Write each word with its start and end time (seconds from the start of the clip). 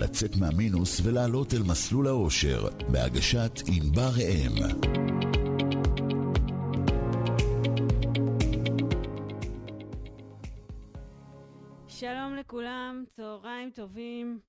לצאת 0.00 0.36
מהמינוס 0.36 1.00
ולעלות 1.04 1.54
אל 1.54 1.62
מסלול 1.70 2.06
האושר, 2.06 2.68
בהגשת 2.92 3.52
ענבר 3.66 4.10
ראם. 4.18 4.52
שלום 11.88 12.36
לכולם, 12.40 13.04
צהריים 13.16 13.70
טובים. 13.70 14.40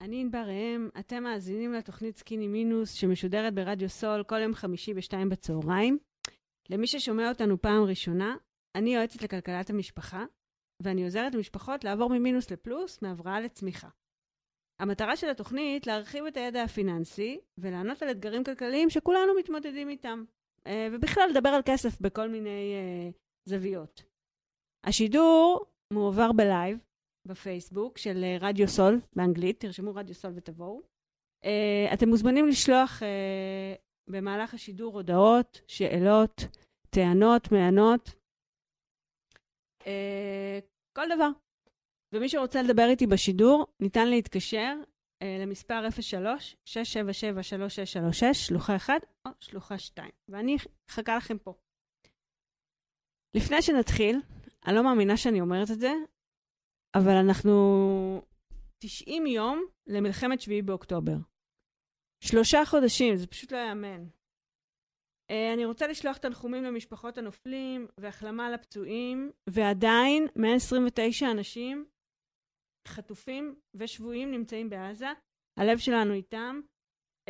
אני 0.00 0.20
ענבר 0.20 0.44
ראם, 0.46 0.88
אתם 0.98 1.22
מאזינים 1.22 1.72
לתוכנית 1.72 2.16
סקיני 2.16 2.46
מינוס 2.46 2.92
שמשודרת 2.92 3.54
ברדיו 3.54 3.88
סול 3.88 4.22
כל 4.24 4.40
יום 4.40 4.54
חמישי 4.54 4.94
בשתיים 4.94 5.28
בצהריים. 5.28 5.98
למי 6.70 6.86
ששומע 6.86 7.28
אותנו 7.28 7.62
פעם 7.62 7.82
ראשונה, 7.82 8.36
אני 8.74 8.94
יועצת 8.94 9.22
לכלכלת 9.22 9.70
המשפחה, 9.70 10.24
ואני 10.82 11.04
עוזרת 11.04 11.34
למשפחות 11.34 11.84
לעבור 11.84 12.10
ממינוס 12.10 12.50
לפלוס, 12.50 13.02
מהבראה 13.02 13.40
לצמיחה. 13.40 13.88
המטרה 14.82 15.16
של 15.16 15.30
התוכנית 15.30 15.86
להרחיב 15.86 16.24
את 16.24 16.36
הידע 16.36 16.62
הפיננסי 16.62 17.40
ולענות 17.58 18.02
על 18.02 18.10
אתגרים 18.10 18.44
כלכליים 18.44 18.90
שכולנו 18.90 19.34
מתמודדים 19.38 19.88
איתם, 19.88 20.24
אה, 20.66 20.88
ובכלל 20.92 21.28
לדבר 21.30 21.48
על 21.48 21.62
כסף 21.64 22.00
בכל 22.00 22.28
מיני 22.28 22.74
אה, 22.74 23.10
זוויות. 23.48 24.02
השידור 24.84 25.66
מועבר 25.92 26.32
בלייב 26.32 26.78
בפייסבוק 27.28 27.98
של 27.98 28.24
אה, 28.24 28.36
רדיו 28.40 28.68
סול 28.68 29.00
באנגלית, 29.16 29.60
תרשמו 29.60 29.94
רדיו 29.94 30.14
סול 30.14 30.32
ותבואו. 30.34 30.80
אתם 31.94 32.08
מוזמנים 32.08 32.48
לשלוח 32.48 33.02
במהלך 34.10 34.54
השידור 34.54 34.94
הודעות, 34.94 35.60
שאלות, 35.68 36.42
טענות, 36.90 37.52
מענות, 37.52 38.10
כל 40.96 41.08
דבר. 41.14 41.41
ומי 42.12 42.28
שרוצה 42.28 42.62
לדבר 42.62 42.86
איתי 42.90 43.06
בשידור, 43.06 43.66
ניתן 43.80 44.08
להתקשר 44.08 44.74
אה, 45.22 45.36
למספר 45.40 45.80
03-677-3636, 46.66 48.34
שלוחה 48.34 48.76
1 48.76 48.94
או 49.26 49.30
שלוחה 49.40 49.78
2, 49.78 50.10
ואני 50.28 50.56
אחכה 50.90 51.16
לכם 51.16 51.38
פה. 51.38 51.54
לפני 53.34 53.62
שנתחיל, 53.62 54.20
אני 54.66 54.74
לא 54.74 54.84
מאמינה 54.84 55.16
שאני 55.16 55.40
אומרת 55.40 55.70
את 55.70 55.80
זה, 55.80 55.92
אבל 56.94 57.12
אנחנו 57.26 57.52
90 58.78 59.26
יום 59.26 59.64
למלחמת 59.86 60.40
7 60.40 60.54
באוקטובר. 60.64 61.16
שלושה 62.24 62.64
חודשים, 62.64 63.16
זה 63.16 63.26
פשוט 63.26 63.52
לא 63.52 63.56
ייאמן. 63.58 64.04
Uh, 65.30 65.34
אני 65.54 65.64
רוצה 65.64 65.86
לשלוח 65.86 66.16
תנחומים 66.16 66.64
למשפחות 66.64 67.18
הנופלים 67.18 67.86
והחלמה 67.98 68.50
לפצועים, 68.50 69.30
ועדיין 69.50 70.26
129 70.36 71.30
אנשים 71.30 71.86
חטופים 72.88 73.54
ושבויים 73.74 74.30
נמצאים 74.30 74.70
בעזה. 74.70 75.08
הלב 75.56 75.78
שלנו 75.78 76.12
איתם 76.12 76.60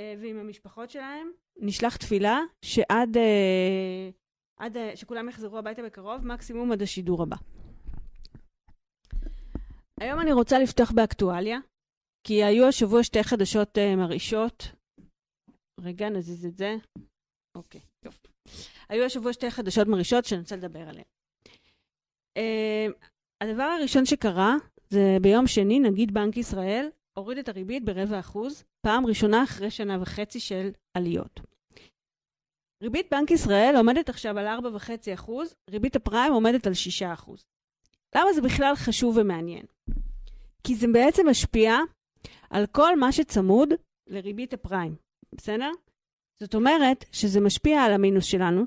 uh, 0.00 0.03
ועם 0.20 0.39
המשפחות 0.39 0.91
שלהם. 0.91 1.33
נשלח 1.56 1.97
תפילה 1.97 2.41
שעד 2.64 3.17
uh, 3.17 4.12
עד, 4.61 4.77
uh, 4.77 4.97
שכולם 4.97 5.28
יחזרו 5.28 5.58
הביתה 5.58 5.83
בקרוב, 5.83 6.27
מקסימום 6.27 6.73
עד 6.73 6.83
השידור 6.83 7.23
הבא. 7.23 7.36
היום 10.00 10.20
אני 10.20 10.33
רוצה 10.33 10.58
לפתוח 10.58 10.92
באקטואליה, 10.92 11.58
כי 12.27 12.45
היו 12.45 12.69
השבוע 12.69 13.03
שתי 13.03 13.23
חדשות 13.23 13.78
מרעישות. 13.97 14.62
רגע, 15.80 16.08
נזיז 16.08 16.47
את 16.47 16.56
זה. 16.56 16.75
אוקיי, 17.55 17.80
יופי. 18.05 18.28
היו 18.89 19.05
השבוע 19.05 19.33
שתי 19.33 19.50
חדשות 19.50 19.89
מרעישות 19.89 20.25
שאני 20.25 20.41
רוצה 20.41 20.56
לדבר 20.56 20.89
עליהן. 20.89 21.05
הדבר 23.42 23.62
הראשון 23.62 24.06
שקרה 24.06 24.56
זה 24.92 25.16
ביום 25.22 25.46
שני, 25.46 25.80
נגיד 25.80 26.14
בנק 26.14 26.36
ישראל 26.36 26.88
הוריד 27.18 27.38
את 27.38 27.48
הריבית 27.48 27.84
ברבע 27.84 28.20
אחוז, 28.20 28.64
פעם 28.86 29.06
ראשונה 29.06 29.44
אחרי 29.44 29.70
שנה 29.70 30.02
וחצי 30.02 30.40
של 30.40 30.70
עליות. 30.96 31.40
ריבית 32.83 33.06
בנק 33.11 33.30
ישראל 33.30 33.74
עומדת 33.77 34.08
עכשיו 34.08 34.39
על 34.39 34.46
4.5 34.46 35.14
אחוז, 35.14 35.55
ריבית 35.70 35.96
הפריים 35.96 36.33
עומדת 36.33 36.67
על 36.67 36.74
6 36.74 37.02
אחוז. 37.02 37.44
למה 38.17 38.33
זה 38.33 38.40
בכלל 38.42 38.74
חשוב 38.77 39.17
ומעניין? 39.17 39.67
כי 40.64 40.74
זה 40.74 40.86
בעצם 40.92 41.28
משפיע 41.28 41.77
על 42.50 42.67
כל 42.67 42.98
מה 42.98 43.12
שצמוד 43.12 43.68
לריבית 44.06 44.52
הפריים, 44.52 44.94
בסדר? 45.34 45.70
זאת 46.42 46.55
אומרת 46.55 47.05
שזה 47.12 47.40
משפיע 47.40 47.83
על 47.83 47.92
המינוס 47.92 48.24
שלנו, 48.24 48.64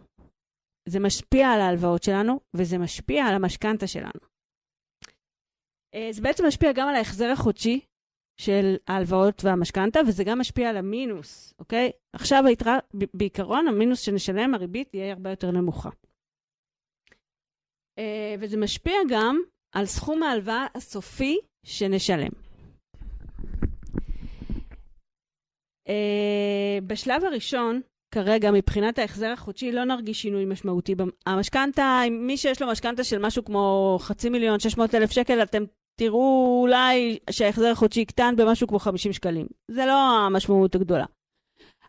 זה 0.89 0.99
משפיע 0.99 1.47
על 1.47 1.61
ההלוואות 1.61 2.03
שלנו, 2.03 2.39
וזה 2.55 2.77
משפיע 2.77 3.25
על 3.25 3.35
המשכנתה 3.35 3.87
שלנו. 3.87 4.34
אה, 5.95 6.07
זה 6.11 6.21
בעצם 6.21 6.45
משפיע 6.47 6.71
גם 6.71 6.87
על 6.87 6.95
ההחזר 6.95 7.31
החודשי 7.31 7.79
של 8.41 8.75
ההלוואות 8.87 9.43
והמשכנתה, 9.43 9.99
וזה 10.07 10.23
גם 10.23 10.39
משפיע 10.39 10.69
על 10.69 10.77
המינוס, 10.77 11.53
אוקיי? 11.59 11.91
עכשיו 12.13 12.45
היתרה, 12.45 12.77
בעיקרון, 13.13 13.67
המינוס 13.67 14.01
שנשלם, 14.01 14.53
הריבית 14.53 14.89
תהיה 14.89 15.13
הרבה 15.13 15.29
יותר 15.29 15.51
נמוכה. 15.51 15.89
אה, 17.99 18.35
וזה 18.39 18.57
משפיע 18.57 18.95
גם 19.09 19.41
על 19.71 19.85
סכום 19.85 20.23
ההלוואה 20.23 20.67
הסופי 20.75 21.37
שנשלם. 21.65 22.31
אה, 25.87 26.79
בשלב 26.87 27.23
הראשון, 27.23 27.81
כרגע, 28.13 28.51
מבחינת 28.51 28.99
ההחזר 28.99 29.27
החודשי, 29.27 29.71
לא 29.71 29.83
נרגיש 29.83 30.21
שינוי 30.21 30.45
משמעותי. 30.45 30.95
המשכנתה, 31.25 32.01
מי 32.11 32.37
שיש 32.37 32.61
לו 32.61 32.67
משכנתה 32.67 33.03
של 33.03 33.19
משהו 33.19 33.45
כמו 33.45 33.97
חצי 34.01 34.29
מיליון, 34.29 34.59
600 34.59 34.95
אלף 34.95 35.11
שקל, 35.11 35.43
אתם 35.43 35.63
תראו 35.99 36.59
אולי 36.61 37.19
שההחזר 37.29 37.67
החודשי 37.71 37.99
יקטן 37.99 38.35
במשהו 38.37 38.67
כמו 38.67 38.79
50 38.79 39.13
שקלים. 39.13 39.47
זה 39.71 39.85
לא 39.85 40.25
המשמעות 40.25 40.75
הגדולה. 40.75 41.05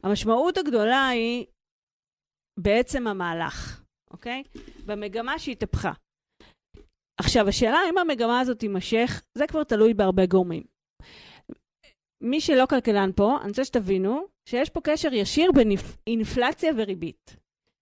המשמעות 0.03 0.57
הגדולה 0.57 1.09
היא 1.09 1.47
בעצם 2.61 3.07
המהלך, 3.07 3.83
אוקיי? 4.11 4.43
במגמה 4.87 5.39
שהתהפכה. 5.39 5.93
עכשיו, 7.21 7.49
השאלה 7.49 7.79
אם 7.91 7.99
המגמה 7.99 8.41
הזאת 8.41 8.59
תימשך, 8.59 9.23
זה 9.39 9.47
כבר 9.47 9.65
תלוי 9.65 9.95
בהרבה 9.95 10.27
גורמים. 10.27 10.63
מי 12.21 12.41
שלא 12.41 12.67
כלכלן 12.71 13.11
פה, 13.17 13.37
אני 13.41 13.49
רוצה 13.49 13.65
שתבינו 13.65 14.27
שיש 14.49 14.71
פה 14.71 14.81
קשר 14.85 15.13
ישיר 15.13 15.53
בין 15.53 15.69
אינפלציה 16.07 16.73
וריבית. 16.77 17.37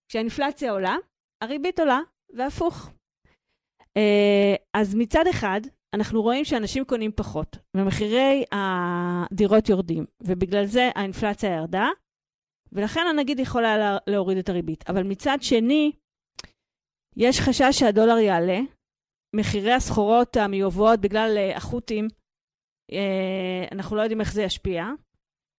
כשהאינפלציה 0.09 0.71
עולה, 0.71 0.95
הריבית 1.43 1.79
עולה, 1.79 1.99
והפוך. 2.33 2.89
אה, 3.97 4.55
אז 4.77 4.95
מצד 4.95 5.23
אחד, 5.29 5.61
אנחנו 5.95 6.21
רואים 6.21 6.45
שאנשים 6.45 6.85
קונים 6.85 7.11
פחות, 7.11 7.57
ומחירי 7.77 8.43
הדירות 8.51 9.69
יורדים, 9.69 10.05
ובגלל 10.23 10.65
זה 10.65 10.89
האינפלציה 10.95 11.55
ירדה, 11.55 11.87
ולכן 12.71 13.01
הנגיד 13.09 13.39
יכול 13.39 13.65
היה 13.65 13.97
להוריד 14.07 14.37
את 14.37 14.49
הריבית. 14.49 14.89
אבל 14.89 15.03
מצד 15.03 15.37
שני, 15.41 15.91
יש 17.17 17.39
חשש 17.39 17.79
שהדולר 17.79 18.17
יעלה, 18.17 18.59
מחירי 19.35 19.73
הסחורות 19.73 20.37
המיובאות 20.37 20.99
בגלל 20.99 21.37
אה, 21.37 21.57
החות'ים, 21.57 22.07
אה, 22.91 23.65
אנחנו 23.71 23.95
לא 23.95 24.01
יודעים 24.01 24.21
איך 24.21 24.33
זה 24.33 24.43
ישפיע, 24.43 24.85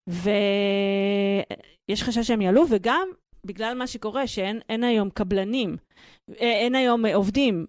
ויש 0.09 2.03
חשש 2.03 2.27
שהם 2.27 2.41
יעלו, 2.41 2.65
וגם 2.69 3.07
בגלל 3.45 3.77
מה 3.77 3.87
שקורה, 3.87 4.27
שאין 4.27 4.83
היום 4.83 5.09
קבלנים, 5.09 5.77
אה, 6.29 6.59
אין 6.61 6.75
היום 6.75 7.05
עובדים, 7.05 7.65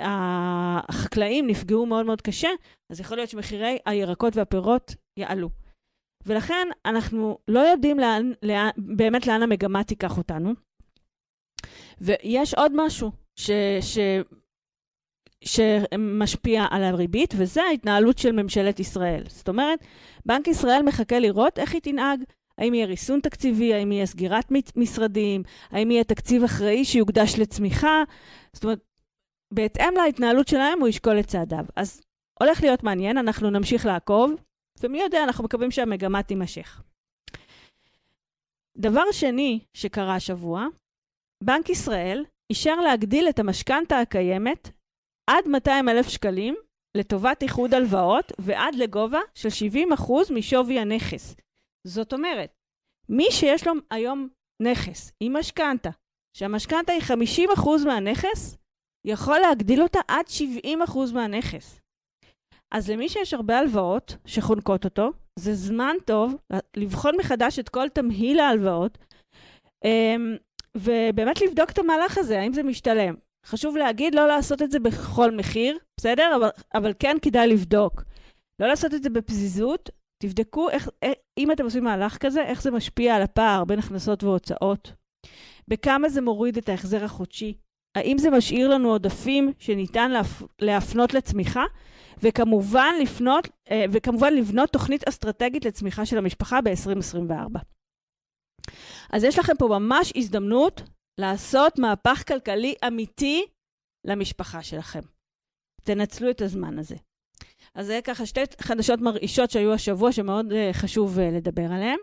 והחקלאים 0.00 1.46
נפגעו 1.46 1.86
מאוד 1.86 2.06
מאוד 2.06 2.22
קשה, 2.22 2.48
אז 2.92 3.00
יכול 3.00 3.16
להיות 3.16 3.30
שמחירי 3.30 3.78
הירקות 3.86 4.36
והפירות 4.36 4.94
יעלו. 5.16 5.50
ולכן 6.26 6.68
אנחנו 6.86 7.38
לא 7.48 7.60
יודעים 7.60 7.98
לאן, 7.98 8.32
לאן, 8.42 8.70
באמת 8.76 9.26
לאן 9.26 9.42
המגמה 9.42 9.84
תיקח 9.84 10.18
אותנו. 10.18 10.52
ויש 12.00 12.54
עוד 12.54 12.72
משהו 12.74 13.10
ש, 13.36 13.50
ש, 13.80 13.98
שמשפיע 15.44 16.64
על 16.70 16.84
הריבית, 16.84 17.34
וזה 17.36 17.62
ההתנהלות 17.62 18.18
של 18.18 18.32
ממשלת 18.32 18.80
ישראל. 18.80 19.22
זאת 19.28 19.48
אומרת, 19.48 19.78
בנק 20.26 20.48
ישראל 20.48 20.82
מחכה 20.82 21.18
לראות 21.18 21.58
איך 21.58 21.72
היא 21.72 21.82
תנהג. 21.82 22.20
האם 22.58 22.74
יהיה 22.74 22.86
ריסון 22.86 23.20
תקציבי, 23.20 23.74
האם 23.74 23.92
יהיה 23.92 24.06
סגירת 24.06 24.52
משרדים, 24.76 25.42
האם 25.70 25.90
יהיה 25.90 26.04
תקציב 26.04 26.44
אחראי 26.44 26.84
שיוקדש 26.84 27.38
לצמיחה. 27.38 28.02
זאת 28.52 28.64
אומרת, 28.64 28.78
בהתאם 29.54 29.94
להתנהלות 30.04 30.48
שלהם 30.48 30.80
הוא 30.80 30.88
ישקול 30.88 31.20
את 31.20 31.26
צעדיו. 31.26 31.64
אז 31.76 32.00
הולך 32.40 32.62
להיות 32.62 32.82
מעניין, 32.82 33.18
אנחנו 33.18 33.50
נמשיך 33.50 33.86
לעקוב, 33.86 34.32
ומי 34.80 35.00
יודע, 35.00 35.24
אנחנו 35.24 35.44
מקווים 35.44 35.70
שהמגמה 35.70 36.22
תימשך. 36.22 36.82
דבר 38.76 39.12
שני 39.12 39.60
שקרה 39.74 40.14
השבוע, 40.14 40.66
בנק 41.44 41.68
ישראל 41.68 42.24
אישר 42.50 42.76
להגדיל 42.76 43.28
את 43.28 43.38
המשכנתה 43.38 44.00
הקיימת 44.00 44.70
עד 45.30 45.48
200 45.48 45.88
אלף 45.88 46.08
שקלים 46.08 46.54
לטובת 46.96 47.42
איחוד 47.42 47.74
הלוואות 47.74 48.32
ועד 48.38 48.74
לגובה 48.74 49.20
של 49.34 49.48
70% 49.96 50.34
משווי 50.34 50.78
הנכס. 50.78 51.36
זאת 51.86 52.12
אומרת, 52.12 52.52
מי 53.08 53.26
שיש 53.30 53.66
לו 53.66 53.72
היום 53.90 54.28
נכס 54.62 55.12
עם 55.20 55.36
משכנתה, 55.36 55.90
שהמשכנתה 56.36 56.92
היא 56.92 57.02
50% 57.56 57.86
מהנכס, 57.86 58.56
יכול 59.04 59.38
להגדיל 59.38 59.82
אותה 59.82 59.98
עד 60.08 60.24
70% 60.66 61.12
מהנכס. 61.14 61.80
אז 62.74 62.90
למי 62.90 63.08
שיש 63.08 63.34
הרבה 63.34 63.58
הלוואות 63.58 64.16
שחונקות 64.26 64.84
אותו, 64.84 65.10
זה 65.38 65.54
זמן 65.54 65.96
טוב 66.04 66.34
לבחון 66.76 67.14
מחדש 67.18 67.58
את 67.58 67.68
כל 67.68 67.88
תמהיל 67.88 68.38
ההלוואות, 68.40 68.98
אמ, 69.84 70.36
ובאמת 70.76 71.40
לבדוק 71.40 71.70
את 71.70 71.78
המהלך 71.78 72.18
הזה, 72.18 72.40
האם 72.40 72.52
זה 72.52 72.62
משתלם. 72.62 73.14
חשוב 73.46 73.76
להגיד, 73.76 74.14
לא 74.14 74.26
לעשות 74.26 74.62
את 74.62 74.70
זה 74.70 74.78
בכל 74.78 75.36
מחיר, 75.36 75.78
בסדר? 76.00 76.36
אבל, 76.36 76.48
אבל 76.74 76.92
כן 76.98 77.16
כדאי 77.22 77.48
לבדוק. 77.48 78.02
לא 78.60 78.66
לעשות 78.66 78.94
את 78.94 79.02
זה 79.02 79.10
בפזיזות, 79.10 79.90
תבדקו 80.22 80.70
איך, 80.70 80.88
איך, 81.02 81.14
אם 81.38 81.52
אתם 81.52 81.64
עושים 81.64 81.84
מהלך 81.84 82.16
כזה, 82.18 82.42
איך 82.42 82.62
זה 82.62 82.70
משפיע 82.70 83.16
על 83.16 83.22
הפער 83.22 83.64
בין 83.64 83.78
הכנסות 83.78 84.24
והוצאות. 84.24 84.92
בכמה 85.68 86.08
זה 86.08 86.20
מוריד 86.20 86.58
את 86.58 86.68
ההחזר 86.68 87.04
החודשי. 87.04 87.54
האם 87.94 88.18
זה 88.18 88.30
משאיר 88.30 88.68
לנו 88.68 88.88
עודפים 88.88 89.52
שניתן 89.58 90.10
להפ... 90.10 90.42
להפנות 90.60 91.14
לצמיחה? 91.14 91.64
וכמובן, 92.22 92.94
לפנות, 93.02 93.48
אה, 93.70 93.84
וכמובן 93.92 94.34
לבנות 94.34 94.70
תוכנית 94.72 95.08
אסטרטגית 95.08 95.64
לצמיחה 95.64 96.06
של 96.06 96.18
המשפחה 96.18 96.60
ב-2024. 96.60 97.58
אז 99.12 99.24
יש 99.24 99.38
לכם 99.38 99.52
פה 99.58 99.68
ממש 99.68 100.12
הזדמנות 100.16 100.82
לעשות 101.20 101.78
מהפך 101.78 102.22
כלכלי 102.28 102.74
אמיתי 102.86 103.46
למשפחה 104.06 104.62
שלכם. 104.62 105.00
תנצלו 105.84 106.30
את 106.30 106.40
הזמן 106.42 106.78
הזה. 106.78 106.96
אז 107.74 107.86
זה 107.86 108.00
ככה 108.04 108.26
שתי 108.26 108.40
חדשות 108.60 109.00
מרעישות 109.00 109.50
שהיו 109.50 109.72
השבוע, 109.72 110.12
שמאוד 110.12 110.52
uh, 110.52 110.72
חשוב 110.72 111.18
uh, 111.18 111.36
לדבר 111.36 111.72
עליהן. 111.72 111.98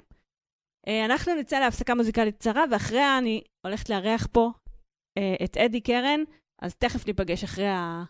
אנחנו 1.06 1.36
נצא 1.36 1.60
להפסקה 1.60 1.96
מוזיקלית 1.96 2.36
קצרה, 2.36 2.64
ואחריה 2.72 3.18
אני 3.18 3.42
הולכת 3.66 3.90
לארח 3.90 4.28
פה 4.32 4.52
את 5.44 5.58
אדי 5.58 5.82
קרן, 5.82 6.20
אז 6.62 6.76
תכף 6.76 7.08
ניפגש 7.08 7.44
אחרי, 7.44 7.68
ה... 7.68 8.04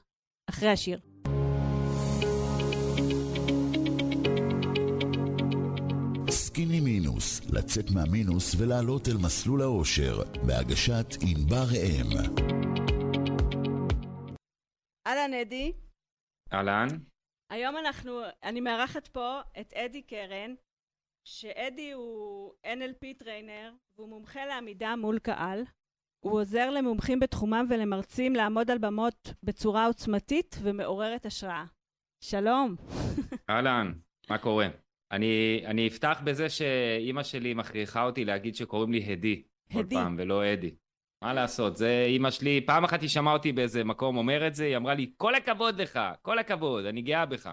אחרי 0.49 0.69
השיר. 0.69 0.99
סקיני 6.29 6.79
מינוס, 6.79 7.41
לצאת 7.53 7.85
מהמינוס 7.95 8.55
ולעלות 8.59 9.07
אל 9.07 9.17
מסלול 9.25 9.61
האושר, 9.61 10.15
בהגשת 10.47 11.07
ענבר 11.21 11.67
אם. 11.75 12.07
אהלן 15.07 15.33
אדי. 15.33 15.73
אהלן. 16.53 16.87
היום 17.49 17.77
אנחנו, 17.77 18.21
אני 18.43 18.61
מארחת 18.61 19.07
פה 19.07 19.39
את 19.61 19.73
אדי 19.73 20.01
קרן, 20.01 20.53
שאדי 21.27 21.91
הוא 21.91 22.53
NLP 22.65 23.17
trainer 23.17 23.73
והוא 23.95 24.09
מומחה 24.09 24.45
לעמידה 24.45 24.95
מול 24.95 25.19
קהל. 25.19 25.63
הוא 26.23 26.39
עוזר 26.39 26.69
למומחים 26.69 27.19
בתחומם 27.19 27.65
ולמרצים 27.69 28.35
לעמוד 28.35 28.71
על 28.71 28.77
במות 28.77 29.33
בצורה 29.43 29.85
עוצמתית 29.85 30.55
ומעוררת 30.61 31.25
השראה. 31.25 31.65
שלום. 32.23 32.75
אהלן, 33.49 33.93
מה 34.29 34.37
קורה? 34.37 34.67
אני, 35.11 35.61
אני 35.65 35.87
אפתח 35.87 36.21
בזה 36.23 36.49
שאימא 36.49 37.23
שלי 37.23 37.53
מכריחה 37.53 38.03
אותי 38.03 38.25
להגיד 38.25 38.55
שקוראים 38.55 38.91
לי 38.91 39.03
הדי. 39.03 39.43
הדי. 39.71 39.95
כל 39.95 39.95
פעם, 39.95 40.15
ולא 40.19 40.53
אדי. 40.53 40.75
מה 41.23 41.33
לעשות, 41.33 41.77
זה 41.77 42.05
אימא 42.07 42.31
שלי, 42.31 42.61
פעם 42.65 42.83
אחת 42.83 43.01
היא 43.01 43.09
שמעה 43.09 43.33
אותי 43.33 43.51
באיזה 43.51 43.83
מקום 43.83 44.17
אומר 44.17 44.47
את 44.47 44.55
זה, 44.55 44.65
היא 44.65 44.77
אמרה 44.77 44.93
לי, 44.93 45.13
כל 45.17 45.35
הכבוד 45.35 45.81
לך, 45.81 45.99
כל 46.21 46.39
הכבוד, 46.39 46.85
אני 46.85 47.01
גאה 47.01 47.25
בך. 47.25 47.49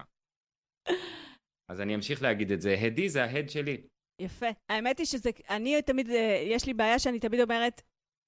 אז 1.69 1.81
אני 1.81 1.95
אמשיך 1.95 2.21
להגיד 2.21 2.51
את 2.51 2.61
זה. 2.61 2.75
הדי 2.81 3.09
זה 3.09 3.23
ההד 3.23 3.49
שלי. 3.49 3.81
יפה. 4.21 4.47
האמת 4.69 4.97
היא 4.97 5.05
שזה, 5.05 5.29
אני 5.49 5.81
תמיד, 5.81 6.09
אה, 6.09 6.43
יש 6.45 6.65
לי 6.65 6.73
בעיה 6.73 6.99
שאני 6.99 7.19
תמיד 7.19 7.39
אומרת, 7.39 7.81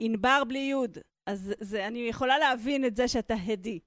ענבר 0.03 0.43
בלי 0.47 0.59
יוד. 0.59 0.97
אז 1.29 1.53
זה, 1.59 1.87
אני 1.87 1.99
יכולה 1.99 2.37
להבין 2.37 2.85
את 2.85 2.95
זה 2.95 3.07
שאתה 3.07 3.33
הדי. 3.33 3.79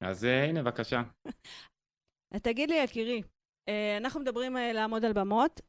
אז 0.00 0.24
אה, 0.24 0.44
הנה, 0.44 0.62
בבקשה. 0.62 1.02
תגיד 2.42 2.70
לי, 2.70 2.76
יקירי, 2.76 3.22
אה, 3.68 3.96
אנחנו 3.96 4.20
מדברים 4.20 4.56
לעמוד 4.56 5.04
על 5.04 5.12
במות, 5.12 5.60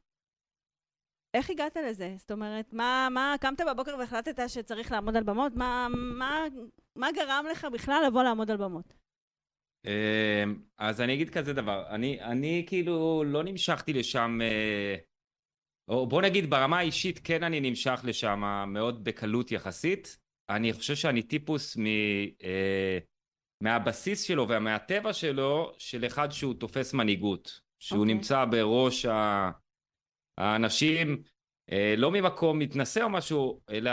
איך 1.36 1.50
הגעת 1.50 1.76
לזה? 1.76 2.14
זאת 2.18 2.30
אומרת, 2.30 2.72
מה, 2.72 3.08
מה, 3.10 3.34
קמת 3.40 3.60
בבוקר 3.70 3.96
והחלטת 3.98 4.48
שצריך 4.48 4.92
לעמוד 4.92 5.16
על 5.16 5.22
במות? 5.22 5.52
מה, 5.56 5.88
מה, 6.18 6.44
מה 6.96 7.12
גרם 7.12 7.44
לך 7.50 7.66
בכלל 7.72 8.02
לבוא 8.06 8.22
לעמוד 8.22 8.50
על 8.50 8.56
במות? 8.56 8.94
אז 10.78 11.00
אני 11.00 11.14
אגיד 11.14 11.30
כזה 11.30 11.52
דבר, 11.52 11.86
אני, 11.88 12.22
אני 12.22 12.64
כאילו 12.68 13.24
לא 13.24 13.44
נמשכתי 13.44 13.92
לשם, 13.92 14.38
אה, 14.42 14.96
או 15.88 16.06
בוא 16.06 16.22
נגיד 16.22 16.50
ברמה 16.50 16.78
האישית 16.78 17.20
כן 17.24 17.42
אני 17.42 17.60
נמשך 17.60 18.00
לשם 18.04 18.64
מאוד 18.68 19.04
בקלות 19.04 19.52
יחסית. 19.52 20.18
אני 20.50 20.72
חושב 20.72 20.94
שאני 20.94 21.22
טיפוס 21.22 21.76
מ, 21.76 21.86
אה, 22.42 22.98
מהבסיס 23.60 24.22
שלו 24.22 24.48
ומהטבע 24.48 25.12
שלו 25.12 25.72
של 25.78 26.06
אחד 26.06 26.32
שהוא 26.32 26.54
תופס 26.54 26.94
מנהיגות, 26.94 27.60
שהוא 27.78 27.98
okay. 27.98 28.00
אוקיי. 28.00 28.14
נמצא 28.14 28.44
בראש 28.44 29.04
ה... 29.04 29.50
האנשים, 30.38 31.22
אה, 31.72 31.94
לא 31.96 32.10
ממקום 32.10 32.58
מתנשא 32.58 33.02
או 33.02 33.08
משהו, 33.08 33.60
אלא 33.70 33.92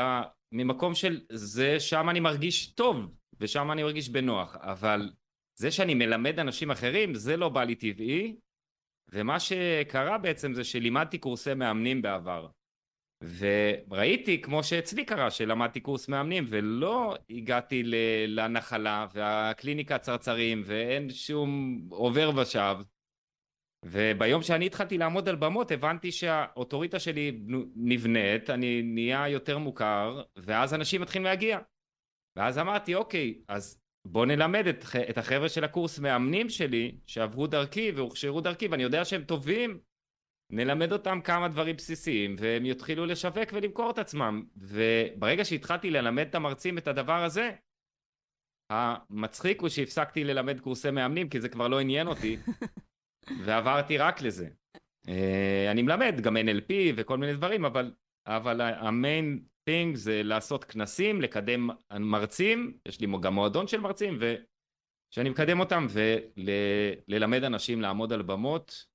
ממקום 0.51 0.95
של 0.95 1.21
זה 1.31 1.79
שם 1.79 2.09
אני 2.09 2.19
מרגיש 2.19 2.73
טוב 2.73 2.95
ושם 3.39 3.71
אני 3.71 3.83
מרגיש 3.83 4.09
בנוח, 4.09 4.55
אבל 4.55 5.11
זה 5.59 5.71
שאני 5.71 5.93
מלמד 5.93 6.39
אנשים 6.39 6.71
אחרים 6.71 7.13
זה 7.13 7.37
לא 7.37 7.49
בא 7.49 7.63
לי 7.63 7.75
טבעי 7.75 8.35
ומה 9.13 9.39
שקרה 9.39 10.17
בעצם 10.17 10.53
זה 10.53 10.63
שלימדתי 10.63 11.17
קורסי 11.17 11.53
מאמנים 11.53 12.01
בעבר 12.01 12.47
וראיתי 13.37 14.41
כמו 14.41 14.63
שאצלי 14.63 15.05
קרה 15.05 15.31
שלמדתי 15.31 15.79
קורס 15.79 16.07
מאמנים 16.07 16.45
ולא 16.47 17.15
הגעתי 17.29 17.83
לנחלה 18.27 19.07
והקליניקה 19.13 19.97
צרצרים 19.97 20.61
ואין 20.65 21.09
שום 21.09 21.79
עובר 21.91 22.31
ושב 22.35 22.75
וביום 23.85 24.41
שאני 24.41 24.65
התחלתי 24.65 24.97
לעמוד 24.97 25.29
על 25.29 25.35
במות 25.35 25.71
הבנתי 25.71 26.11
שהאוטוריטה 26.11 26.99
שלי 26.99 27.39
נבנית, 27.75 28.49
אני 28.49 28.81
נהיה 28.81 29.27
יותר 29.27 29.57
מוכר, 29.57 30.23
ואז 30.35 30.73
אנשים 30.73 31.01
מתחילים 31.01 31.23
להגיע. 31.23 31.59
ואז 32.35 32.57
אמרתי, 32.57 32.95
אוקיי, 32.95 33.41
אז 33.47 33.80
בוא 34.05 34.25
נלמד 34.25 34.67
את, 34.67 34.85
את 35.09 35.17
החבר'ה 35.17 35.49
של 35.49 35.63
הקורס 35.63 35.99
מאמנים 35.99 36.49
שלי, 36.49 36.97
שעברו 37.07 37.47
דרכי 37.47 37.91
והוכשרו 37.91 38.41
דרכי, 38.41 38.67
ואני 38.67 38.83
יודע 38.83 39.05
שהם 39.05 39.23
טובים, 39.23 39.79
נלמד 40.51 40.93
אותם 40.93 41.19
כמה 41.23 41.47
דברים 41.47 41.75
בסיסיים, 41.75 42.35
והם 42.39 42.65
יתחילו 42.65 43.05
לשווק 43.05 43.49
ולמכור 43.53 43.91
את 43.91 43.97
עצמם. 43.97 44.43
וברגע 44.57 45.45
שהתחלתי 45.45 45.89
ללמד 45.89 46.27
את 46.27 46.35
המרצים 46.35 46.77
את 46.77 46.87
הדבר 46.87 47.23
הזה, 47.23 47.51
המצחיק 48.69 49.61
הוא 49.61 49.69
שהפסקתי 49.69 50.23
ללמד 50.23 50.59
קורסי 50.59 50.91
מאמנים, 50.91 51.29
כי 51.29 51.41
זה 51.41 51.49
כבר 51.49 51.67
לא 51.67 51.79
עניין 51.79 52.07
אותי. 52.07 52.37
ועברתי 53.45 53.97
רק 53.97 54.21
לזה. 54.21 54.49
אה, 55.07 55.71
אני 55.71 55.81
מלמד 55.81 56.21
גם 56.21 56.37
NLP 56.37 56.73
וכל 56.95 57.17
מיני 57.17 57.33
דברים, 57.33 57.65
אבל, 57.65 57.93
אבל 58.27 58.61
המיין 58.61 59.43
thing 59.71 59.95
זה 59.95 60.23
לעשות 60.23 60.63
כנסים, 60.63 61.21
לקדם 61.21 61.69
מרצים, 61.99 62.77
יש 62.87 63.01
לי 63.01 63.07
גם 63.21 63.33
מועדון 63.33 63.67
של 63.67 63.79
מרצים, 63.79 64.17
ושאני 64.19 65.29
מקדם 65.29 65.59
אותם 65.59 65.87
וללמד 65.89 67.43
אנשים 67.43 67.81
לעמוד 67.81 68.13
על 68.13 68.21
במות, 68.21 68.85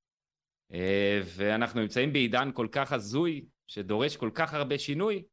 אה, 0.72 1.20
ואנחנו 1.36 1.80
נמצאים 1.80 2.12
בעידן 2.12 2.50
כל 2.54 2.68
כך 2.72 2.92
הזוי, 2.92 3.46
שדורש 3.70 4.16
כל 4.16 4.30
כך 4.34 4.54
הרבה 4.54 4.78
שינוי, 4.78 5.24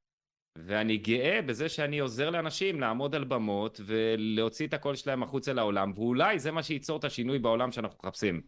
ואני 0.57 0.97
גאה 0.97 1.41
בזה 1.41 1.69
שאני 1.69 1.99
עוזר 1.99 2.29
לאנשים 2.29 2.79
לעמוד 2.79 3.15
על 3.15 3.23
במות 3.23 3.81
ולהוציא 3.85 4.67
את 4.67 4.73
הקול 4.73 4.95
שלהם 4.95 5.23
החוצה 5.23 5.53
לעולם, 5.53 5.91
ואולי 5.95 6.39
זה 6.39 6.51
מה 6.51 6.63
שייצור 6.63 6.99
את 6.99 7.03
השינוי 7.03 7.39
בעולם 7.39 7.71
שאנחנו 7.71 7.97
מחפשים. 8.03 8.41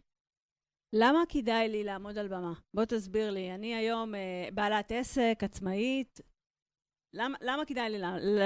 למה 0.92 1.22
כדאי 1.28 1.68
לי 1.68 1.84
לעמוד 1.84 2.18
על 2.18 2.28
במה? 2.28 2.52
בוא 2.74 2.84
תסביר 2.84 3.30
לי. 3.30 3.54
אני 3.54 3.74
היום 3.74 4.14
אה, 4.14 4.48
בעלת 4.54 4.92
עסק, 4.92 5.38
עצמאית. 5.42 6.20
למה, 7.16 7.38
למה 7.40 7.64
כדאי 7.64 7.90
לי 7.90 7.98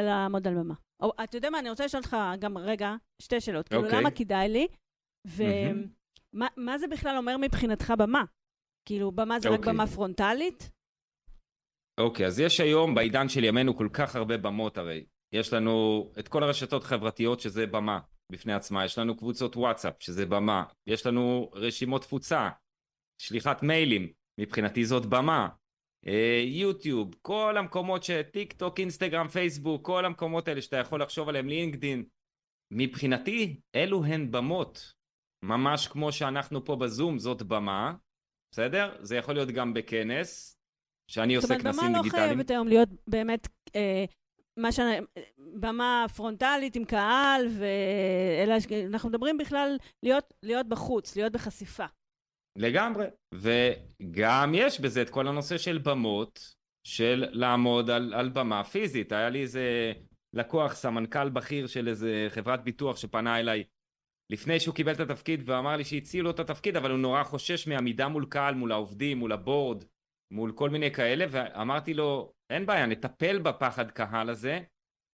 לעמוד 0.02 0.46
על 0.46 0.54
במה? 0.54 0.74
או, 1.02 1.12
אתה 1.24 1.36
יודע 1.36 1.50
מה, 1.50 1.58
אני 1.58 1.70
רוצה 1.70 1.84
לשאול 1.84 2.02
אותך 2.02 2.16
גם 2.38 2.58
רגע 2.58 2.94
שתי 3.22 3.40
שאלות. 3.40 3.66
Okay. 3.66 3.68
כאילו, 3.68 3.84
אוקיי. 3.84 3.98
למה 3.98 4.10
כדאי 4.10 4.48
לי? 4.48 4.66
ומה 5.26 6.46
mm-hmm. 6.74 6.78
זה 6.78 6.86
בכלל 6.86 7.16
אומר 7.16 7.36
מבחינתך 7.36 7.92
במה? 7.98 8.24
כאילו, 8.88 9.12
במה 9.12 9.40
זה 9.40 9.48
okay. 9.48 9.52
רק 9.52 9.58
אוקיי. 9.58 9.72
במה 9.72 9.86
פרונטלית? 9.86 10.70
אוקיי, 12.00 12.24
okay, 12.24 12.28
אז 12.28 12.40
יש 12.40 12.60
היום, 12.60 12.94
בעידן 12.94 13.28
של 13.28 13.44
ימינו, 13.44 13.76
כל 13.76 13.88
כך 13.92 14.16
הרבה 14.16 14.36
במות 14.36 14.78
הרי. 14.78 15.04
יש 15.32 15.52
לנו 15.52 16.08
את 16.18 16.28
כל 16.28 16.42
הרשתות 16.42 16.82
החברתיות 16.82 17.40
שזה 17.40 17.66
במה. 17.66 18.00
בפני 18.32 18.52
עצמה, 18.52 18.84
יש 18.84 18.98
לנו 18.98 19.16
קבוצות 19.16 19.56
וואטסאפ 19.56 19.94
שזה 19.98 20.26
במה, 20.26 20.64
יש 20.86 21.06
לנו 21.06 21.50
רשימות 21.54 22.02
תפוצה, 22.02 22.50
שליחת 23.22 23.62
מיילים, 23.62 24.12
מבחינתי 24.40 24.84
זאת 24.84 25.06
במה, 25.06 25.48
יוטיוב, 26.46 27.14
כל 27.22 27.56
המקומות 27.56 28.02
ש... 28.02 28.10
טיק 28.32 28.52
טוק, 28.52 28.80
אינסטגרם, 28.80 29.28
פייסבוק, 29.28 29.86
כל 29.86 30.04
המקומות 30.04 30.48
האלה 30.48 30.62
שאתה 30.62 30.76
יכול 30.76 31.02
לחשוב 31.02 31.28
עליהם, 31.28 31.48
לינקדין, 31.48 32.04
מבחינתי 32.70 33.60
אלו 33.74 34.04
הן 34.04 34.30
במות, 34.30 34.92
ממש 35.42 35.88
כמו 35.88 36.12
שאנחנו 36.12 36.64
פה 36.64 36.76
בזום 36.76 37.18
זאת 37.18 37.42
במה, 37.42 37.94
בסדר? 38.54 38.96
זה 39.00 39.16
יכול 39.16 39.34
להיות 39.34 39.48
גם 39.48 39.74
בכנס, 39.74 40.56
שאני 41.10 41.34
עושה 41.34 41.48
כנסים 41.48 41.62
דיגיטליים. 41.62 42.02
זאת 42.02 42.14
אומרת, 42.14 42.14
במה 42.14 42.22
לא 42.22 42.28
חייבת 42.28 42.50
היום 42.50 42.68
להיות 42.68 42.88
באמת 43.06 43.48
אה, 43.76 44.04
מה 44.56 44.72
ש... 44.72 44.80
במה 45.38 46.06
פרונטלית 46.16 46.76
עם 46.76 46.84
קהל, 46.84 47.46
ואלה, 47.58 48.56
אנחנו 48.86 49.08
מדברים 49.08 49.38
בכלל 49.38 49.76
להיות, 50.02 50.34
להיות 50.42 50.66
בחוץ, 50.68 51.16
להיות 51.16 51.32
בחשיפה. 51.32 51.86
לגמרי, 52.56 53.06
וגם 53.34 54.52
יש 54.54 54.80
בזה 54.80 55.02
את 55.02 55.10
כל 55.10 55.28
הנושא 55.28 55.58
של 55.58 55.78
במות, 55.78 56.54
של 56.84 57.24
לעמוד 57.30 57.90
על, 57.90 58.14
על 58.14 58.28
במה 58.28 58.64
פיזית. 58.64 59.12
היה 59.12 59.28
לי 59.28 59.42
איזה 59.42 59.92
לקוח, 60.32 60.74
סמנכ"ל 60.74 61.28
בכיר 61.28 61.66
של 61.66 61.88
איזה 61.88 62.26
חברת 62.30 62.64
ביטוח 62.64 62.96
שפנה 62.96 63.40
אליי 63.40 63.64
לפני 64.30 64.60
שהוא 64.60 64.74
קיבל 64.74 64.92
את 64.92 65.00
התפקיד 65.00 65.42
ואמר 65.46 65.76
לי 65.76 65.84
שהציעו 65.84 66.24
לו 66.24 66.30
את 66.30 66.40
התפקיד, 66.40 66.76
אבל 66.76 66.90
הוא 66.90 66.98
נורא 66.98 67.24
חושש 67.24 67.66
מעמידה 67.66 68.08
מול 68.08 68.26
קהל, 68.28 68.54
מול 68.54 68.72
העובדים, 68.72 69.18
מול 69.18 69.32
הבורד, 69.32 69.84
מול 70.30 70.52
כל 70.52 70.70
מיני 70.70 70.90
כאלה, 70.90 71.24
ואמרתי 71.30 71.94
לו, 71.94 72.32
אין 72.50 72.66
בעיה, 72.66 72.86
נטפל 72.86 73.38
בפחד 73.38 73.90
קהל 73.90 74.30
הזה, 74.30 74.60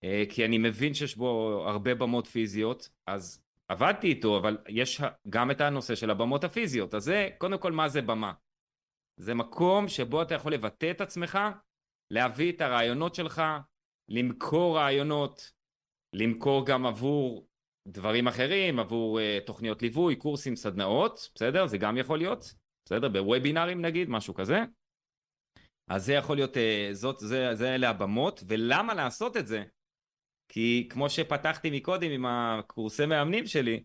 אה, 0.05 0.25
כי 0.28 0.45
אני 0.45 0.59
מבין 0.59 0.95
שיש 0.95 1.16
בו 1.16 1.62
הרבה 1.66 1.95
במות 1.95 2.26
פיזיות, 2.26 2.88
אז 3.07 3.46
עבדתי 3.68 4.06
איתו, 4.06 4.38
אבל 4.38 4.58
יש 4.68 5.00
גם 5.28 5.50
את 5.50 5.61
הנושא 5.61 5.94
של 5.94 6.11
הבמות 6.11 6.44
הפיזיות. 6.44 6.94
אז 6.94 7.04
זה, 7.04 7.28
קודם 7.38 7.58
כל, 7.58 7.73
מה 7.73 7.88
זה 7.88 8.02
במה? 8.02 8.32
זה 9.16 9.35
מקום 9.35 9.88
שבו 9.88 10.23
אתה 10.23 10.35
יכול 10.35 10.52
לבטא 10.52 10.90
את 10.90 11.00
עצמך, 11.00 11.38
להביא 12.11 12.52
את 12.52 12.61
הרעיונות 12.61 13.14
שלך, 13.14 13.42
למכור 14.08 14.76
רעיונות, 14.76 15.52
למכור 16.12 16.66
גם 16.66 16.87
עבור 16.87 17.46
דברים 17.88 18.28
אחרים, 18.28 18.78
עבור 18.78 19.20
uh, 19.20 19.46
תוכניות 19.46 19.82
ליווי, 19.82 20.16
קורסים, 20.16 20.56
סדנאות, 20.56 21.30
בסדר? 21.35 21.66
זה 21.66 21.78
גם 21.78 21.96
יכול 21.96 22.18
להיות, 22.18 22.54
בסדר? 22.85 23.08
בוובינארים 23.08 23.82
נגיד, 23.82 24.08
משהו 24.11 24.35
כזה. 24.35 24.64
אז 25.88 26.04
זה 26.04 26.12
יכול 26.12 26.37
להיות, 26.37 26.56
uh, 26.56 26.92
זאת, 26.92 27.18
זה, 27.18 27.54
זה 27.54 27.75
אלה 27.75 27.90
הבמות, 27.90 28.42
ולמה 28.49 28.94
לעשות 28.94 29.37
את 29.37 29.46
זה? 29.46 29.64
כי 30.49 30.87
כמו 30.91 31.11
שפתחתי 31.11 31.71
מקודם 31.71 32.11
עם 32.11 32.26
הקורסי 32.26 33.07
מאמנים 33.07 33.47
שלי, 33.47 33.83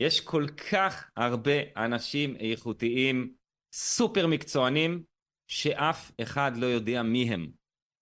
יש 0.00 0.20
כל 0.20 0.46
כך 0.70 1.10
הרבה 1.16 1.52
אנשים 1.76 2.36
איכותיים, 2.36 3.34
סופר 3.74 4.26
מקצוענים, 4.26 5.02
שאף 5.50 6.12
אחד 6.20 6.52
לא 6.56 6.66
יודע 6.66 7.02
מי 7.02 7.34
הם. 7.34 7.50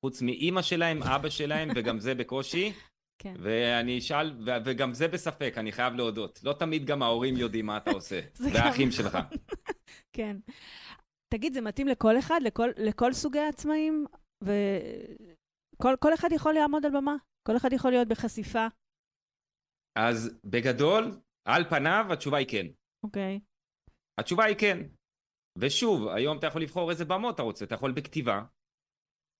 חוץ 0.04 0.22
מאימא 0.22 0.62
שלהם, 0.62 1.02
אבא 1.02 1.28
שלהם, 1.28 1.68
וגם 1.74 1.98
זה 1.98 2.14
בקושי. 2.14 2.72
כן. 3.22 3.34
ואני 3.38 3.98
אשאל, 3.98 4.32
ו- 4.46 4.50
וגם 4.64 4.94
זה 4.94 5.08
בספק, 5.08 5.54
אני 5.56 5.72
חייב 5.72 5.94
להודות. 5.94 6.40
לא 6.44 6.52
תמיד 6.52 6.84
גם 6.84 7.02
ההורים 7.02 7.36
יודעים 7.36 7.66
מה 7.66 7.76
אתה 7.76 7.90
עושה, 7.90 8.20
והאחים 8.52 8.90
שלך. 8.90 9.18
כן. 10.16 10.36
תגיד, 11.34 11.54
זה 11.54 11.60
מתאים 11.60 11.88
לכל 11.88 12.18
אחד, 12.18 12.40
לכל, 12.42 12.68
לכל 12.76 13.12
סוגי 13.12 13.38
העצמאים? 13.38 14.06
וכל 14.44 16.14
אחד 16.14 16.28
יכול 16.32 16.54
לעמוד 16.54 16.86
על 16.86 16.92
במה? 16.96 17.16
כל 17.50 17.56
אחד 17.56 17.72
יכול 17.72 17.90
להיות 17.90 18.08
בחשיפה? 18.08 18.66
אז 19.98 20.38
בגדול, 20.44 21.20
על 21.44 21.64
פניו, 21.64 22.06
התשובה 22.12 22.38
היא 22.38 22.46
כן. 22.50 22.66
אוקיי. 23.02 23.36
Okay. 23.36 23.90
התשובה 24.18 24.44
היא 24.44 24.56
כן. 24.58 24.78
ושוב, 25.58 26.08
היום 26.08 26.38
אתה 26.38 26.46
יכול 26.46 26.62
לבחור 26.62 26.90
איזה 26.90 27.04
במות 27.04 27.34
אתה 27.34 27.42
רוצה. 27.42 27.64
אתה 27.64 27.74
יכול 27.74 27.92
בכתיבה, 27.92 28.42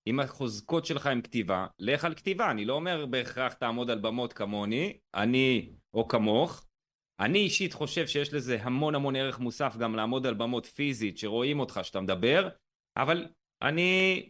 אם 0.07 0.19
החוזקות 0.19 0.85
שלך 0.85 1.05
הם 1.05 1.21
כתיבה, 1.21 1.67
לך 1.79 2.05
על 2.05 2.15
כתיבה. 2.15 2.51
אני 2.51 2.65
לא 2.65 2.73
אומר 2.73 3.05
בהכרח 3.05 3.53
תעמוד 3.53 3.89
על 3.89 3.99
במות 3.99 4.33
כמוני, 4.33 4.97
אני 5.15 5.73
או 5.93 6.07
כמוך. 6.07 6.65
אני 7.19 7.39
אישית 7.39 7.73
חושב 7.73 8.07
שיש 8.07 8.33
לזה 8.33 8.57
המון 8.61 8.95
המון 8.95 9.15
ערך 9.15 9.39
מוסף 9.39 9.77
גם 9.77 9.95
לעמוד 9.95 10.25
על 10.25 10.33
במות 10.33 10.65
פיזית, 10.65 11.17
שרואים 11.17 11.59
אותך 11.59 11.79
שאתה 11.83 12.01
מדבר, 12.01 12.49
אבל 12.97 13.27
אני 13.61 14.29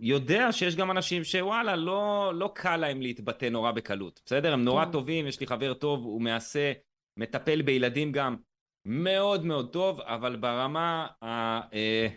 יודע 0.00 0.52
שיש 0.52 0.76
גם 0.76 0.90
אנשים 0.90 1.24
שוואלה, 1.24 1.76
לא, 1.76 2.32
לא 2.34 2.52
קל 2.54 2.76
להם 2.76 3.00
להתבטא 3.00 3.46
נורא 3.46 3.72
בקלות, 3.72 4.20
בסדר? 4.24 4.52
הם 4.52 4.64
נורא 4.64 4.84
כן. 4.84 4.92
טובים, 4.92 5.26
יש 5.26 5.40
לי 5.40 5.46
חבר 5.46 5.74
טוב, 5.74 6.04
הוא 6.04 6.22
מעשה, 6.22 6.72
מטפל 7.16 7.62
בילדים 7.62 8.12
גם 8.12 8.36
מאוד 8.84 9.44
מאוד 9.44 9.72
טוב, 9.72 10.00
אבל 10.00 10.36
ברמה 10.36 11.06
ה... 11.22 11.26
אה, 11.74 12.08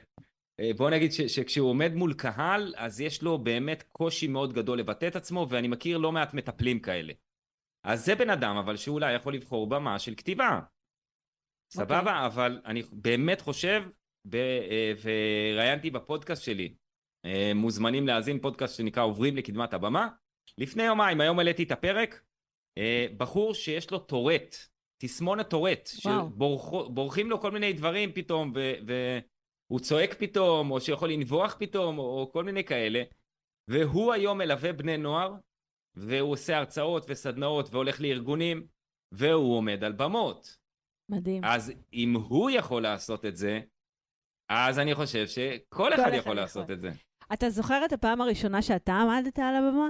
אה, 0.59 0.71
בוא 0.77 0.89
נגיד 0.89 1.11
ש, 1.11 1.21
שכשהוא 1.21 1.69
עומד 1.69 1.93
מול 1.93 2.13
קהל, 2.13 2.73
אז 2.77 3.01
יש 3.01 3.23
לו 3.23 3.37
באמת 3.37 3.83
קושי 3.83 4.27
מאוד 4.27 4.53
גדול 4.53 4.79
לבטא 4.79 5.07
את 5.07 5.15
עצמו, 5.15 5.47
ואני 5.49 5.67
מכיר 5.67 5.97
לא 5.97 6.11
מעט 6.11 6.33
מטפלים 6.33 6.79
כאלה. 6.79 7.13
אז 7.83 8.05
זה 8.05 8.15
בן 8.15 8.29
אדם, 8.29 8.57
אבל 8.57 8.75
שאולי 8.75 9.13
יכול 9.13 9.33
לבחור 9.33 9.69
במה 9.69 9.99
של 9.99 10.15
כתיבה. 10.15 10.59
סבבה? 11.71 11.99
Okay. 11.99 12.03
אוקיי. 12.03 12.25
אבל 12.25 12.61
אני 12.65 12.83
באמת 12.91 13.41
חושב, 13.41 13.83
וראיינתי 15.01 15.91
בפודקאסט 15.91 16.43
שלי, 16.43 16.73
אה, 17.25 17.51
מוזמנים 17.55 18.07
להאזין 18.07 18.39
פודקאסט 18.39 18.77
שנקרא 18.77 19.03
עוברים 19.03 19.35
לקדמת 19.35 19.73
הבמה. 19.73 20.07
לפני 20.57 20.83
יומיים, 20.83 21.21
היום 21.21 21.39
העליתי 21.39 21.63
את 21.63 21.71
הפרק, 21.71 22.21
בחור 23.17 23.53
שיש 23.53 23.91
לו 23.91 23.99
טורט, 23.99 24.55
תסמונת 24.97 25.49
טורט, 25.49 25.89
שבורחים 25.93 27.29
לו 27.29 27.41
כל 27.41 27.51
מיני 27.51 27.73
דברים 27.73 28.11
פתאום, 28.13 28.51
ו... 28.55 28.73
ו 28.87 29.19
הוא 29.71 29.79
צועק 29.79 30.13
פתאום, 30.13 30.71
או 30.71 30.81
שיכול 30.81 31.09
לנבוח 31.09 31.55
פתאום, 31.59 31.99
או 31.99 32.29
כל 32.33 32.43
מיני 32.43 32.63
כאלה, 32.63 33.03
והוא 33.67 34.13
היום 34.13 34.37
מלווה 34.37 34.73
בני 34.73 34.97
נוער, 34.97 35.33
והוא 35.95 36.31
עושה 36.31 36.57
הרצאות 36.57 37.05
וסדנאות 37.07 37.69
והולך 37.71 38.01
לארגונים, 38.01 38.67
והוא 39.11 39.57
עומד 39.57 39.83
על 39.83 39.91
במות. 39.91 40.57
מדהים. 41.09 41.43
אז 41.43 41.73
אם 41.93 42.13
הוא 42.13 42.49
יכול 42.49 42.81
לעשות 42.81 43.25
את 43.25 43.37
זה, 43.37 43.59
אז 44.49 44.79
אני 44.79 44.95
חושב 44.95 45.27
שכל 45.27 45.93
אחד 45.93 46.11
יכול 46.13 46.35
לעשות 46.35 46.63
יכול. 46.63 46.75
את 46.75 46.81
זה. 46.81 46.91
אתה 47.33 47.49
זוכר 47.49 47.85
את 47.85 47.93
הפעם 47.93 48.21
הראשונה 48.21 48.61
שאתה 48.61 48.93
עמדת 48.93 49.39
על 49.39 49.55
הבמה? 49.55 49.89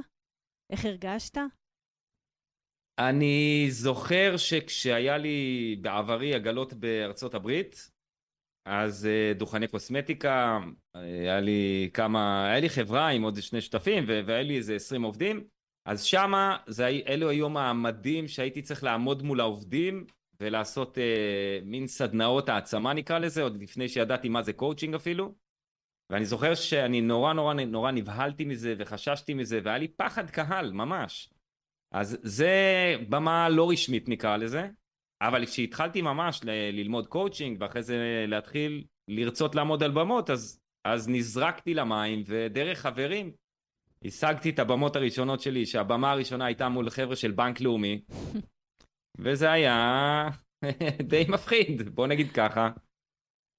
איך 0.71 0.85
הרגשת? 0.85 1.37
אני 2.99 3.67
זוכר 3.69 4.37
שכשהיה 4.37 5.17
לי 5.17 5.75
בעברי 5.81 6.35
עגלות 6.35 6.73
בארצות 6.73 7.33
הברית, 7.33 7.91
אז 8.65 9.05
אה, 9.05 9.33
דוכני 9.33 9.67
קוסמטיקה, 9.67 10.59
היה 10.93 11.39
לי 11.39 11.89
כמה, 11.93 12.45
היה 12.45 12.59
לי 12.59 12.69
חברה 12.69 13.09
עם 13.09 13.23
עוד 13.23 13.41
שני 13.41 13.61
שותפים 13.61 14.03
והיה 14.07 14.43
לי 14.43 14.57
איזה 14.57 14.75
20 14.75 15.03
עובדים, 15.03 15.43
אז 15.87 16.03
שמה, 16.03 16.57
זה, 16.67 16.87
אלו 17.07 17.29
היו 17.29 17.49
מעמדים 17.49 18.27
שהייתי 18.27 18.61
צריך 18.61 18.83
לעמוד 18.83 19.23
מול 19.23 19.39
העובדים 19.39 20.05
ולעשות 20.41 20.97
אה, 20.97 21.59
מין 21.63 21.87
סדנאות 21.87 22.49
העצמה 22.49 22.93
נקרא 22.93 23.19
לזה, 23.19 23.43
עוד 23.43 23.61
לפני 23.61 23.89
שידעתי 23.89 24.29
מה 24.29 24.41
זה 24.41 24.53
קואוצ'ינג 24.53 24.95
אפילו. 24.95 25.35
ואני 26.09 26.25
זוכר 26.25 26.55
שאני 26.55 27.01
נורא 27.01 27.33
נורא 27.33 27.53
נורא 27.53 27.91
נבהלתי 27.91 28.45
מזה 28.45 28.75
וחששתי 28.77 29.33
מזה 29.33 29.59
והיה 29.63 29.77
לי 29.77 29.87
פחד 29.87 30.29
קהל 30.29 30.71
ממש. 30.71 31.29
אז 31.91 32.17
זה 32.23 32.53
במה 33.09 33.49
לא 33.49 33.69
רשמית 33.69 34.09
נקרא 34.09 34.37
לזה, 34.37 34.67
אבל 35.21 35.45
כשהתחלתי 35.45 36.01
ממש 36.01 36.41
ל- 36.43 36.49
ללמוד 36.71 37.07
קואוצ'ינג 37.07 37.57
ואחרי 37.61 37.83
זה 37.83 38.25
להתחיל 38.27 38.83
לרצות 39.07 39.55
לעמוד 39.55 39.83
על 39.83 39.91
במות, 39.91 40.29
אז, 40.29 40.61
אז 40.83 41.09
נזרקתי 41.09 41.73
למים 41.73 42.23
ודרך 42.25 42.79
חברים 42.79 43.31
השגתי 44.05 44.49
את 44.49 44.59
הבמות 44.59 44.95
הראשונות 44.95 45.41
שלי, 45.41 45.65
שהבמה 45.65 46.11
הראשונה 46.11 46.45
הייתה 46.45 46.69
מול 46.69 46.89
חבר'ה 46.89 47.15
של 47.15 47.31
בנק 47.31 47.61
לאומי, 47.61 48.01
וזה 49.23 49.51
היה 49.51 50.29
די 51.09 51.25
מפחיד, 51.29 51.89
בוא 51.95 52.07
נגיד 52.07 52.31
ככה. 52.31 52.69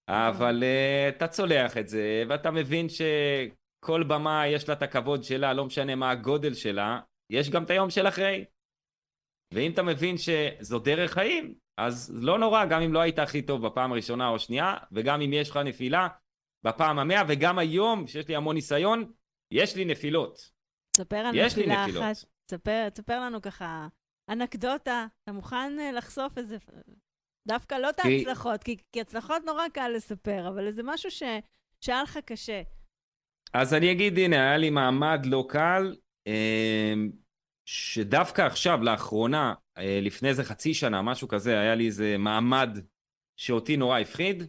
אבל 0.09 0.63
uh, 0.63 1.17
אתה 1.17 1.29
צולח 1.29 1.77
את 1.77 1.89
זה, 1.89 2.23
ואתה 2.29 2.51
מבין 2.51 2.87
שכל 2.89 4.03
במה 4.03 4.47
יש 4.47 4.69
לה 4.69 4.75
את 4.75 4.83
הכבוד 4.83 5.25
שלה, 5.25 5.53
לא 5.53 5.65
משנה 5.65 5.95
מה 5.95 6.11
הגודל 6.11 6.55
שלה, 6.55 7.01
יש 7.31 7.51
גם 7.51 7.65
את 7.65 7.71
היום 7.71 7.91
של 7.91 8.09
אחרי. 8.09 8.45
ואם 9.55 9.73
אתה 9.73 9.83
מבין 9.83 10.17
שזו 10.19 10.79
דרך 10.79 11.13
חיים, 11.13 11.55
אז 11.81 12.13
לא 12.23 12.39
נורא, 12.39 12.65
גם 12.65 12.83
אם 12.83 12.93
לא 12.93 13.01
היית 13.01 13.19
הכי 13.19 13.43
טוב 13.43 13.67
בפעם 13.67 13.93
הראשונה 13.93 14.29
או 14.29 14.37
השנייה, 14.37 14.77
וגם 14.93 15.21
אם 15.21 15.33
יש 15.33 15.51
לך 15.51 15.57
נפילה 15.57 16.09
בפעם 16.65 16.99
המאה, 16.99 17.23
וגם 17.29 17.59
היום, 17.59 18.07
שיש 18.07 18.29
לי 18.29 18.37
המון 18.37 18.55
ניסיון, 18.55 19.13
יש 19.51 19.77
לי 19.77 19.85
נפילות. 19.85 20.51
תספר 20.93 21.23
לנו 21.23 21.45
נפילה 21.47 21.85
אחת. 21.85 22.17
תספר, 22.47 22.89
תספר 22.89 23.21
לנו 23.21 23.43
ככה 23.43 23.89
אנקדוטה. 24.31 25.07
אתה 25.23 25.33
מוכן 25.33 25.79
אה, 25.81 25.93
לחשוף 25.93 26.39
איזה... 26.39 26.57
דווקא 27.49 27.75
לא 27.75 27.91
את 27.91 28.01
ההצלחות, 28.01 28.65
כי, 28.65 28.77
כי 28.93 29.01
הצלחות 29.01 29.43
נורא 29.47 29.69
קל 29.69 29.89
לספר, 29.89 30.49
אבל 30.49 30.67
איזה 30.67 30.83
משהו 30.85 31.11
ש... 31.11 31.23
שהיה 31.81 32.03
לך 32.03 32.19
קשה. 32.25 32.63
אז 33.55 33.75
אני 33.75 33.93
אגיד, 33.93 34.19
הנה, 34.19 34.37
היה 34.37 34.57
לי 34.57 34.71
מעמד 34.71 35.27
לא 35.27 35.47
קל. 35.49 35.97
אה, 36.27 36.95
שדווקא 37.67 38.43
עכשיו, 38.43 38.83
לאחרונה, 38.83 39.55
אה, 39.79 39.99
לפני 40.03 40.29
איזה 40.29 40.45
חצי 40.45 40.75
שנה, 40.75 41.03
משהו 41.03 41.29
כזה, 41.29 41.61
היה 41.61 41.75
לי 41.75 41.87
איזה 41.87 42.17
מעמד 42.19 42.79
שאותי 43.37 43.77
נורא 43.77 43.99
הפחיד, 43.99 44.43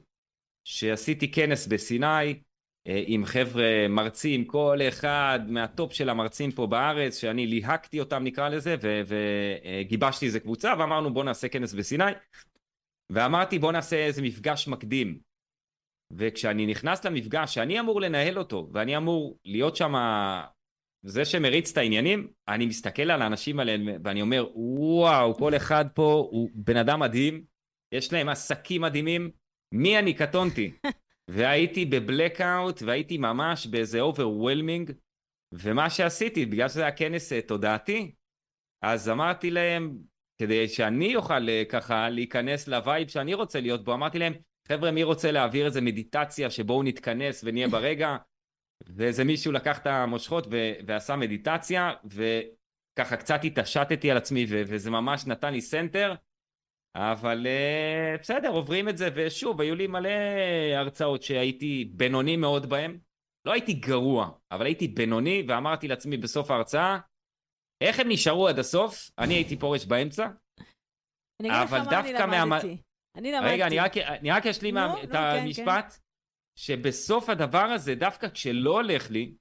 שעשיתי 0.67 1.31
כנס 1.31 1.67
בסיני 1.67 2.41
עם 2.85 3.25
חבר'ה 3.25 3.87
מרצים, 3.89 4.45
כל 4.45 4.79
אחד 4.87 5.39
מהטופ 5.47 5.93
של 5.93 6.09
המרצים 6.09 6.51
פה 6.51 6.67
בארץ, 6.67 7.17
שאני 7.17 7.47
ליהקתי 7.47 7.99
אותם 7.99 8.23
נקרא 8.23 8.49
לזה, 8.49 8.75
וגיבשתי 9.07 10.25
איזה 10.25 10.39
קבוצה, 10.39 10.73
ואמרנו 10.79 11.13
בוא 11.13 11.23
נעשה 11.23 11.47
כנס 11.47 11.73
בסיני, 11.73 12.11
ואמרתי 13.09 13.59
בוא 13.59 13.71
נעשה 13.71 13.95
איזה 13.95 14.21
מפגש 14.21 14.67
מקדים. 14.67 15.19
וכשאני 16.17 16.65
נכנס 16.65 17.05
למפגש 17.05 17.53
שאני 17.53 17.79
אמור 17.79 18.01
לנהל 18.01 18.39
אותו, 18.39 18.69
ואני 18.73 18.97
אמור 18.97 19.37
להיות 19.45 19.75
שם 19.75 19.93
זה 21.03 21.25
שמריץ 21.25 21.71
את 21.71 21.77
העניינים, 21.77 22.27
אני 22.47 22.65
מסתכל 22.65 23.11
על 23.11 23.21
האנשים 23.21 23.59
האלה 23.59 23.93
ואני 24.03 24.21
אומר, 24.21 24.47
וואו, 24.55 25.35
כל 25.35 25.55
אחד 25.55 25.85
פה 25.93 26.27
הוא 26.31 26.49
בן 26.53 26.77
אדם 26.77 26.99
מדהים, 26.99 27.43
יש 27.91 28.13
להם 28.13 28.29
עסקים 28.29 28.81
מדהימים, 28.81 29.31
מי 29.71 29.99
אני 29.99 30.13
קטונתי? 30.13 30.71
והייתי 31.27 31.85
ב 31.85 31.96
blackout 31.96 32.81
והייתי 32.81 33.17
ממש 33.17 33.67
באיזה 33.67 34.01
overwhelming, 34.01 34.91
ומה 35.53 35.89
שעשיתי, 35.89 36.45
בגלל 36.45 36.69
שזה 36.69 36.81
היה 36.81 36.91
כנס 36.91 37.33
אה, 37.33 37.41
תודעתי, 37.41 38.11
אז 38.81 39.09
אמרתי 39.09 39.51
להם, 39.51 39.97
כדי 40.41 40.67
שאני 40.67 41.15
אוכל 41.15 41.49
אה, 41.49 41.63
ככה 41.69 42.09
להיכנס 42.09 42.67
ל 42.67 42.75
vibe 42.75 43.07
שאני 43.07 43.33
רוצה 43.33 43.61
להיות 43.61 43.83
בו, 43.83 43.93
אמרתי 43.93 44.19
להם, 44.19 44.33
חבר'ה, 44.67 44.91
מי 44.91 45.03
רוצה 45.03 45.31
להעביר 45.31 45.65
איזה 45.65 45.81
מדיטציה 45.81 46.49
שבואו 46.49 46.83
נתכנס 46.83 47.43
ונהיה 47.43 47.67
ברגע? 47.67 48.17
ואיזה 48.95 49.23
מישהו 49.23 49.51
לקח 49.51 49.77
את 49.79 49.87
המושכות 49.87 50.47
ו- 50.51 50.73
ועשה 50.87 51.15
מדיטציה, 51.15 51.93
וככה 52.05 53.17
קצת 53.17 53.39
התעשתתי 53.43 54.11
על 54.11 54.17
עצמי, 54.17 54.45
ו- 54.49 54.61
וזה 54.67 54.91
ממש 54.91 55.27
נתן 55.27 55.53
לי 55.53 55.61
center, 55.61 56.13
אבל 56.95 57.45
uh, 57.45 58.21
בסדר, 58.21 58.49
עוברים 58.49 58.89
את 58.89 58.97
זה, 58.97 59.09
ושוב, 59.15 59.61
היו 59.61 59.75
לי 59.75 59.87
מלא 59.87 60.09
הרצאות 60.75 61.23
שהייתי 61.23 61.85
בינוני 61.95 62.37
מאוד 62.37 62.69
בהן. 62.69 62.99
לא 63.45 63.51
הייתי 63.51 63.73
גרוע, 63.73 64.29
אבל 64.51 64.65
הייתי 64.65 64.87
בינוני, 64.87 65.43
ואמרתי 65.47 65.87
לעצמי 65.87 66.17
בסוף 66.17 66.51
ההרצאה, 66.51 66.99
איך 67.83 67.99
הם 67.99 68.07
נשארו 68.09 68.47
עד 68.47 68.59
הסוף? 68.59 69.11
אני 69.17 69.33
הייתי 69.33 69.57
פורש 69.57 69.85
באמצע. 69.85 70.27
אני 71.41 71.49
אגיד 71.49 72.15
לך 72.15 72.21
מה 72.21 72.43
אני 72.43 72.49
למדתי. 72.49 72.77
אני 73.15 73.31
למדתי. 73.31 73.53
רגע, 73.53 73.67
אני 73.67 73.79
רק, 73.79 73.97
אני 73.97 74.31
רק 74.31 74.47
אשלים 74.47 74.77
no, 74.77 75.03
את 75.03 75.11
no, 75.11 75.17
המשפט, 75.17 75.65
כן, 75.65 75.89
כן. 75.89 75.97
שבסוף 76.55 77.29
הדבר 77.29 77.63
הזה, 77.63 77.95
דווקא 77.95 78.29
כשלא 78.29 78.71
הולך 78.71 79.11
לי, 79.11 79.35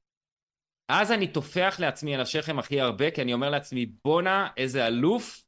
אז 0.92 1.12
אני 1.12 1.32
טופח 1.32 1.76
לעצמי 1.80 2.14
על 2.14 2.20
השכם 2.20 2.58
הכי 2.58 2.80
הרבה, 2.80 3.10
כי 3.10 3.22
אני 3.22 3.32
אומר 3.32 3.50
לעצמי, 3.50 3.86
בואנה, 4.04 4.48
איזה 4.56 4.86
אלוף, 4.86 5.44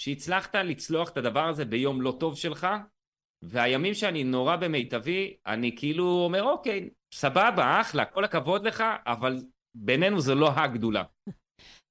שהצלחת 0.00 0.54
לצלוח 0.54 1.10
את 1.10 1.16
הדבר 1.16 1.48
הזה 1.48 1.64
ביום 1.64 2.02
לא 2.02 2.16
טוב 2.20 2.36
שלך, 2.36 2.66
והימים 3.42 3.94
שאני 3.94 4.24
נורא 4.24 4.56
במיטבי, 4.56 5.36
אני 5.46 5.76
כאילו 5.76 6.04
אומר, 6.04 6.42
אוקיי, 6.42 6.90
סבבה, 7.14 7.80
אחלה, 7.80 8.04
כל 8.04 8.24
הכבוד 8.24 8.66
לך, 8.66 8.84
אבל 9.06 9.42
בינינו 9.74 10.20
זה 10.20 10.34
לא 10.34 10.50
הגדולה. 10.50 11.02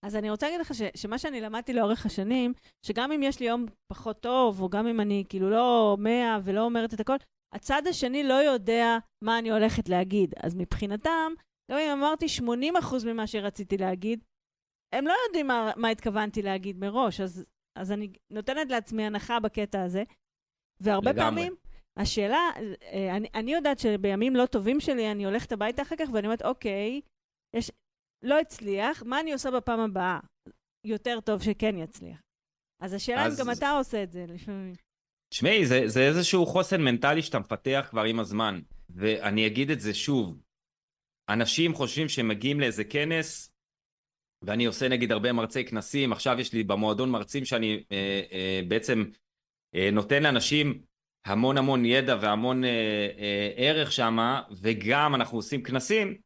אז 0.06 0.16
אני 0.16 0.30
רוצה 0.30 0.46
להגיד 0.46 0.62
לך 0.62 0.74
ש, 0.74 0.82
שמה 0.96 1.18
שאני 1.18 1.42
למדתי 1.42 1.74
לאורך 1.74 2.06
השנים, 2.06 2.54
שגם 2.86 3.12
אם 3.12 3.24
יש 3.24 3.40
לי 3.40 3.46
יום 3.46 3.66
פחות 3.88 4.20
טוב, 4.20 4.62
או 4.62 4.70
גם 4.70 4.88
אם 4.88 5.00
אני 5.00 5.24
כאילו 5.30 5.50
לא 5.50 5.98
מאה 6.00 6.38
ולא 6.44 6.62
אומרת 6.62 6.94
את 6.94 7.00
הכל, 7.00 7.16
הצד 7.54 7.82
השני 7.90 8.24
לא 8.24 8.34
יודע 8.34 8.98
מה 9.24 9.40
אני 9.40 9.52
הולכת 9.52 9.90
להגיד. 9.90 10.34
אז 10.44 10.56
מבחינתם, 10.56 11.34
גם 11.72 11.78
אם 11.78 11.92
אמרתי 11.92 12.26
80% 12.26 12.44
ממה 13.06 13.28
שרציתי 13.28 13.78
להגיד, 13.78 14.24
הם 14.96 15.08
לא 15.08 15.14
יודעים 15.28 15.48
מה, 15.48 15.72
מה 15.76 15.90
התכוונתי 15.90 16.42
להגיד 16.42 16.78
מראש, 16.78 17.22
אז, 17.22 17.46
אז 17.76 17.92
אני 17.92 18.14
נותנת 18.30 18.70
לעצמי 18.70 19.06
הנחה 19.06 19.40
בקטע 19.40 19.84
הזה. 19.84 20.04
והרבה 20.80 21.12
לגמרי. 21.12 21.26
פעמים, 21.26 21.56
השאלה, 21.98 22.50
אה, 22.84 23.16
אני, 23.16 23.28
אני 23.34 23.54
יודעת 23.54 23.80
שבימים 23.80 24.36
לא 24.36 24.46
טובים 24.46 24.80
שלי, 24.80 25.12
אני 25.12 25.26
הולכת 25.26 25.52
הביתה 25.52 25.82
אחר 25.82 25.96
כך 25.96 26.10
ואני 26.14 26.28
אומרת, 26.28 26.42
אוקיי, 26.42 27.02
יש, 27.56 27.72
לא 28.24 28.40
הצליח, 28.40 29.04
מה 29.04 29.20
אני 29.20 29.34
עושה 29.34 29.52
בפעם 29.52 29.80
הבאה? 29.80 30.20
יותר 30.86 31.20
טוב 31.20 31.42
שכן 31.42 31.78
יצליח. 31.78 32.22
אז 32.82 32.94
השאלה 32.94 33.26
אז... 33.26 33.40
אם 33.40 33.46
גם 33.46 33.52
אתה 33.52 33.72
עושה 33.72 34.04
את 34.04 34.12
זה 34.12 34.26
לפעמים. 34.28 34.74
תשמעי, 35.30 35.66
זה, 35.66 35.82
זה 35.86 36.08
איזשהו 36.08 36.46
חוסן 36.46 36.82
מנטלי 36.82 37.22
שאתה 37.22 37.40
מפתח 37.40 37.88
כבר 37.90 38.04
עם 38.04 38.20
הזמן. 38.20 38.62
ואני 38.90 39.48
אגיד 39.48 39.72
את 39.72 39.80
זה 39.80 39.94
שוב, 39.94 40.42
אנשים 41.30 41.74
חושבים 41.74 42.10
שהם 42.10 42.28
מגיעים 42.28 42.60
לאיזה 42.60 42.84
כנס, 42.84 43.55
ואני 44.42 44.66
עושה 44.66 44.88
נגיד 44.88 45.12
הרבה 45.12 45.32
מרצי 45.32 45.66
כנסים, 45.66 46.12
עכשיו 46.12 46.40
יש 46.40 46.54
לי 46.54 46.64
במועדון 46.64 47.10
מרצים 47.10 47.46
שאני 47.46 47.84
אה, 47.92 48.22
אה, 48.32 48.62
בעצם 48.68 49.04
אה, 49.76 49.90
נותן 49.92 50.24
לאנשים 50.24 50.82
המון 51.26 51.58
המון 51.58 51.86
ידע 51.86 52.18
והמון 52.22 52.64
אה, 52.64 52.70
אה, 53.18 53.52
ערך 53.56 53.92
שם, 53.92 54.18
וגם 54.62 55.16
אנחנו 55.16 55.38
עושים 55.38 55.64
כנסים, 55.64 56.18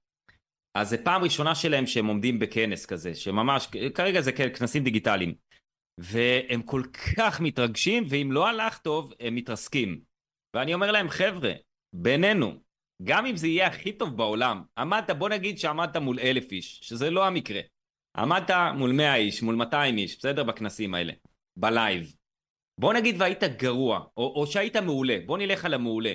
אז 0.75 0.89
זה 0.89 1.03
פעם 1.03 1.23
ראשונה 1.23 1.55
שלהם 1.55 1.87
שהם 1.87 2.05
עומדים 2.05 2.39
בכנס 2.39 2.85
כזה, 2.85 3.15
שממש, 3.15 3.67
כרגע 3.95 4.21
זה 4.21 4.31
כנסים 4.31 4.83
דיגיטליים. 4.83 5.33
והם 5.99 6.61
כל 6.61 6.83
כך 7.17 7.41
מתרגשים, 7.41 8.03
ואם 8.09 8.31
לא 8.31 8.47
הלך 8.47 8.77
טוב, 8.77 9.13
הם 9.19 9.35
מתרסקים. 9.35 9.99
ואני 10.55 10.73
אומר 10.73 10.91
להם, 10.91 11.09
חבר'ה, 11.09 11.51
בינינו, 11.93 12.53
גם 13.03 13.25
אם 13.25 13.35
זה 13.35 13.47
יהיה 13.47 13.67
הכי 13.67 13.93
טוב 13.93 14.17
בעולם, 14.17 14.61
עמדת, 14.77 15.09
בוא 15.09 15.29
נגיד 15.29 15.57
שעמדת 15.57 15.97
מול 15.97 16.19
אלף 16.19 16.51
איש, 16.51 16.79
שזה 16.83 17.09
לא 17.09 17.27
המקרה. 17.27 17.61
עמדת 18.19 18.51
מול 18.75 18.91
מאה 18.91 19.15
איש, 19.15 19.43
מול 19.43 19.55
מאתיים 19.55 19.97
איש, 19.97 20.17
בסדר? 20.17 20.43
בכנסים 20.43 20.93
האלה, 20.93 21.13
בלייב. 21.57 22.15
בוא 22.79 22.93
נגיד 22.93 23.15
והיית 23.21 23.43
גרוע, 23.43 23.99
או, 24.17 24.33
או 24.35 24.47
שהיית 24.47 24.75
מעולה, 24.75 25.17
בוא 25.25 25.37
נלך 25.37 25.65
על 25.65 25.73
המעולה. 25.73 26.13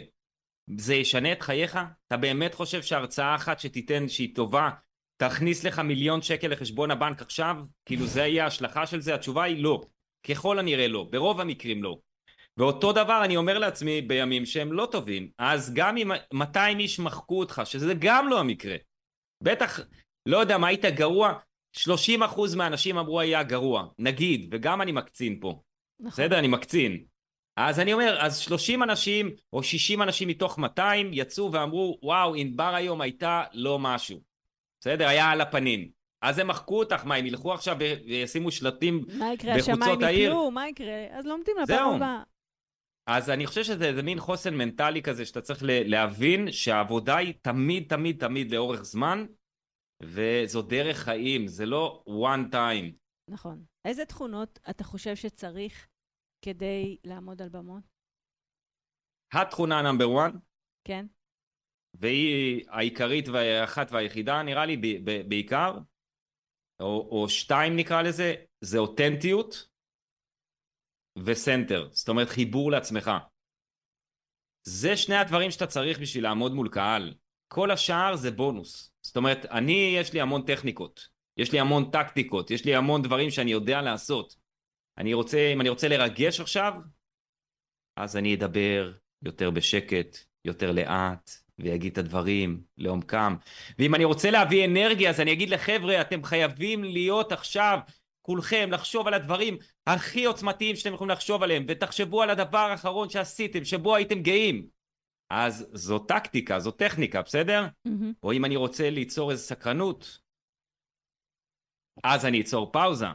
זה 0.77 0.95
ישנה 0.95 1.33
את 1.33 1.43
חייך? 1.43 1.79
אתה 2.07 2.17
באמת 2.17 2.55
חושב 2.55 2.83
שהרצאה 2.83 3.35
אחת 3.35 3.61
שתיתן 3.61 4.09
שהיא 4.09 4.35
טובה 4.35 4.71
תכניס 5.17 5.65
לך 5.65 5.79
מיליון 5.79 6.23
שקל 6.23 6.49
לחשבון 6.49 6.91
הבנק 6.91 7.23
עכשיו? 7.23 7.57
כאילו 7.87 8.07
זה 8.07 8.21
יהיה 8.21 8.45
ההשלכה 8.45 8.87
של 8.87 9.01
זה? 9.01 9.15
התשובה 9.15 9.43
היא 9.43 9.63
לא. 9.63 9.83
ככל 10.29 10.59
הנראה 10.59 10.89
לא. 10.89 11.07
ברוב 11.11 11.41
המקרים 11.41 11.83
לא. 11.83 11.99
ואותו 12.57 12.93
דבר 12.93 13.25
אני 13.25 13.37
אומר 13.37 13.59
לעצמי 13.59 14.03
בימים 14.03 14.47
שהם 14.47 14.73
לא 14.73 14.89
טובים. 14.93 15.31
אז 15.39 15.75
גם 15.75 15.97
אם 15.97 16.11
200 16.33 16.79
איש 16.79 17.01
מחקו 17.01 17.39
אותך, 17.39 17.63
שזה 17.65 17.95
גם 17.99 18.29
לא 18.29 18.41
המקרה. 18.41 18.77
בטח, 19.43 19.81
לא 20.27 20.37
יודע 20.37 20.59
מה, 20.59 20.67
היית 20.67 20.85
גרוע, 20.85 21.39
30% 21.77 22.57
מהאנשים 22.57 22.99
אמרו 22.99 23.21
היה 23.21 23.43
גרוע. 23.43 23.87
נגיד, 23.99 24.49
וגם 24.51 24.83
אני 24.83 24.93
מקצין 24.93 25.39
פה. 25.41 25.61
נכון. 26.01 26.11
בסדר? 26.11 26.39
אני 26.39 26.49
מקצין. 26.49 27.05
אז 27.57 27.81
אני 27.81 27.93
אומר, 27.93 28.17
אז 28.21 28.39
30 28.39 28.83
אנשים 28.83 29.31
או 29.53 29.63
60 29.63 30.03
אנשים 30.03 30.29
מתוך 30.29 30.59
200 30.59 31.11
יצאו 31.13 31.53
ואמרו, 31.53 31.99
וואו, 32.03 32.35
ענבר 32.35 32.75
היום 32.75 33.01
הייתה 33.01 33.43
לא 33.53 33.79
משהו. 33.79 34.21
בסדר? 34.81 35.09
היה 35.09 35.31
על 35.31 35.41
הפנים. 35.41 35.89
אז 36.23 36.39
הם 36.39 36.49
מחקו 36.49 36.79
אותך, 36.79 37.05
מה, 37.05 37.15
הם 37.15 37.27
ילכו 37.27 37.53
עכשיו 37.53 37.77
וישימו 38.07 38.51
שלטים 38.51 39.01
בחוצות 39.01 39.13
העיר? 39.13 39.19
מה 39.19 39.33
יקרה, 39.35 39.55
השמיים 39.55 40.01
יקרו, 40.27 40.51
מה 40.51 40.69
יקרה? 40.69 41.05
אז 41.11 41.27
לומדים 41.27 41.57
לפעם 41.63 41.95
הבאה. 41.95 42.23
אז 43.07 43.31
אני 43.31 43.47
חושב 43.47 43.63
שזה 43.63 44.03
מין 44.03 44.21
חוסן 44.21 44.55
מנטלי 44.55 45.03
כזה 45.03 45.25
שאתה 45.25 45.41
צריך 45.41 45.61
להבין 45.65 46.53
שהעבודה 46.53 47.17
היא 47.17 47.35
תמיד 47.43 47.85
תמיד 47.89 48.21
תמיד 48.21 48.51
לאורך 48.51 48.83
זמן 48.83 49.27
וזו 50.03 50.63
דרך 50.63 50.97
חיים, 50.97 51.47
זה 51.47 51.67
לא 51.67 52.05
one 52.09 52.53
time. 52.53 52.97
נכון. 53.31 53.65
איזה 53.85 54.05
תכונות 54.05 54.59
אתה 54.71 54.85
חושב 54.85 55.17
שצריך 55.17 55.89
כדי 56.45 56.99
לעמוד 57.05 57.43
על 57.43 57.49
במות? 57.49 57.85
התכונה 59.35 59.83
נאמבר 59.83 60.05
1? 60.29 60.33
כן. 60.89 61.07
והיא 61.95 62.65
העיקרית 62.69 63.29
והאחת 63.29 63.87
והיחידה 63.93 64.43
נראה 64.43 64.67
לי 64.67 64.77
בעיקר, 65.29 65.79
או, 66.81 67.09
או 67.11 67.29
שתיים 67.29 67.73
נקרא 67.77 68.03
לזה, 68.03 68.35
זה 68.61 68.79
אותנטיות 68.79 69.69
וסנטר, 71.27 71.89
זאת 71.93 72.09
אומרת 72.09 72.29
חיבור 72.29 72.71
לעצמך. 72.71 73.11
זה 74.67 74.97
שני 74.97 75.17
הדברים 75.17 75.51
שאתה 75.51 75.67
צריך 75.67 75.99
בשביל 76.01 76.25
לעמוד 76.25 76.53
מול 76.53 76.69
קהל. 76.73 77.15
כל 77.53 77.71
השאר 77.71 78.17
זה 78.17 78.31
בונוס. 78.31 78.94
זאת 79.05 79.17
אומרת, 79.17 79.47
אני, 79.47 79.95
יש 79.99 80.13
לי 80.13 80.21
המון 80.21 80.43
טכניקות, 80.43 81.09
יש 81.37 81.53
לי 81.53 81.61
המון 81.61 81.91
טקטיקות, 81.91 82.51
יש 82.51 82.65
לי 82.65 82.75
המון 82.75 83.03
דברים 83.03 83.31
שאני 83.31 83.53
יודע 83.53 83.83
לעשות. 83.83 84.37
אני 84.99 85.15
רוצה, 85.15 85.51
אם 85.53 85.61
אני 85.61 85.69
רוצה 85.69 85.89
לרגש 85.89 86.41
עכשיו, 86.41 86.75
אז 87.97 88.17
אני 88.17 88.35
אדבר 88.35 88.93
יותר 89.23 89.51
בשקט, 89.51 90.19
יותר 90.45 90.73
לאט, 90.73 91.31
ויגיד 91.59 91.93
את 91.93 91.99
הדברים 91.99 92.61
לעומקם. 92.79 93.37
ואם 93.79 93.95
אני 93.95 94.05
רוצה 94.05 94.31
להביא 94.31 94.65
אנרגיה, 94.65 95.11
אז 95.11 95.21
אני 95.21 95.33
אגיד 95.33 95.51
לחבר'ה, 95.51 96.01
אתם 96.01 96.25
חייבים 96.25 96.85
להיות 96.85 97.33
עכשיו, 97.33 97.79
כולכם, 98.23 98.69
לחשוב 98.73 99.07
על 99.07 99.15
הדברים 99.15 99.59
הכי 99.87 100.25
עוצמתיים 100.25 100.77
שאתם 100.77 100.95
יכולים 100.95 101.11
לחשוב 101.11 101.43
עליהם, 101.43 101.65
ותחשבו 101.69 102.23
על 102.23 102.31
הדבר 102.31 102.59
האחרון 102.59 103.09
שעשיתם, 103.09 103.65
שבו 103.65 103.97
הייתם 103.97 104.23
גאים. 104.23 104.74
אז 105.31 105.67
זו 105.73 105.99
טקטיקה, 105.99 106.59
זו 106.59 106.71
טכניקה, 106.71 107.23
בסדר? 107.23 107.67
Mm-hmm. 107.89 108.15
או 108.23 108.33
אם 108.33 108.45
אני 108.45 108.57
רוצה 108.57 108.91
ליצור 108.91 109.31
איזו 109.31 109.43
סקרנות, 109.43 110.19
אז 112.05 112.27
אני 112.27 112.41
אצור 112.41 112.73
פאוזה. 112.73 113.07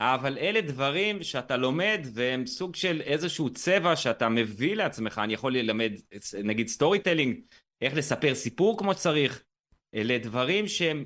אבל 0.00 0.38
אלה 0.38 0.60
דברים 0.60 1.22
שאתה 1.22 1.56
לומד 1.56 2.00
והם 2.14 2.46
סוג 2.46 2.74
של 2.74 3.00
איזשהו 3.00 3.52
צבע 3.52 3.96
שאתה 3.96 4.28
מביא 4.28 4.76
לעצמך, 4.76 5.20
אני 5.24 5.34
יכול 5.34 5.56
ללמד 5.56 5.92
נגיד 6.44 6.68
storytelling, 6.68 7.40
איך 7.80 7.94
לספר 7.96 8.34
סיפור 8.34 8.78
כמו 8.78 8.94
שצריך, 8.94 9.44
אלה 9.94 10.18
דברים 10.18 10.68
שהם 10.68 11.04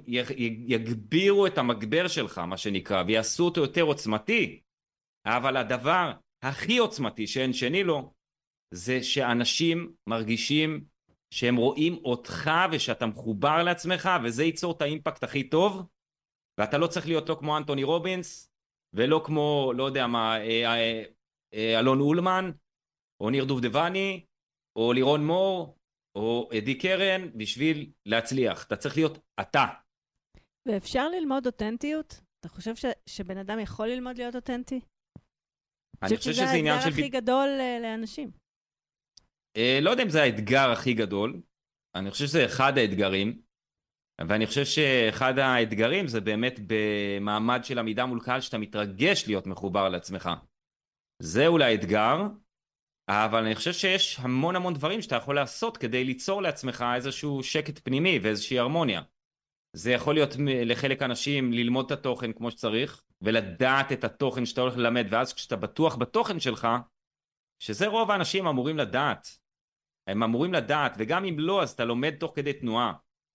יגבירו 0.66 1.46
את 1.46 1.58
המגבר 1.58 2.08
שלך 2.08 2.38
מה 2.38 2.56
שנקרא 2.56 3.02
ויעשו 3.06 3.44
אותו 3.44 3.60
יותר 3.60 3.82
עוצמתי, 3.82 4.60
אבל 5.26 5.56
הדבר 5.56 6.12
הכי 6.42 6.78
עוצמתי 6.78 7.26
שאין 7.26 7.52
שני 7.52 7.84
לו 7.84 8.12
זה 8.74 9.02
שאנשים 9.02 9.92
מרגישים 10.08 10.84
שהם 11.34 11.56
רואים 11.56 11.94
אותך 12.04 12.50
ושאתה 12.72 13.06
מחובר 13.06 13.62
לעצמך 13.62 14.08
וזה 14.24 14.44
ייצור 14.44 14.72
את 14.72 14.82
ה 14.82 14.88
impact 14.88 15.24
הכי 15.24 15.48
טוב 15.48 15.82
ואתה 16.58 16.78
לא 16.78 16.86
צריך 16.86 17.06
להיות 17.06 17.28
לא 17.28 17.36
כמו 17.40 17.56
אנטוני 17.56 17.84
רובינס, 17.84 18.50
ולא 18.92 19.22
כמו, 19.24 19.72
לא 19.76 19.84
יודע 19.84 20.06
מה, 20.06 20.38
אה, 20.38 20.64
אה, 20.64 21.04
אה, 21.54 21.80
אלון 21.80 22.00
אולמן, 22.00 22.50
או 23.20 23.30
ניר 23.30 23.44
דובדבני, 23.44 24.24
או 24.78 24.92
לירון 24.92 25.26
מור, 25.26 25.78
או 26.14 26.48
עדי 26.56 26.78
קרן, 26.78 27.38
בשביל 27.38 27.92
להצליח. 28.06 28.66
אתה 28.66 28.76
צריך 28.76 28.96
להיות 28.96 29.18
אתה. 29.40 29.66
ואפשר 30.68 31.08
ללמוד 31.08 31.46
אותנטיות? 31.46 32.20
אתה 32.40 32.48
חושב 32.48 32.76
ש, 32.76 32.84
שבן 33.06 33.38
אדם 33.38 33.58
יכול 33.60 33.88
ללמוד 33.88 34.16
להיות 34.16 34.34
אותנטי? 34.34 34.80
אני 36.02 36.16
חושב 36.16 36.32
שזה 36.32 36.50
עניין 36.50 36.80
של... 36.80 36.80
זה 36.80 36.88
האתגר 36.88 37.04
הכי 37.04 37.08
גדול 37.08 37.48
uh, 37.58 37.82
לאנשים. 37.82 38.30
Uh, 39.56 39.60
לא 39.82 39.90
יודע 39.90 40.02
אם 40.02 40.08
זה 40.08 40.22
האתגר 40.22 40.70
הכי 40.70 40.94
גדול, 40.94 41.40
אני 41.94 42.10
חושב 42.10 42.26
שזה 42.26 42.46
אחד 42.46 42.78
האתגרים, 42.78 43.40
ואני 44.28 44.46
חושב 44.46 44.64
שאחד 44.64 45.38
האתגרים 45.38 46.06
זה 46.06 46.20
באמת 46.20 46.60
במעמד 46.66 47.64
של 47.64 47.78
עמידה 47.78 48.06
מול 48.06 48.20
קהל 48.20 48.40
שאתה 48.40 48.58
מתרגש 48.58 49.24
להיות 49.26 49.46
מחובר 49.46 49.88
לעצמך. 49.88 50.30
זה 51.22 51.46
אולי 51.46 51.74
אתגר, 51.74 52.16
אבל 53.08 53.44
אני 53.44 53.54
חושב 53.54 53.72
שיש 53.72 54.18
המון 54.20 54.56
המון 54.56 54.74
דברים 54.74 55.02
שאתה 55.02 55.16
יכול 55.16 55.34
לעשות 55.34 55.76
כדי 55.76 56.04
ליצור 56.04 56.42
לעצמך 56.42 56.84
איזשהו 56.94 57.42
שקט 57.42 57.80
פנימי 57.84 58.18
ואיזושהי 58.22 58.58
הרמוניה. 58.58 59.02
זה 59.76 59.92
יכול 59.92 60.14
להיות 60.14 60.30
לחלק 60.40 61.02
אנשים 61.02 61.52
ללמוד 61.52 61.92
את 61.92 61.98
התוכן 61.98 62.32
כמו 62.32 62.50
שצריך, 62.50 63.02
ולדעת 63.22 63.92
את 63.92 64.04
התוכן 64.04 64.46
שאתה 64.46 64.60
הולך 64.60 64.76
ללמד, 64.76 65.06
ואז 65.10 65.32
כשאתה 65.32 65.56
בטוח 65.56 65.96
בתוכן 65.96 66.40
שלך, 66.40 66.68
שזה 67.58 67.86
רוב 67.86 68.10
האנשים 68.10 68.46
אמורים 68.46 68.78
לדעת. 68.78 69.28
הם 70.06 70.22
אמורים 70.22 70.52
לדעת, 70.52 70.94
וגם 70.98 71.24
אם 71.24 71.38
לא, 71.38 71.62
אז 71.62 71.70
אתה 71.70 71.84
לומד 71.84 72.14
תוך 72.20 72.32
כדי 72.36 72.52
תנועה. 72.52 72.92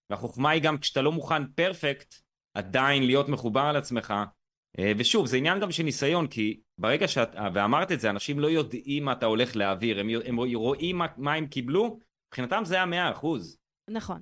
והחוכמה 0.09 0.49
היא 0.49 0.61
גם 0.61 0.77
כשאתה 0.77 1.01
לא 1.01 1.11
מוכן 1.11 1.47
פרפקט, 1.47 2.15
עדיין 2.57 3.05
להיות 3.05 3.29
מחובר 3.29 3.61
על 3.61 3.75
עצמך. 3.75 4.13
אה, 4.79 4.91
ושוב, 4.97 5.25
זה 5.25 5.37
עניין 5.37 5.59
גם 5.59 5.71
של 5.71 5.83
ניסיון, 5.83 6.27
כי 6.27 6.59
ברגע 6.77 7.07
שאת, 7.07 7.35
ואמרת 7.53 7.91
את 7.91 7.99
זה, 7.99 8.09
אנשים 8.09 8.39
לא 8.39 8.47
יודעים 8.47 9.05
מה 9.05 9.11
אתה 9.11 9.25
הולך 9.25 9.55
להעביר, 9.55 9.99
הם, 9.99 10.09
הם 10.25 10.35
רואים 10.55 10.97
מה, 10.97 11.05
מה 11.17 11.33
הם 11.33 11.47
קיבלו, 11.47 11.99
מבחינתם 12.27 12.61
זה 12.65 12.75
היה 12.75 12.85
מאה 12.85 13.11
אחוז. 13.11 13.57
נכון. 13.89 14.21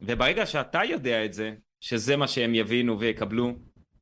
וברגע 0.00 0.46
שאתה 0.46 0.84
יודע 0.84 1.24
את 1.24 1.32
זה, 1.32 1.54
שזה 1.80 2.16
מה 2.16 2.28
שהם 2.28 2.54
יבינו 2.54 2.98
ויקבלו, 2.98 3.52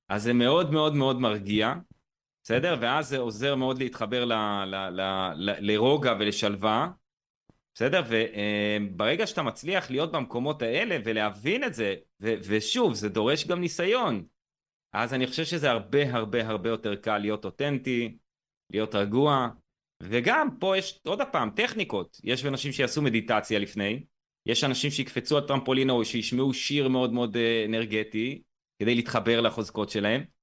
אז 0.08 0.22
זה 0.22 0.32
מאוד 0.32 0.72
מאוד 0.72 0.94
מאוד 0.94 1.20
מרגיע, 1.20 1.74
בסדר? 2.48 2.76
ואז 2.80 3.08
זה 3.08 3.18
עוזר 3.18 3.54
מאוד 3.54 3.78
להתחבר 3.78 4.24
ל, 4.24 4.32
ל, 4.64 4.74
ל, 4.74 5.00
ל, 5.34 5.72
לרוגע 5.72 6.14
ולשלווה, 6.20 6.90
בסדר? 7.74 8.02
וברגע 8.08 9.26
שאתה 9.26 9.42
מצליח 9.42 9.90
להיות 9.90 10.12
במקומות 10.12 10.62
האלה 10.62 10.98
ולהבין 11.04 11.64
את 11.64 11.74
זה, 11.74 11.94
ו, 12.20 12.34
ושוב, 12.48 12.94
זה 12.94 13.08
דורש 13.08 13.46
גם 13.46 13.60
ניסיון, 13.60 14.24
אז 14.92 15.14
אני 15.14 15.26
חושב 15.26 15.44
שזה 15.44 15.70
הרבה 15.70 16.14
הרבה 16.14 16.48
הרבה 16.48 16.68
יותר 16.68 16.96
קל 16.96 17.18
להיות 17.18 17.44
אותנטי, 17.44 18.16
להיות 18.70 18.94
רגוע, 18.94 19.48
וגם 20.02 20.48
פה 20.60 20.78
יש 20.78 21.00
עוד 21.06 21.20
פעם 21.32 21.50
טכניקות, 21.50 22.20
יש 22.24 22.44
אנשים 22.44 22.72
שיעשו 22.72 23.02
מדיטציה 23.02 23.58
לפני, 23.58 24.04
יש 24.46 24.64
אנשים 24.64 24.90
שיקפצו 24.90 25.36
על 25.36 25.46
טרמפולינה 25.46 25.92
או 25.92 26.04
שישמעו 26.04 26.54
שיר 26.54 26.88
מאוד 26.88 27.12
מאוד 27.12 27.36
אה, 27.36 27.64
אנרגטי 27.64 28.42
כדי 28.82 28.94
להתחבר 28.94 29.40
לחוזקות 29.40 29.90
שלהם 29.90 30.37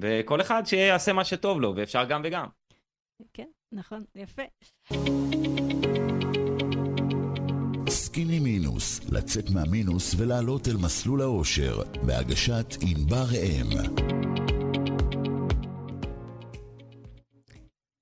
וכל 0.00 0.40
אחד 0.40 0.62
שיעשה 0.66 1.12
מה 1.12 1.24
שטוב 1.24 1.60
לו 1.60 1.76
ואפשר 1.76 2.04
גם 2.08 2.22
וגם. 2.24 2.46
כן, 3.32 3.48
נכון, 3.72 4.04
יפה. 4.14 4.42
סקיני 7.88 8.40
מינוס, 8.40 9.00
לצאת 9.12 9.44
מהמינוס 9.54 10.14
ולעלות 10.18 10.68
אל 10.68 10.76
מסלול 10.84 11.20
האושר, 11.20 11.82
בהגשת 12.06 12.66
ענבר 12.80 13.26
אם. 13.34 13.66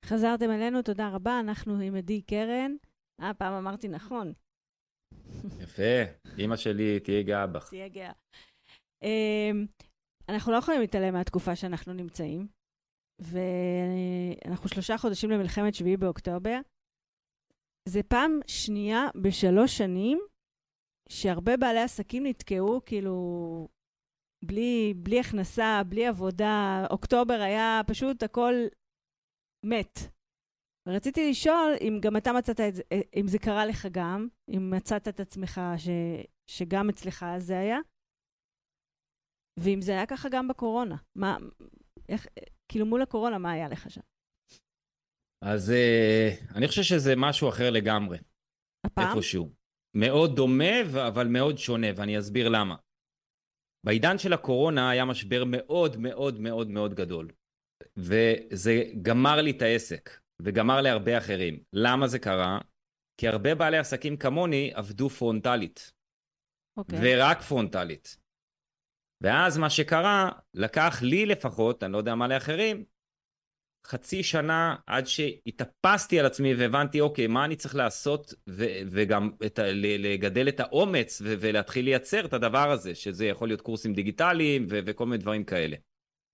חזרתם 0.05 0.51
אלינו, 0.51 0.83
תודה 0.83 1.09
רבה, 1.09 1.41
אנחנו 1.41 1.81
עם 1.81 1.95
עדי 1.95 2.23
קרן. 2.23 2.73
אה, 3.21 3.35
פעם 3.35 3.53
אמרתי 3.53 3.89
נכון. 3.89 4.33
יפה, 5.61 6.03
אימא 6.39 6.57
שלי 6.57 7.01
תהיה 7.01 7.23
גאה 7.23 7.47
בך. 7.47 7.69
תהיה 7.69 7.89
גאה. 7.89 8.13
אנחנו 10.31 10.53
לא 10.53 10.57
יכולים 10.57 10.81
להתעלם 10.81 11.15
מהתקופה 11.15 11.57
שאנחנו 11.57 11.93
נמצאים, 11.93 12.47
ואנחנו 13.21 14.69
שלושה 14.69 14.99
חודשים 14.99 15.31
למלחמת 15.31 15.75
שביעי 15.75 15.97
באוקטובר. 15.97 16.61
זה 17.89 18.03
פעם 18.03 18.41
שנייה 18.47 19.07
בשלוש 19.23 19.79
שנים 19.79 20.21
שהרבה 21.09 21.57
בעלי 21.57 21.81
עסקים 21.81 22.27
נתקעו, 22.27 22.81
כאילו, 22.87 23.69
בלי, 24.45 24.95
בלי 24.97 25.21
הכנסה, 25.21 25.83
בלי 25.89 26.07
עבודה. 26.07 26.87
אוקטובר 26.91 27.35
היה 27.41 27.81
פשוט 27.87 28.23
הכל 28.23 28.55
מת. 29.67 29.99
רציתי 30.89 31.31
לשאול 31.31 31.73
אם 31.81 31.99
גם 32.03 32.17
אתה 32.17 32.33
מצאת 32.33 32.61
את 32.61 32.75
זה, 32.75 32.83
אם 33.21 33.29
זה 33.29 33.39
קרה 33.39 33.67
לך 33.67 33.87
גם, 33.93 34.29
אם 34.49 34.71
מצאת 34.77 35.09
את 35.09 35.21
עצמך 35.21 35.61
ש, 35.77 35.89
שגם 36.51 36.89
אצלך 36.89 37.27
זה 37.39 37.59
היה, 37.59 37.79
ואם 39.61 39.83
זה 39.83 39.93
היה 39.93 40.07
ככה 40.07 40.29
גם 40.29 40.49
בקורונה. 40.49 40.97
מה, 41.17 41.37
איך, 42.09 42.27
כאילו 42.69 42.87
מול 42.87 43.03
הקורונה, 43.03 43.39
מה 43.39 43.53
היה 43.53 43.69
לך 43.69 43.91
שם? 43.91 44.01
אז 45.45 45.71
uh, 45.71 46.55
אני 46.55 46.69
חושב 46.69 46.83
שזה 46.83 47.15
משהו 47.17 47.49
אחר 47.49 47.71
לגמרי. 47.71 48.19
הפעם? 48.87 49.17
איפשהו. 49.17 49.53
מאוד 49.97 50.37
דומה, 50.37 50.81
אבל 51.09 51.29
מאוד 51.29 51.59
שונה, 51.59 51.87
ואני 51.97 52.19
אסביר 52.19 52.49
למה. 52.49 52.77
בעידן 53.87 54.19
של 54.19 54.33
הקורונה 54.33 54.91
היה 54.91 55.05
משבר 55.05 55.45
מאוד 55.47 55.97
מאוד 55.97 56.41
מאוד 56.41 56.69
מאוד 56.71 56.95
גדול. 56.95 57.31
וזה 57.97 58.83
גמר 59.03 59.43
לי 59.43 59.51
את 59.51 59.63
העסק. 59.63 60.21
וגמר 60.43 60.81
להרבה 60.81 61.19
אחרים. 61.19 61.63
למה 61.73 62.09
זה 62.09 62.19
קרה? 62.19 62.59
כי 63.21 63.29
הרבה 63.29 63.55
בעלי 63.55 63.79
עסקים 63.79 64.17
כמוני 64.17 64.71
עבדו 64.75 65.09
פרונטלית. 65.09 65.93
אוקיי. 66.77 66.99
Okay. 66.99 67.03
ורק 67.05 67.43
פרונטלית. 67.43 68.17
ואז 69.23 69.59
מה 69.59 69.71
שקרה, 69.71 70.31
לקח 70.55 70.99
לי 71.03 71.27
לפחות, 71.27 71.83
אני 71.83 71.93
לא 71.93 71.99
יודע 71.99 72.15
מה 72.15 72.29
לאחרים, 72.29 72.85
חצי 73.87 74.23
שנה 74.23 74.77
עד 74.87 75.07
שהתאפסתי 75.07 76.21
על 76.21 76.27
עצמי 76.27 76.55
והבנתי, 76.55 77.01
אוקיי, 77.01 77.27
מה 77.27 77.45
אני 77.45 77.57
צריך 77.57 77.75
לעשות, 77.75 78.35
ו- 78.49 78.81
וגם 78.91 79.31
את 79.47 79.59
ה- 79.59 79.73
לגדל 79.73 80.49
את 80.49 80.61
האומץ 80.61 81.23
ו- 81.25 81.35
ולהתחיל 81.41 81.85
לייצר 81.85 82.27
את 82.27 82.33
הדבר 82.33 82.71
הזה, 82.71 82.95
שזה 82.95 83.27
יכול 83.27 83.49
להיות 83.49 83.61
קורסים 83.61 83.95
דיגיטליים 83.95 84.67
ו- 84.71 84.79
וכל 84.87 85.07
מיני 85.07 85.19
דברים 85.19 85.45
כאלה. 85.45 85.77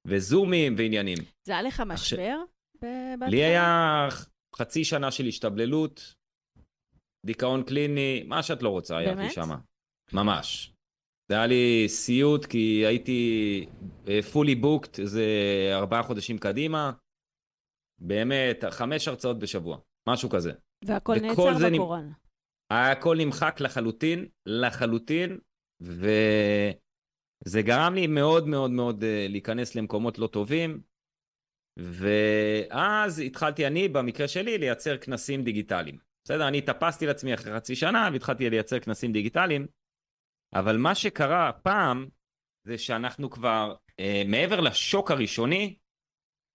וזומים 0.06 0.74
ועניינים. 0.78 1.18
זה 1.46 1.52
היה 1.52 1.62
לך 1.62 1.82
משבר? 1.86 2.36
לי 3.28 3.44
היה 3.44 4.08
חצי 4.56 4.84
שנה 4.84 5.10
של 5.10 5.26
השתבללות, 5.26 6.14
דיכאון 7.26 7.62
קליני, 7.62 8.22
מה 8.26 8.42
שאת 8.42 8.62
לא 8.62 8.68
רוצה 8.68 8.96
היה 8.96 9.14
לי 9.14 9.30
שם. 9.30 9.50
ממש. 10.12 10.72
זה 11.28 11.34
היה 11.34 11.46
לי 11.46 11.84
סיוט 11.88 12.46
כי 12.46 12.86
הייתי 12.86 13.66
אה, 14.08 14.20
fully 14.32 14.62
booked 14.62 15.00
איזה 15.00 15.24
ארבעה 15.72 16.02
חודשים 16.02 16.38
קדימה. 16.38 16.92
באמת, 17.98 18.64
חמש 18.70 19.08
הרצאות 19.08 19.38
בשבוע, 19.38 19.78
משהו 20.08 20.30
כזה. 20.30 20.52
והכל 20.84 21.14
נעצר 21.14 21.54
בקורונה. 21.72 22.12
הכל 22.70 23.16
נמחק 23.16 23.60
לחלוטין, 23.60 24.26
לחלוטין, 24.46 25.38
וזה 25.80 26.72
גרם 27.62 27.94
לי 27.94 28.06
מאוד 28.06 28.48
מאוד 28.48 28.70
מאוד 28.70 29.04
אה, 29.04 29.26
להיכנס 29.28 29.74
למקומות 29.74 30.18
לא 30.18 30.26
טובים. 30.26 30.80
ואז 31.78 33.18
התחלתי 33.18 33.66
אני, 33.66 33.88
במקרה 33.88 34.28
שלי, 34.28 34.58
לייצר 34.58 34.96
כנסים 34.96 35.44
דיגיטליים. 35.44 35.98
בסדר? 36.24 36.48
אני 36.48 36.58
התאפסתי 36.58 37.06
לעצמי 37.06 37.34
אחרי 37.34 37.54
חצי 37.54 37.76
שנה 37.76 38.08
והתחלתי 38.12 38.50
לייצר 38.50 38.80
כנסים 38.80 39.12
דיגיטליים, 39.12 39.66
אבל 40.58 40.76
מה 40.76 40.94
שקרה 40.94 41.48
הפעם 41.48 42.08
זה 42.66 42.78
שאנחנו 42.78 43.30
כבר, 43.30 43.74
אה, 44.00 44.22
מעבר 44.26 44.60
לשוק 44.60 45.10
הראשוני, 45.10 45.76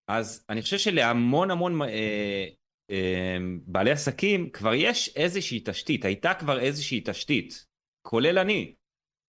אז 0.10 0.46
אני 0.50 0.62
חושב 0.62 0.78
שלהמון 0.78 1.52
המון 1.52 1.82
אה, 1.82 2.48
אה, 2.92 3.38
בעלי 3.66 3.92
עסקים 3.92 4.50
כבר 4.50 4.74
יש 4.74 5.16
איזושהי 5.16 5.62
תשתית, 5.66 6.06
הייתה 6.06 6.34
כבר 6.34 6.60
איזושהי 6.60 7.02
תשתית, 7.06 7.66
כולל 8.08 8.40
אני, 8.40 8.76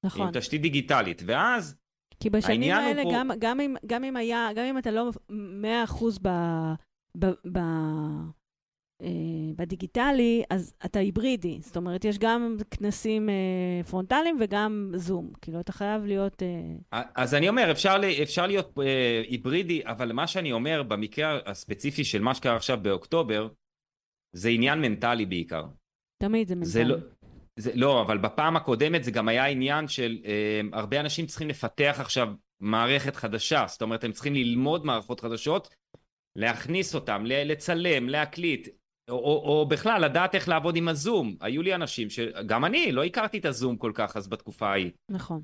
נכון. 0.05 0.27
עם 0.27 0.33
תשתית 0.33 0.63
דיגיטלית, 0.63 1.23
ואז 1.27 1.79
כי 2.21 2.31
בשנים 2.31 2.73
האלה, 2.73 3.03
פה... 3.03 3.11
גם, 3.15 3.31
גם, 3.39 3.61
אם, 3.61 3.75
גם, 3.87 4.05
אם 4.05 4.17
היה, 4.17 4.49
גם 4.55 4.65
אם 4.65 4.79
אתה 4.79 4.91
לא 4.91 5.11
100% 5.31 5.35
ב, 6.23 6.29
ב, 7.19 7.27
ב, 7.53 7.59
בדיגיטלי, 9.57 10.43
אז 10.51 10.75
אתה 10.85 10.99
היברידי. 10.99 11.59
זאת 11.63 11.77
אומרת, 11.77 12.05
יש 12.05 12.19
גם 12.19 12.57
כנסים 12.71 13.29
אה, 13.29 13.85
פרונטליים 13.91 14.39
וגם 14.41 14.93
זום. 14.95 15.33
כאילו, 15.43 15.61
אתה 15.61 15.73
חייב 15.73 16.05
להיות... 16.05 16.43
אה... 16.93 17.03
אז 17.15 17.35
אני 17.35 17.49
אומר, 17.49 17.71
אפשר, 17.71 17.97
אפשר 18.23 18.47
להיות 18.47 18.79
אה, 18.79 19.23
היברידי, 19.29 19.83
אבל 19.85 20.13
מה 20.13 20.27
שאני 20.27 20.53
אומר, 20.53 20.83
במקרה 20.83 21.39
הספציפי 21.47 22.05
של 22.05 22.23
מה 22.23 22.35
שקרה 22.35 22.57
עכשיו 22.57 22.79
באוקטובר, 22.83 23.49
זה 24.33 24.49
עניין 24.49 24.81
מנטלי 24.81 25.27
בעיקר. 25.27 25.65
תמיד 26.23 26.49
זה 26.49 26.55
מנטלי. 26.55 26.71
זה 26.71 26.85
לא, 26.85 26.97
זה, 27.57 27.71
לא, 27.75 28.03
אבל 28.03 28.19
בפעם 28.19 28.57
הקודמת 28.57 29.05
זה 29.05 29.11
גם 29.11 29.29
היה 29.29 29.47
עניין 29.47 29.89
של 29.89 30.19
אה, 30.25 30.61
הרבה 30.73 31.01
אנשים 31.01 31.27
צריכים 31.27 31.49
לפתח 31.49 31.97
עכשיו 32.01 32.29
מערכת 32.61 33.17
חדשה, 33.17 33.65
זאת 33.69 33.83
אומרת, 33.83 34.05
הם 34.05 34.13
צריכים 34.13 34.35
ללמוד 34.35 34.87
מערכות 34.87 35.21
חדשות, 35.21 35.75
להכניס 36.37 36.95
אותם, 36.95 37.23
לצלם, 37.27 38.09
להקליט, 38.09 38.69
או, 39.09 39.15
או, 39.15 39.43
או 39.45 39.67
בכלל 39.67 40.05
לדעת 40.05 40.35
איך 40.35 40.49
לעבוד 40.49 40.77
עם 40.77 40.89
הזום. 40.89 41.37
היו 41.41 41.63
לי 41.63 41.75
אנשים 41.75 42.11
שגם 42.11 42.65
אני 42.65 42.93
לא 42.93 43.05
הכרתי 43.05 43.39
את 43.39 43.45
הזום 43.45 43.77
כל 43.77 43.93
כך 43.95 44.17
אז 44.17 44.29
בתקופה 44.29 44.69
ההיא. 44.69 44.91
נכון. 45.09 45.43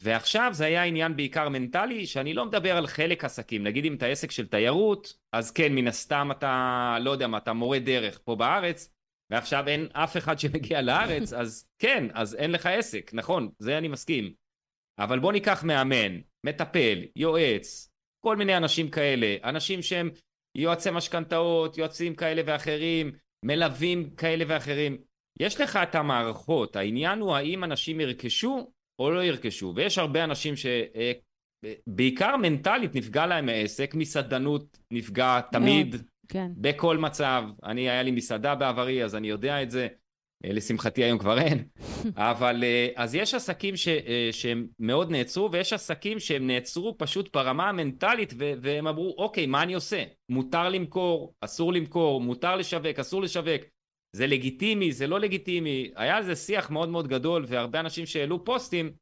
ועכשיו 0.00 0.50
זה 0.52 0.64
היה 0.64 0.84
עניין 0.84 1.16
בעיקר 1.16 1.48
מנטלי, 1.48 2.06
שאני 2.06 2.34
לא 2.34 2.46
מדבר 2.46 2.76
על 2.76 2.86
חלק 2.86 3.24
עסקים. 3.24 3.64
נגיד 3.64 3.84
אם 3.84 3.94
אתה 3.94 4.06
עסק 4.06 4.30
של 4.30 4.46
תיירות, 4.46 5.14
אז 5.32 5.50
כן, 5.50 5.74
מן 5.74 5.88
הסתם 5.88 6.28
אתה, 6.30 6.96
לא 7.00 7.10
יודע 7.10 7.26
מה, 7.26 7.38
אתה 7.38 7.52
מורה 7.52 7.78
דרך 7.78 8.20
פה 8.24 8.36
בארץ, 8.36 8.94
ועכשיו 9.30 9.68
אין 9.68 9.88
אף 9.92 10.16
אחד 10.16 10.38
שמגיע 10.38 10.82
לארץ, 10.82 11.32
אז 11.32 11.68
כן, 11.78 12.04
אז 12.12 12.34
אין 12.34 12.52
לך 12.52 12.66
עסק, 12.66 13.10
נכון, 13.14 13.50
זה 13.58 13.78
אני 13.78 13.88
מסכים. 13.88 14.32
אבל 14.98 15.18
בוא 15.18 15.32
ניקח 15.32 15.64
מאמן, 15.64 16.20
מטפל, 16.46 16.98
יועץ, 17.16 17.92
כל 18.20 18.36
מיני 18.36 18.56
אנשים 18.56 18.90
כאלה, 18.90 19.36
אנשים 19.44 19.82
שהם 19.82 20.10
יועצי 20.56 20.90
משכנתאות, 20.90 21.78
יועצים 21.78 22.14
כאלה 22.14 22.42
ואחרים, 22.46 23.12
מלווים 23.44 24.10
כאלה 24.10 24.44
ואחרים. 24.48 24.96
יש 25.40 25.60
לך 25.60 25.78
את 25.82 25.94
המערכות, 25.94 26.76
העניין 26.76 27.18
הוא 27.18 27.34
האם 27.34 27.64
אנשים 27.64 28.00
ירכשו 28.00 28.70
או 28.98 29.10
לא 29.10 29.24
ירכשו, 29.24 29.72
ויש 29.76 29.98
הרבה 29.98 30.24
אנשים 30.24 30.54
שבעיקר 30.56 32.30
אה, 32.30 32.36
מנטלית 32.36 32.94
נפגע 32.94 33.26
להם 33.26 33.48
העסק, 33.48 33.94
מסעדנות 33.94 34.78
נפגע 34.90 35.40
תמיד, 35.52 35.96
כן. 36.28 36.50
בכל 36.56 36.98
מצב. 36.98 37.44
אני, 37.64 37.90
היה 37.90 38.02
לי 38.02 38.10
מסעדה 38.10 38.54
בעברי, 38.54 39.04
אז 39.04 39.14
אני 39.14 39.28
יודע 39.28 39.62
את 39.62 39.70
זה. 39.70 39.88
אה, 40.44 40.52
לשמחתי 40.52 41.04
היום 41.04 41.18
כבר 41.18 41.38
אין, 41.38 41.68
אבל 42.16 42.64
אה, 42.64 42.88
אז 42.96 43.14
יש 43.14 43.34
עסקים 43.34 43.76
ש, 43.76 43.88
אה, 43.88 44.28
שהם 44.32 44.66
מאוד 44.78 45.10
נעצרו 45.10 45.52
ויש 45.52 45.72
עסקים 45.72 46.20
שהם 46.20 46.46
נעצרו 46.46 46.98
פשוט 46.98 47.36
ברמה 47.36 47.68
המנטלית 47.68 48.32
ו, 48.38 48.52
והם 48.60 48.86
אמרו 48.86 49.14
אוקיי 49.18 49.46
מה 49.46 49.62
אני 49.62 49.74
עושה? 49.74 50.04
מותר 50.28 50.68
למכור, 50.68 51.34
אסור 51.40 51.72
למכור, 51.72 52.20
מותר 52.20 52.56
לשווק, 52.56 52.98
אסור 52.98 53.22
לשווק, 53.22 53.62
זה 54.16 54.26
לגיטימי, 54.26 54.92
זה 54.92 55.06
לא 55.06 55.20
לגיטימי, 55.20 55.90
היה 55.96 56.16
על 56.16 56.22
זה 56.22 56.36
שיח 56.36 56.70
מאוד 56.70 56.88
מאוד 56.88 57.08
גדול 57.08 57.44
והרבה 57.48 57.80
אנשים 57.80 58.06
שהעלו 58.06 58.44
פוסטים 58.44 58.92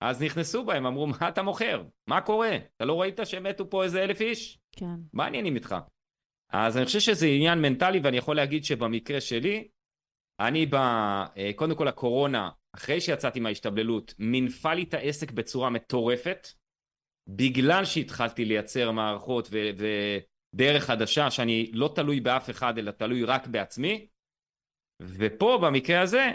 אז 0.00 0.22
נכנסו 0.22 0.64
בהם, 0.64 0.86
אמרו 0.86 1.06
מה 1.06 1.28
אתה 1.28 1.42
מוכר? 1.42 1.82
מה 2.08 2.20
קורה? 2.20 2.56
אתה 2.76 2.84
לא 2.84 3.00
ראית 3.00 3.20
שמתו 3.24 3.70
פה 3.70 3.84
איזה 3.84 4.02
אלף 4.04 4.20
איש? 4.20 4.58
כן. 4.72 4.94
מה 5.12 5.24
העניינים 5.24 5.54
איתך? 5.54 5.76
אז 6.52 6.76
אני 6.76 6.84
חושב 6.86 7.00
שזה 7.00 7.26
עניין 7.26 7.58
מנטלי 7.62 8.00
ואני 8.02 8.16
יכול 8.16 8.36
להגיד 8.36 8.64
שבמקרה 8.64 9.20
שלי 9.20 9.68
אני 10.40 10.66
ב... 10.66 10.74
אה, 10.74 11.50
קודם 11.56 11.74
כל 11.74 11.88
הקורונה, 11.88 12.50
אחרי 12.74 13.00
שיצאתי 13.00 13.40
מההשתבללות, 13.40 14.14
מינפה 14.18 14.74
לי 14.74 14.82
את 14.82 14.94
העסק 14.94 15.32
בצורה 15.32 15.70
מטורפת, 15.70 16.48
בגלל 17.28 17.84
שהתחלתי 17.84 18.44
לייצר 18.44 18.90
מערכות 18.90 19.48
ו... 19.50 19.58
ודרך 20.54 20.84
חדשה, 20.84 21.30
שאני 21.30 21.70
לא 21.72 21.92
תלוי 21.94 22.20
באף 22.20 22.50
אחד, 22.50 22.78
אלא 22.78 22.90
תלוי 22.90 23.24
רק 23.24 23.46
בעצמי. 23.46 24.06
ופה, 25.02 25.58
במקרה 25.62 26.00
הזה, 26.00 26.30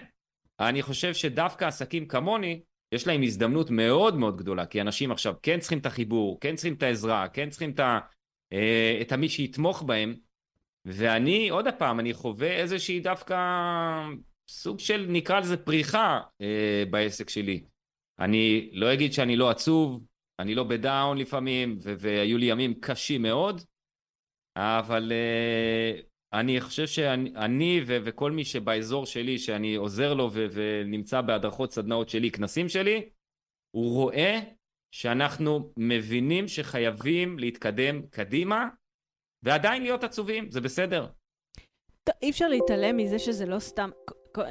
אני 0.59 0.81
חושב 0.81 1.13
שדווקא 1.13 1.65
עסקים 1.65 2.07
כמוני, 2.07 2.61
יש 2.93 3.07
להם 3.07 3.23
הזדמנות 3.23 3.69
מאוד 3.69 4.15
מאוד 4.15 4.37
גדולה, 4.37 4.65
כי 4.65 4.81
אנשים 4.81 5.11
עכשיו 5.11 5.35
כן 5.43 5.59
צריכים 5.59 5.79
את 5.79 5.85
החיבור, 5.85 6.39
כן 6.39 6.55
צריכים 6.55 6.73
את 6.73 6.83
העזרה, 6.83 7.27
כן 7.27 7.49
צריכים 7.49 7.71
את, 7.71 7.79
ה... 7.79 7.99
אה, 8.53 8.97
את 9.01 9.11
המי 9.11 9.29
שיתמוך 9.29 9.83
בהם, 9.83 10.15
ואני, 10.85 11.49
עוד 11.49 11.65
פעם, 11.77 11.99
אני 11.99 12.13
חווה 12.13 12.51
איזושהי 12.51 12.99
דווקא 12.99 13.37
סוג 14.49 14.79
של, 14.79 15.05
נקרא 15.09 15.39
לזה 15.39 15.57
פריחה 15.57 16.21
אה, 16.41 16.83
בעסק 16.89 17.29
שלי. 17.29 17.63
אני 18.19 18.69
לא 18.73 18.93
אגיד 18.93 19.13
שאני 19.13 19.35
לא 19.35 19.49
עצוב, 19.49 20.05
אני 20.39 20.55
לא 20.55 20.63
בדאון 20.63 21.17
לפעמים, 21.17 21.77
והיו 21.81 22.37
לי 22.37 22.45
ימים 22.45 22.73
קשים 22.73 23.21
מאוד, 23.21 23.61
אבל 24.57 25.11
אה, 25.11 26.01
אני 26.33 26.61
חושב 26.61 26.87
שאני 26.87 27.81
ו- 27.87 27.97
וכל 28.03 28.31
מי 28.31 28.45
שבאזור 28.45 29.05
שלי, 29.05 29.39
שאני 29.39 29.75
עוזר 29.75 30.13
לו 30.13 30.29
ו- 30.33 30.47
ונמצא 30.51 31.21
בהדרכות 31.21 31.71
סדנאות 31.71 32.09
שלי, 32.09 32.31
כנסים 32.31 32.69
שלי, 32.69 33.09
הוא 33.71 33.93
רואה 33.93 34.39
שאנחנו 34.91 35.73
מבינים 35.77 36.47
שחייבים 36.47 37.39
להתקדם 37.39 38.01
קדימה, 38.09 38.67
ועדיין 39.43 39.83
להיות 39.83 40.03
עצובים, 40.03 40.51
זה 40.51 40.61
בסדר. 40.61 41.07
אי 42.21 42.29
אפשר 42.29 42.47
להתעלם 42.47 42.97
מזה 42.97 43.19
שזה 43.19 43.45
לא 43.45 43.59
סתם, 43.59 43.89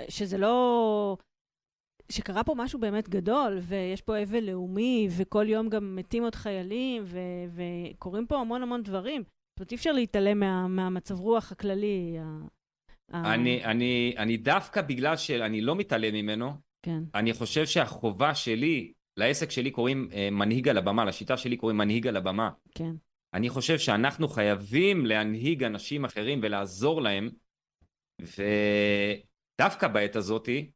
שזה 0.09 0.39
לא... 0.39 1.17
שקרה 2.13 2.45
פה 2.45 2.55
משהו 2.57 2.79
באמת 2.79 3.09
גדול, 3.09 3.59
ויש 3.63 4.03
פה 4.03 4.23
אבל 4.23 4.45
לאומי, 4.45 5.09
וכל 5.17 5.49
יום 5.49 5.69
גם 5.69 5.97
מתים 5.97 6.23
עוד 6.23 6.35
חיילים, 6.35 7.03
ו- 7.07 7.19
וקורים 7.95 8.27
פה 8.27 8.39
המון 8.41 8.63
המון 8.63 8.83
דברים. 8.83 9.23
זאת 9.23 9.59
אומרת, 9.61 9.71
אי 9.73 9.77
אפשר 9.77 9.93
להתעלם 9.93 10.41
מה- 10.41 10.69
מהמצב 10.69 11.21
רוח 11.21 11.53
הכללי. 11.53 12.17
אני, 13.15 13.65
אני, 13.65 14.15
אני 14.19 14.37
דווקא 14.37 14.83
בגלל 14.83 15.17
שאני 15.17 15.61
לא 15.61 15.77
מתעלם 15.77 16.15
ממנו, 16.15 16.51
כן. 16.83 17.03
אני 17.15 17.33
חושב 17.33 17.67
שהחובה 17.67 18.35
שלי, 18.35 18.93
לעסק 19.17 19.51
שלי 19.51 19.71
קוראים 19.71 20.09
אה, 20.13 20.29
מנהיג 20.31 20.69
על 20.69 20.79
הבמה, 20.79 21.05
לשיטה 21.05 21.37
שלי 21.37 21.57
קוראים 21.57 21.79
מנהיג 21.79 22.07
על 22.07 22.17
הבמה. 22.17 22.51
כן. 22.75 22.93
אני 23.35 23.49
חושב 23.49 23.79
שאנחנו 23.79 24.29
חייבים 24.29 25.07
להנהיג 25.07 25.65
אנשים 25.65 26.05
אחרים 26.05 26.41
ולעזור 26.43 27.03
להם, 27.03 27.31
ודווקא 28.21 29.89
בעת 29.89 30.17
הזאתי, 30.17 30.71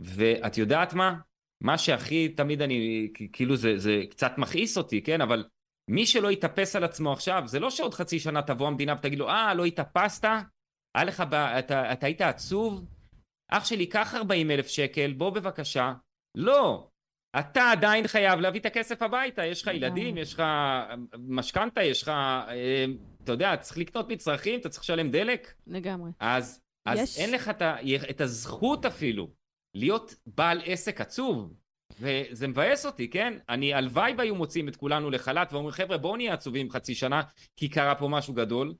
ואת 0.00 0.58
יודעת 0.58 0.94
מה? 0.94 1.14
מה 1.60 1.78
שהכי 1.78 2.28
תמיד 2.28 2.62
אני, 2.62 3.08
כאילו 3.32 3.56
זה, 3.56 3.78
זה 3.78 4.02
קצת 4.10 4.32
מכעיס 4.38 4.78
אותי, 4.78 5.02
כן? 5.02 5.20
אבל 5.20 5.44
מי 5.90 6.06
שלא 6.06 6.30
יתאפס 6.30 6.76
על 6.76 6.84
עצמו 6.84 7.12
עכשיו, 7.12 7.42
זה 7.46 7.60
לא 7.60 7.70
שעוד 7.70 7.94
חצי 7.94 8.18
שנה 8.18 8.42
תבוא 8.42 8.66
המדינה 8.66 8.94
ותגיד 8.98 9.18
לו, 9.18 9.28
אה, 9.28 9.54
לא 9.54 9.64
התאפסת? 9.64 10.24
היה 10.94 11.04
לך, 11.04 11.20
אתה, 11.58 11.92
אתה 11.92 12.06
היית 12.06 12.20
עצוב? 12.20 12.84
אח 13.48 13.64
שלי, 13.64 13.86
קח 13.86 14.14
40 14.14 14.50
אלף 14.50 14.68
שקל, 14.68 15.12
בוא 15.12 15.30
בבקשה. 15.30 15.92
לא, 16.34 16.89
אתה 17.38 17.70
עדיין 17.70 18.06
חייב 18.06 18.40
להביא 18.40 18.60
את 18.60 18.66
הכסף 18.66 19.02
הביתה, 19.02 19.46
יש 19.46 19.62
לך 19.62 19.70
ילדים, 19.74 20.16
יש 20.16 20.34
לך 20.34 20.42
משכנתה, 21.18 21.82
יש 21.82 22.02
לך, 22.02 22.08
אה, 22.08 22.84
אתה 23.24 23.32
יודע, 23.32 23.56
צריך 23.56 23.78
לקנות 23.78 24.08
מצרכים, 24.08 24.60
אתה 24.60 24.68
צריך 24.68 24.82
לשלם 24.82 25.10
דלק. 25.10 25.54
לגמרי. 25.66 26.10
אז, 26.20 26.60
אז 26.86 26.98
יש... 26.98 27.18
אין 27.18 27.32
לך 27.32 27.48
את, 27.48 27.62
ה, 27.62 27.76
את 28.10 28.20
הזכות 28.20 28.86
אפילו 28.86 29.30
להיות 29.74 30.14
בעל 30.26 30.60
עסק 30.64 31.00
עצוב. 31.00 31.54
וזה 32.00 32.48
מבאס 32.48 32.86
אותי, 32.86 33.10
כן? 33.10 33.38
אני, 33.48 33.74
הלוואי 33.74 34.14
והיו 34.18 34.34
מוצאים 34.34 34.68
את 34.68 34.76
כולנו 34.76 35.10
לחל"ת 35.10 35.52
ואומרים, 35.52 35.72
חבר'ה, 35.72 35.98
בואו 35.98 36.16
נהיה 36.16 36.34
עצובים 36.34 36.70
חצי 36.70 36.94
שנה, 36.94 37.22
כי 37.56 37.68
קרה 37.68 37.94
פה 37.94 38.08
משהו 38.08 38.34
גדול, 38.34 38.74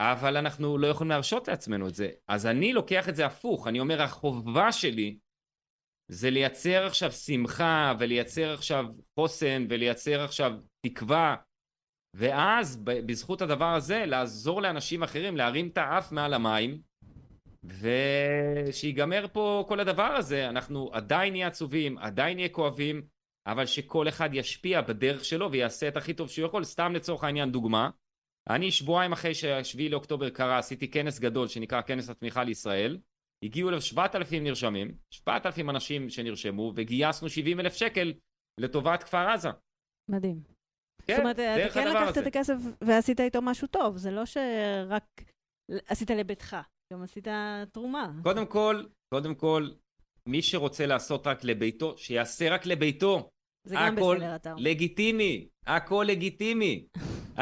אבל 0.00 0.36
אנחנו 0.36 0.78
לא 0.78 0.86
יכולים 0.86 1.10
להרשות 1.10 1.48
לעצמנו 1.48 1.88
את 1.88 1.94
זה. 1.94 2.10
אז 2.28 2.46
אני 2.46 2.72
לוקח 2.72 3.08
את 3.08 3.16
זה 3.16 3.26
הפוך, 3.26 3.68
אני 3.68 3.80
אומר, 3.80 4.02
החובה 4.02 4.72
שלי 4.72 5.18
זה 6.08 6.30
לייצר 6.30 6.86
עכשיו 6.86 7.12
שמחה 7.12 7.94
ולייצר 7.98 8.54
עכשיו 8.54 8.86
חוסן 9.14 9.66
ולייצר 9.70 10.20
עכשיו 10.20 10.52
תקווה. 10.86 11.36
ואז 12.16 12.76
בזכות 12.84 13.42
הדבר 13.42 13.74
הזה 13.74 14.06
לעזור 14.06 14.62
לאנשים 14.62 15.02
אחרים 15.02 15.36
להרים 15.36 15.68
את 15.68 15.78
האף 15.78 16.12
מעל 16.12 16.34
המים 16.34 16.80
ושיגמר 17.64 19.26
פה 19.32 19.64
כל 19.68 19.80
הדבר 19.80 20.02
הזה. 20.02 20.48
אנחנו 20.48 20.90
עדיין 20.92 21.32
נהיה 21.32 21.46
עצובים 21.46 21.98
עדיין 21.98 22.36
נהיה 22.36 22.48
כואבים 22.48 23.02
אבל 23.46 23.66
שכל 23.66 24.08
אחד 24.08 24.30
ישפיע 24.32 24.80
בדרך 24.80 25.24
שלו 25.24 25.52
ויעשה 25.52 25.88
את 25.88 25.96
הכי 25.96 26.14
טוב 26.14 26.28
שהוא 26.28 26.46
יכול. 26.46 26.64
סתם 26.64 26.92
לצורך 26.94 27.24
העניין 27.24 27.52
דוגמה. 27.52 27.90
אני 28.50 28.70
שבועיים 28.70 29.12
אחרי 29.12 29.34
שהשביעי 29.34 29.88
לאוקטובר 29.88 30.30
קרה 30.30 30.58
עשיתי 30.58 30.90
כנס 30.90 31.18
גדול 31.18 31.48
שנקרא 31.48 31.80
כנס 31.82 32.10
התמיכה 32.10 32.44
לישראל 32.44 32.98
הגיעו 33.44 33.68
אליו 33.68 33.80
7,000 33.80 34.44
נרשמים, 34.44 34.94
7,000 35.14 35.70
אנשים 35.70 36.10
שנרשמו, 36.10 36.72
וגייסנו 36.76 37.28
70 37.28 37.60
אלף 37.60 37.74
שקל 37.74 38.12
לטובת 38.60 39.02
כפר 39.02 39.28
עזה. 39.28 39.48
מדהים. 40.10 40.42
כן, 41.06 41.16
זאת 41.16 41.20
אומרת, 41.20 41.38
אתה 41.38 41.74
כן 41.74 41.88
לקחת 41.88 42.18
את 42.18 42.26
הכסף 42.26 42.54
ועשית 42.80 43.20
איתו 43.20 43.42
משהו 43.42 43.68
טוב, 43.68 43.96
זה 43.96 44.10
לא 44.10 44.26
שרק 44.26 45.04
עשית 45.86 46.10
לביתך, 46.10 46.56
גם 46.92 47.02
עשית 47.02 47.28
תרומה. 47.72 48.12
קודם 48.22 48.46
כל, 48.46 48.84
קודם 49.14 49.34
כל, 49.34 49.68
מי 50.28 50.42
שרוצה 50.42 50.86
לעשות 50.86 51.26
רק 51.26 51.44
לביתו, 51.44 51.98
שיעשה 51.98 52.50
רק 52.50 52.66
לביתו. 52.66 53.30
זה 53.66 53.74
גם 53.74 53.96
בסדר, 53.96 54.36
אתה 54.36 54.52
אומר. 54.52 54.62
לגיטימי, 54.62 55.48
הכל 55.66 56.04
לגיטימי. 56.08 56.86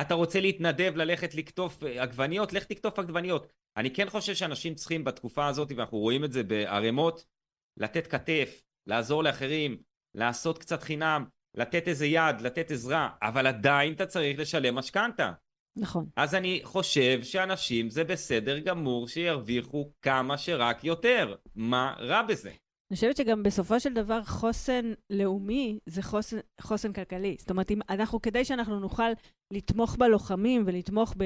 אתה 0.01 0.15
רוצה 0.15 0.41
להתנדב 0.41 0.93
ללכת 0.97 1.35
לקטוף 1.35 1.83
עגבניות, 1.83 2.53
לך 2.53 2.65
תקטוף 2.65 2.99
עגבניות. 2.99 3.53
אני 3.77 3.91
כן 3.91 4.09
חושב 4.11 4.35
שאנשים 4.35 4.75
צריכים 4.75 5.05
בתקופה 5.05 5.47
הזאת, 5.47 5.73
ואנחנו 5.77 5.99
רואים 5.99 6.25
את 6.25 6.33
זה 6.33 6.43
בערימות, 6.43 7.27
לתת 7.77 8.07
כתף, 8.07 8.63
לעזור 8.87 9.25
לאחרים, 9.25 9.77
לעשות 10.15 10.59
קצת 10.59 10.83
חינם, 10.83 11.25
לתת 11.57 11.89
איזה 11.89 12.07
יד, 12.07 12.41
לתת 12.41 12.71
עזרה, 12.71 13.09
אבל 13.23 13.47
עדיין 13.47 13.93
אתה 13.93 14.07
צריך 14.07 14.39
לשלם 14.39 14.75
משכנתה. 14.75 15.33
נכון. 15.79 16.07
אז 16.17 16.35
אני 16.35 16.61
חושב 16.65 17.23
שאנשים 17.23 17.91
זה 17.91 18.05
בסדר 18.05 18.59
גמור 18.59 19.09
שירוויחו 19.09 19.91
כמה 20.03 20.39
שרק 20.39 20.85
יותר. 20.85 21.35
מה 21.55 21.95
רע 21.99 22.23
בזה? 22.23 22.51
אני 22.91 22.95
חושבת 22.95 23.17
שגם 23.17 23.43
בסופו 23.43 23.81
של 23.81 23.95
דבר 23.95 24.25
חוסן 24.25 24.93
לאומי 25.11 25.79
זה 25.87 26.03
חוסן, 26.03 26.37
חוסן 26.61 26.93
כלכלי. 26.93 27.37
זאת 27.39 27.51
אומרת, 27.51 27.71
אם 27.71 27.81
אנחנו, 27.89 28.23
כדי 28.23 28.45
שאנחנו 28.45 28.81
נוכל 28.81 29.11
לתמוך 29.53 29.97
בלוחמים 29.97 30.63
ולתמוך 30.67 31.15
ב... 31.19 31.25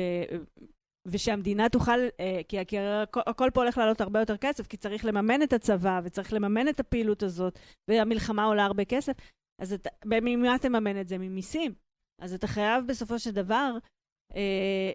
ושהמדינה 1.07 1.69
תוכל, 1.69 1.99
אה, 2.21 2.41
כי, 2.49 2.67
כי 2.67 2.79
הכל, 2.79 3.21
הכל 3.27 3.51
פה 3.55 3.61
הולך 3.63 3.79
לעלות 3.79 4.01
הרבה 4.01 4.21
יותר 4.21 4.37
כסף, 4.37 4.67
כי 4.67 4.77
צריך 4.77 5.05
לממן 5.05 5.43
את 5.43 5.53
הצבא 5.53 6.01
וצריך 6.05 6.33
לממן 6.33 6.69
את 6.69 6.81
הפעילות 6.81 7.23
הזאת, 7.23 7.59
והמלחמה 7.89 8.45
עולה 8.45 8.65
הרבה 8.65 8.85
כסף, 8.85 9.13
אז 9.59 9.77
ממה 10.05 10.59
תממן 10.59 11.01
את 11.01 11.09
זה? 11.09 11.19
ממיסים. 11.19 11.75
אז 12.19 12.35
אתה 12.35 12.47
חייב 12.47 12.87
בסופו 12.87 13.19
של 13.19 13.31
דבר 13.31 13.77
אה, 14.37 14.93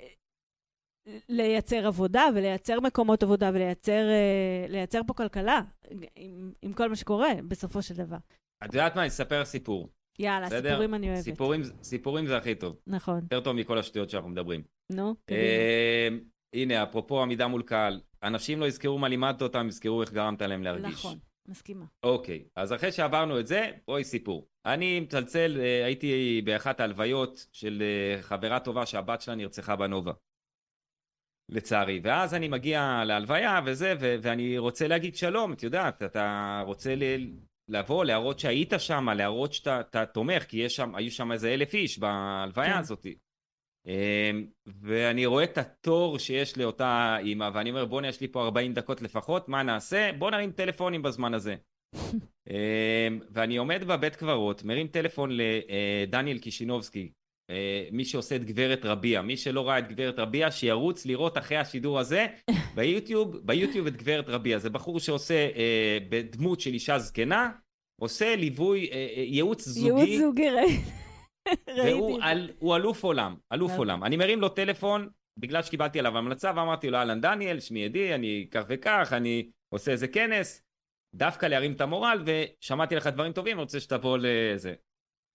לייצר 1.29 1.87
עבודה 1.87 2.23
ולייצר 2.35 2.79
מקומות 2.79 3.23
עבודה 3.23 3.51
ולייצר 3.53 5.01
uh, 5.01 5.07
פה 5.07 5.13
כלכלה 5.13 5.61
עם, 6.15 6.53
עם 6.61 6.73
כל 6.73 6.89
מה 6.89 6.95
שקורה 6.95 7.29
בסופו 7.47 7.81
של 7.81 7.95
דבר. 7.95 8.17
את 8.65 8.73
יודעת 8.73 8.95
מה? 8.95 9.01
אני 9.01 9.07
אספר 9.07 9.45
סיפור. 9.45 9.89
יאללה, 10.19 10.45
בסדר? 10.45 10.69
סיפורים 10.69 10.93
אני 10.93 11.07
אוהבת. 11.07 11.21
סיפורים, 11.23 11.61
סיפורים 11.83 12.27
זה 12.27 12.37
הכי 12.37 12.55
טוב. 12.55 12.75
נכון. 12.87 13.19
יותר 13.23 13.39
טוב 13.39 13.55
מכל 13.55 13.77
השטויות 13.77 14.09
שאנחנו 14.09 14.29
מדברים. 14.29 14.63
נו, 14.91 15.15
קדימה. 15.25 15.41
Uh, 15.41 16.23
הנה, 16.53 16.83
אפרופו 16.83 17.21
עמידה 17.21 17.47
מול 17.47 17.61
קהל, 17.61 18.01
אנשים 18.23 18.59
לא 18.59 18.65
יזכרו 18.65 18.97
מה 18.97 19.07
לימדת 19.07 19.41
אותם, 19.41 19.67
יזכרו 19.67 20.01
איך 20.01 20.13
גרמת 20.13 20.41
להם 20.41 20.63
להרגיש. 20.63 20.93
נכון, 20.93 21.17
מסכימה. 21.47 21.85
אוקיי, 22.03 22.43
אז 22.55 22.73
אחרי 22.73 22.91
שעברנו 22.91 23.39
את 23.39 23.47
זה, 23.47 23.71
בואי 23.87 24.03
סיפור. 24.03 24.47
אני 24.65 24.99
מצלצל, 24.99 25.57
אה, 25.59 25.85
הייתי 25.85 26.41
באחת 26.45 26.79
ההלוויות 26.79 27.47
של 27.51 27.83
חברה 28.21 28.59
טובה 28.59 28.85
שהבת 28.85 29.21
שלה 29.21 29.35
נרצחה 29.35 29.75
בנובה. 29.75 30.11
לצערי. 31.49 31.99
ואז 32.03 32.33
אני 32.33 32.47
מגיע 32.47 33.03
להלוויה 33.05 33.59
וזה, 33.65 33.93
ו- 33.99 34.15
ואני 34.21 34.57
רוצה 34.57 34.87
להגיד 34.87 35.15
שלום, 35.15 35.53
את 35.53 35.63
יודעת, 35.63 36.03
אתה 36.03 36.63
רוצה 36.65 36.95
ל- 36.95 37.31
לבוא, 37.69 38.05
להראות 38.05 38.39
שהיית 38.39 38.73
שם, 38.77 39.09
להראות 39.09 39.53
שאתה 39.53 40.05
תומך, 40.05 40.43
כי 40.43 40.69
שם, 40.69 40.95
היו 40.95 41.11
שם 41.11 41.31
איזה 41.31 41.53
אלף 41.53 41.73
איש 41.73 41.99
בהלוויה 41.99 42.73
כן. 42.73 42.79
הזאת. 42.79 43.07
אמ, 43.87 44.45
ואני 44.67 45.25
רואה 45.25 45.43
את 45.43 45.57
התור 45.57 46.19
שיש 46.19 46.57
לאותה 46.57 47.17
אימא, 47.19 47.49
ואני 47.53 47.69
אומר, 47.69 47.85
בוא'נה, 47.85 48.07
יש 48.07 48.21
לי 48.21 48.27
פה 48.27 48.43
40 48.43 48.73
דקות 48.73 49.01
לפחות, 49.01 49.49
מה 49.49 49.63
נעשה? 49.63 50.09
בוא 50.17 50.31
נרים 50.31 50.51
טלפונים 50.51 51.01
בזמן 51.01 51.33
הזה. 51.33 51.55
אמ, 52.49 53.19
ואני 53.31 53.57
עומד 53.57 53.83
בבית 53.87 54.15
קברות, 54.15 54.63
מרים 54.63 54.87
טלפון 54.87 55.29
לדניאל 55.31 56.39
קישינובסקי, 56.39 57.01
אה, 57.01 57.24
מי 57.91 58.05
שעושה 58.05 58.35
את 58.35 58.43
גברת 58.43 58.85
רביע, 58.85 59.21
מי 59.21 59.37
שלא 59.37 59.67
ראה 59.67 59.79
את 59.79 59.87
גברת 59.87 60.19
רביע, 60.19 60.51
שירוץ 60.51 61.05
לראות 61.05 61.37
אחרי 61.37 61.57
השידור 61.57 61.99
הזה 61.99 62.27
ביוטיוב, 62.75 63.37
ביוטיוב 63.37 63.87
את 63.87 63.95
גברת 63.95 64.29
רביע. 64.29 64.57
זה 64.57 64.69
בחור 64.69 64.99
שעושה 64.99 65.49
אה, 65.55 65.97
בדמות 66.09 66.59
של 66.59 66.73
אישה 66.73 66.99
זקנה, 66.99 67.51
עושה 68.01 68.35
ליווי, 68.35 68.89
אה, 68.91 69.07
אה, 69.17 69.23
ייעוץ 69.23 69.67
זוגי. 69.67 69.85
ייעוץ 69.85 70.21
זוגי, 70.21 70.49
ראיתי. 70.49 70.91
והוא 71.77 72.21
אל, 72.21 72.49
אלוף 72.75 73.03
עולם, 73.03 73.35
אלוף 73.53 73.71
yeah. 73.71 73.77
עולם. 73.77 74.03
אני 74.03 74.17
מרים 74.17 74.41
לו 74.41 74.49
טלפון, 74.49 75.09
בגלל 75.39 75.61
שקיבלתי 75.61 75.99
עליו 75.99 76.17
המלצה, 76.17 76.51
ואמרתי 76.55 76.89
לו, 76.89 76.97
אהלן 76.97 77.21
דניאל, 77.21 77.59
שמי 77.59 77.79
ידי, 77.79 78.15
אני 78.15 78.47
כך 78.51 78.63
וכך, 78.69 79.09
אני 79.11 79.49
עושה 79.73 79.91
איזה 79.91 80.07
כנס, 80.07 80.61
דווקא 81.15 81.45
להרים 81.45 81.73
את 81.73 81.81
המורל, 81.81 82.23
ושמעתי 82.25 82.95
לך 82.95 83.07
דברים 83.07 83.31
טובים, 83.31 83.57
אני 83.57 83.61
רוצה 83.61 83.79
שתבוא 83.79 84.17
לזה. 84.21 84.73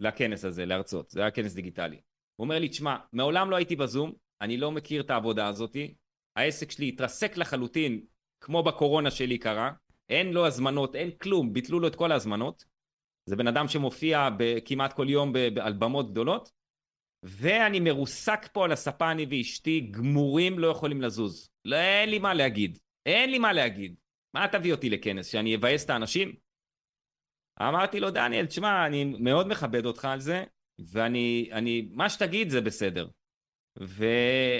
לכנס 0.01 0.45
הזה, 0.45 0.67
להרצות, 0.67 1.11
זה 1.11 1.21
היה 1.21 1.31
כנס 1.31 1.55
דיגיטלי. 1.55 2.01
הוא 2.37 2.45
אומר 2.45 2.59
לי, 2.59 2.69
תשמע, 2.69 2.97
מעולם 3.13 3.51
לא 3.51 3.57
הייתי 3.57 3.77
בזום, 3.77 4.13
אני 4.41 4.57
לא 4.57 4.73
מכיר 4.73 5.01
את 5.01 5.11
העבודה 5.11 5.49
הזאתי, 5.49 5.95
העסק 6.37 6.71
שלי 6.71 6.89
התרסק 6.89 7.37
לחלוטין, 7.37 8.01
כמו 8.41 8.63
בקורונה 8.63 9.11
שלי 9.11 9.39
קרה, 9.39 9.73
אין 10.09 10.33
לו 10.33 10.47
הזמנות, 10.47 10.95
אין 10.95 11.11
כלום, 11.11 11.53
ביטלו 11.53 11.81
לו 11.81 11.89
את 11.89 11.97
כל 11.97 12.13
ההזמנות. 12.13 12.65
זה 13.27 13.37
בן 13.37 13.47
אדם 13.47 13.69
שמופיע 13.69 14.29
כמעט 14.65 14.93
כל 14.93 15.11
יום 15.11 15.33
על 15.61 15.73
במות 15.73 16.11
גדולות, 16.11 16.51
ואני 17.23 17.81
מרוסק 17.81 18.49
פה 18.53 18.65
על 18.65 18.73
הספה, 18.73 19.11
אני 19.11 19.27
ואשתי, 19.31 19.81
גמורים 19.81 20.59
לא 20.59 20.67
יכולים 20.67 21.03
לזוז. 21.03 21.49
לא, 21.65 21.77
אין 21.77 22.11
לי 22.11 22.19
מה 22.19 22.35
להגיד. 22.35 22.79
אין 23.07 23.31
לי 23.31 23.39
מה 23.39 23.53
להגיד. 23.53 23.95
מה 24.35 24.49
תביא 24.49 24.73
אותי 24.73 24.91
לכנס, 24.91 25.27
שאני 25.27 25.57
אבאס 25.57 25.85
את 25.85 25.91
האנשים? 25.91 26.33
אמרתי 27.61 28.01
לו, 28.01 28.11
דניאל, 28.11 28.47
תשמע, 28.47 28.87
אני 28.87 29.05
מאוד 29.05 29.49
מכבד 29.49 29.87
אותך 29.87 30.05
על 30.05 30.21
זה, 30.21 30.45
ואני, 30.93 31.49
אני, 31.53 31.89
מה 31.93 32.11
שתגיד 32.11 32.49
זה 32.49 32.61
בסדר. 32.61 33.09
ו... 33.79 34.05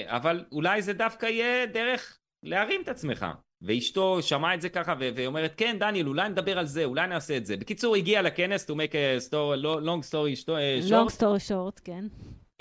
אבל 0.05 0.45
אולי 0.51 0.81
זה 0.81 0.93
דווקא 0.93 1.25
יהיה 1.25 1.65
דרך 1.65 2.19
להרים 2.45 2.81
את 2.81 2.87
עצמך. 2.87 3.25
ואשתו 3.61 4.21
שמעה 4.21 4.55
את 4.55 4.61
זה 4.61 4.69
ככה, 4.69 4.93
והיא 4.99 5.27
אומרת, 5.27 5.53
כן, 5.57 5.79
דניאל, 5.79 6.07
אולי 6.07 6.29
נדבר 6.29 6.59
על 6.59 6.65
זה, 6.65 6.85
אולי 6.85 7.07
נעשה 7.07 7.37
את 7.37 7.45
זה. 7.45 7.57
בקיצור, 7.57 7.95
הגיע 7.95 8.21
לכנס, 8.21 8.69
to 8.69 8.73
make 8.73 8.93
a 8.93 9.29
story, 9.29 9.63
long 9.63 10.09
story 10.09 10.45
short. 10.45 10.89
long 10.89 11.09
story 11.17 11.49
short, 11.49 11.81
כן. 11.83 12.05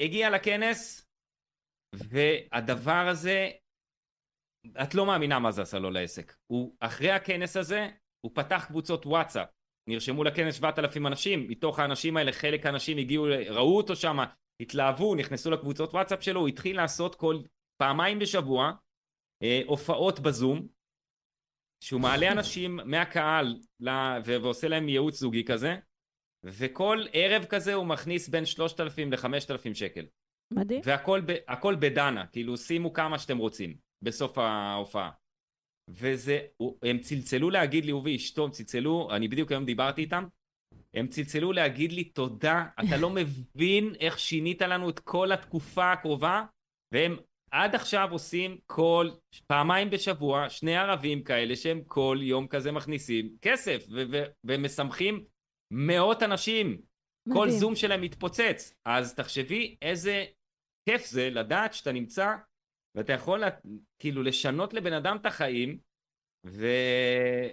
הגיע 0.01 0.31
לכנס, 0.31 1.07
והדבר 1.95 3.09
הזה, 3.11 3.51
את 4.83 4.95
לא 4.95 5.07
מאמינה 5.07 5.39
מה 5.39 5.51
זה 5.51 5.63
עשה 5.63 5.79
לו 5.79 5.91
לעסק. 5.91 6.37
הוא, 6.47 6.77
אחרי 6.81 7.11
הכנס 7.11 7.57
הזה, 7.57 7.89
הוא 8.27 8.33
פתח 8.35 8.65
קבוצות 8.69 9.07
וואטסאפ. 9.07 9.49
נרשמו 9.91 10.25
לכנס 10.25 10.55
7,000 10.55 11.07
אנשים, 11.07 11.49
מתוך 11.49 11.79
האנשים 11.79 12.17
האלה 12.17 12.33
חלק 12.33 12.67
האנשים 12.67 12.99
הגיעו, 12.99 13.27
ראו 13.49 13.77
אותו 13.77 13.97
שם, 13.97 14.19
התלהבו, 14.61 15.15
נכנסו 15.15 15.51
לקבוצות 15.51 15.95
וואטסאפ 15.95 16.23
שלו, 16.23 16.41
הוא 16.41 16.49
התחיל 16.49 16.77
לעשות 16.77 17.15
כל 17.15 17.39
פעמיים 17.81 18.19
בשבוע 18.19 18.73
אה, 19.43 19.63
הופעות 19.67 20.21
בזום, 20.21 20.67
שהוא 21.85 22.01
מעלה 22.01 22.33
אנשים 22.37 22.81
מהקהל 22.85 23.59
לה, 23.81 24.19
ועושה 24.25 24.69
להם 24.69 24.89
ייעוץ 24.89 25.15
זוגי 25.15 25.45
כזה, 25.45 25.77
וכל 26.45 27.05
ערב 27.13 27.45
כזה 27.45 27.75
הוא 27.75 27.87
מכניס 27.87 28.29
בין 28.29 28.47
3,000 28.47 29.13
ל-5,000 29.13 29.75
שקל. 29.75 30.07
מדהים. 30.53 30.81
והכל 30.85 31.77
בדנה, 31.81 32.27
כאילו 32.27 32.57
שימו 32.57 32.93
כמה 32.93 33.19
שאתם 33.19 33.39
רוצים 33.39 33.77
בסוף 34.03 34.39
ההופעה. 34.39 35.11
וזה, 35.89 36.41
הם 36.83 36.99
צלצלו 36.99 37.51
להגיד 37.51 37.85
לי, 37.85 37.91
הוא 37.91 38.03
ואשתו, 38.05 38.45
הם 38.45 38.51
צלצלו, 38.51 39.09
אני 39.13 39.29
בדיוק 39.29 39.51
היום 39.53 39.65
דיברתי 39.65 40.01
איתם, 40.01 40.25
הם 40.95 41.07
צלצלו 41.07 41.53
להגיד 41.53 41.93
לי 41.93 42.05
תודה, 42.05 42.67
אתה 42.81 42.97
לא 42.97 43.11
מבין 43.11 43.95
איך 44.01 44.19
שינית 44.19 44.63
לנו 44.63 44.91
את 44.91 44.99
כל 44.99 45.33
התקופה 45.33 45.93
הקרובה, 45.93 46.45
והם 46.95 47.17
עד 47.51 47.75
עכשיו 47.75 48.09
עושים 48.11 48.59
כל, 48.67 49.11
פעמיים 49.47 49.91
בשבוע, 49.91 50.49
שני 50.49 50.77
ערבים 50.77 51.25
כאלה 51.25 51.57
שהם 51.57 51.85
כל 51.85 52.19
יום 52.23 52.47
כזה 52.49 52.73
מכניסים 52.73 53.37
כסף, 53.43 53.87
ומשמחים 54.47 55.25
מאות 55.73 56.23
אנשים. 56.23 56.67
מדהים. 56.67 57.41
כל 57.41 57.51
זום 57.51 57.75
שלהם 57.77 58.01
מתפוצץ. 58.01 58.75
אז 58.85 59.15
תחשבי 59.15 59.77
איזה 59.83 60.25
כיף 60.89 61.07
זה 61.07 61.31
לדעת 61.31 61.75
שאתה 61.75 61.93
נמצא 61.93 62.37
ואתה 62.95 63.13
יכול 63.13 63.43
כאילו 63.99 64.23
לשנות 64.23 64.75
לבן 64.75 64.93
אדם 64.93 65.17
את 65.17 65.27
החיים, 65.27 65.79
ו... 66.47 66.67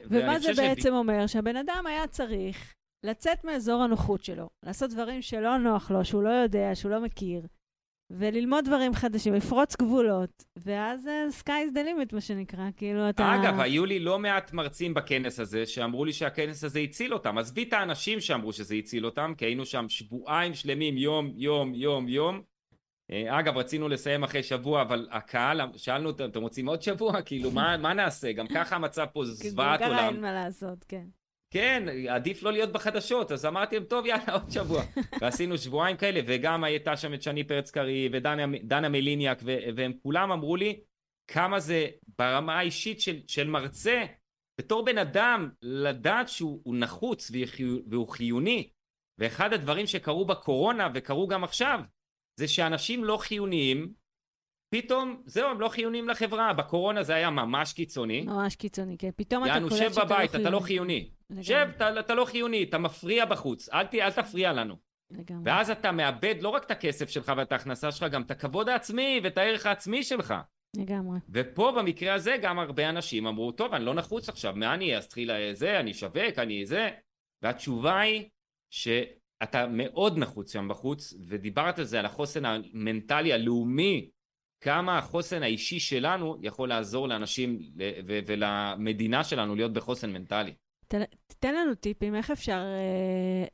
ומה 0.10 0.39
זה 0.39 0.54
בעצם 0.58 0.89
ש... 0.89 0.93
אומר? 0.93 1.28
שהבן 1.28 1.56
אדם 1.56 1.84
היה 1.88 2.08
צריך 2.08 2.73
לצאת 3.06 3.43
מאזור 3.43 3.84
הנוחות 3.84 4.23
שלו, 4.23 4.50
לעשות 4.65 4.91
דברים 4.91 5.21
שלא 5.21 5.58
נוח 5.58 5.91
לו, 5.91 6.06
שהוא 6.06 6.23
לא 6.23 6.30
יודע, 6.30 6.76
שהוא 6.76 6.91
לא 6.91 7.02
מכיר, 7.02 7.41
וללמוד 8.10 8.65
דברים 8.65 8.93
חדשים, 8.93 9.34
לפרוץ 9.34 9.76
גבולות, 9.76 10.45
ואז 10.58 11.06
uh, 11.08 11.43
sky 11.43 11.47
is 11.47 11.73
the 11.73 11.80
limit, 11.80 12.15
מה 12.15 12.21
שנקרא, 12.21 12.69
כאילו 12.78 13.10
אתה... 13.10 13.36
אגב, 13.36 13.60
היו 13.60 13.86
לי 13.86 14.00
לא 14.00 14.19
מעט 14.19 14.54
מרצים 14.54 14.93
בכנס 14.93 15.39
הזה, 15.39 15.65
שאמרו 15.65 16.06
לי 16.06 16.13
שהכנס 16.13 16.63
הזה 16.63 16.80
הציל 16.80 17.13
אותם. 17.13 17.38
עזבי 17.38 17.63
את 17.63 17.73
האנשים 17.73 18.21
שאמרו 18.21 18.54
שזה 18.54 18.76
הציל 18.76 19.06
אותם, 19.06 19.34
כי 19.38 19.45
היינו 19.45 19.65
שם 19.65 19.89
שבועיים 19.89 20.54
שלמים, 20.54 20.97
יום, 20.97 21.32
יום, 21.36 21.73
יום, 21.76 22.08
יום, 22.08 22.36
אה, 22.36 22.41
אגב, 23.12 23.58
רצינו 23.58 23.89
לסיים 23.89 24.24
אחרי 24.24 24.43
שבוע, 24.43 24.82
אבל 24.82 25.08
הקהל, 25.12 25.62
שאלנו 25.78 26.10
אותם, 26.10 26.30
אתם 26.30 26.41
רוצים 26.41 26.70
עוד 26.70 26.82
שבוע? 26.82 27.22
כאילו, 27.26 27.52
מה, 27.52 27.78
מה 27.78 27.93
נעשה? 27.93 28.32
גם 28.32 28.48
ככה 28.48 28.76
המצב 28.76 29.06
פה 29.13 29.26
זוועת 29.26 29.82
עולם. 29.82 29.98
גם 29.98 30.13
אין 30.13 30.22
מה 30.22 30.32
לעשות, 30.32 30.86
כן. 30.88 31.06
כן, 31.52 31.84
עדיף 32.10 32.43
לא 32.43 32.52
להיות 32.52 32.72
בחדשות, 32.72 33.32
אז 33.32 33.46
אמרתי 33.46 33.76
להם, 33.76 33.86
טוב, 33.86 34.06
יאללה, 34.06 34.34
עוד 34.34 34.52
שבוע. 34.52 34.84
ועשינו 35.21 35.58
שבועיים 35.58 35.98
כאלה, 35.98 36.19
וגם 36.27 36.63
הייתה 36.63 36.98
שם 36.98 37.13
את 37.13 37.21
שני 37.21 37.44
פרץ 37.44 37.71
קרי 37.71 38.10
ודנה 38.12 38.90
מליניאק, 38.90 39.42
והם 39.75 39.94
כולם 40.04 40.32
אמרו 40.32 40.56
לי 40.56 40.79
כמה 41.27 41.60
זה 41.60 41.88
ברמה 42.17 42.60
האישית 42.60 43.02
של, 43.02 43.19
של 43.27 43.48
מרצה, 43.48 44.06
בתור 44.60 44.86
בן 44.86 44.98
אדם, 44.98 45.50
לדעת 45.62 46.29
שהוא 46.29 46.75
נחוץ 46.75 47.32
והוא 47.90 48.08
חיוני. 48.08 48.69
ואחד 49.17 49.54
הדברים 49.54 49.88
שקרו 49.88 50.25
בקורונה, 50.25 50.90
וקרו 50.94 51.27
גם 51.27 51.44
עכשיו, 51.44 51.79
זה 52.40 52.48
שאנשים 52.48 53.04
לא 53.04 53.17
חיוניים, 53.17 53.94
פתאום, 54.69 55.21
זהו, 55.25 55.50
הם 55.50 55.60
לא 55.60 55.69
חיוניים 55.69 56.10
לחברה. 56.10 56.54
בקורונה 56.54 57.04
זה 57.04 57.15
היה 57.15 57.29
ממש 57.29 57.73
קיצוני. 57.73 58.21
ממש 58.21 58.56
קיצוני, 58.56 58.98
כן. 58.98 59.10
פתאום 59.15 59.46
אתה 59.46 59.54
קולט 59.69 59.71
שאתה 59.71 59.79
לא 59.85 59.90
חיוני. 59.90 59.94
יענו, 59.94 59.96
שב 59.96 60.06
בבית, 60.06 60.35
אתה 60.35 60.50
לא 60.50 60.60
חיוני. 60.60 61.10
לגמרי. 61.29 61.44
שב, 61.44 61.67
אתה, 61.75 62.00
אתה 62.00 62.15
לא 62.15 62.25
חיוני, 62.25 62.63
אתה 62.63 62.77
מפריע 62.77 63.25
בחוץ. 63.25 63.69
אל, 63.69 63.83
ת, 63.83 63.96
אל 63.96 64.12
תפריע 64.12 64.54
לנו. 64.54 64.75
לגמרי. 65.12 65.42
ואז 65.46 65.69
אתה 65.69 65.92
מאבד 65.92 66.35
לא 66.42 66.50
רק 66.50 66.63
את 66.63 66.71
הכסף 66.71 67.10
שלך 67.10 67.31
ואת 67.38 67.52
ההכנסה 67.52 67.92
שלך, 67.92 68.12
גם 68.12 68.21
את 68.21 68.31
הכבוד 68.31 68.69
העצמי 68.69 69.19
ואת 69.23 69.38
הערך 69.38 69.65
העצמי 69.65 70.04
שלך. 70.04 70.33
לגמרי. 70.77 71.19
ופה 71.29 71.71
במקרה 71.77 72.13
הזה 72.13 72.38
גם 72.42 72.60
הרבה 72.60 72.90
אנשים 72.90 73.27
אמרו, 73.27 73.52
טוב, 73.52 73.73
אני 73.73 73.85
לא 73.85 73.94
נחוץ 73.94 74.29
עכשיו, 74.29 74.54
מה 74.56 74.73
אני? 74.73 74.98
אז 74.98 75.08
תחילה 75.08 75.54
זה, 75.54 75.79
אני 75.79 75.92
אשווק, 75.92 76.38
אני 76.38 76.65
זה. 76.65 76.90
והתשובה 77.42 78.00
היא 78.00 78.29
שאתה 79.44 79.67
מאוד 79.67 80.17
נחוץ 80.17 80.54
שם 80.54 80.67
בחוץ, 80.67 81.13
ודיברת 81.27 81.79
על 81.79 81.85
זה, 81.85 82.00
על 82.00 82.06
החוסן 82.06 82.46
המנטלי 82.46 83.33
הלאומי, 83.33 84.10
כמה 84.63 84.98
החוסן 84.98 85.44
האישי 85.44 85.79
שלנו 85.79 86.38
יכול 86.42 86.69
לעזור 86.69 87.08
לאנשים 87.08 87.60
ולמדינה 88.27 89.23
שלנו 89.23 89.56
להיות 89.56 89.73
בחוסן 89.73 90.13
מנטלי. 90.13 90.54
תן 91.40 91.56
לנו 91.56 91.75
טיפים, 91.75 92.15
איך 92.15 92.31
אפשר 92.31 92.63
אה, 92.65 93.46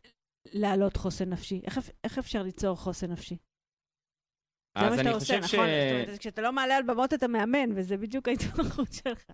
להעלות 0.53 0.97
חוסן 0.97 1.29
נפשי? 1.29 1.61
איך, 1.65 1.79
איך 2.03 2.17
אפשר 2.17 2.43
ליצור 2.43 2.75
חוסן 2.75 3.11
נפשי? 3.11 3.38
זה 4.79 4.89
מה 4.89 4.97
שאתה 4.97 5.11
עושה, 5.11 5.39
נכון? 5.39 5.47
ש... 5.47 5.51
זאת 5.51 6.07
אומרת, 6.07 6.19
כשאתה 6.19 6.41
לא 6.41 6.53
מעלה 6.53 6.77
על 6.77 6.84
במות 6.84 7.13
אתה 7.13 7.27
מאמן, 7.27 7.69
וזה 7.75 7.97
בדיוק 7.97 8.27
ההתמחות 8.27 8.93
שלך. 9.03 9.25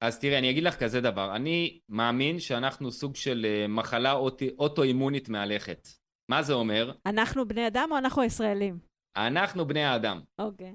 אז 0.00 0.18
תראה, 0.18 0.38
אני 0.38 0.50
אגיד 0.50 0.64
לך 0.64 0.76
כזה 0.76 1.00
דבר, 1.00 1.36
אני 1.36 1.80
מאמין 1.88 2.40
שאנחנו 2.40 2.92
סוג 2.92 3.16
של 3.16 3.46
אה, 3.48 3.68
מחלה 3.68 4.12
אוטואימונית 4.58 5.28
מהלכת. 5.28 5.88
מה 6.30 6.42
זה 6.42 6.52
אומר? 6.52 6.92
אנחנו 7.06 7.48
בני 7.48 7.66
אדם 7.66 7.88
או 7.90 7.98
אנחנו 7.98 8.22
הישראלים? 8.22 8.78
אנחנו 9.16 9.66
בני 9.66 9.84
האדם. 9.84 10.20
אוקיי. 10.38 10.70
Okay. 10.70 10.74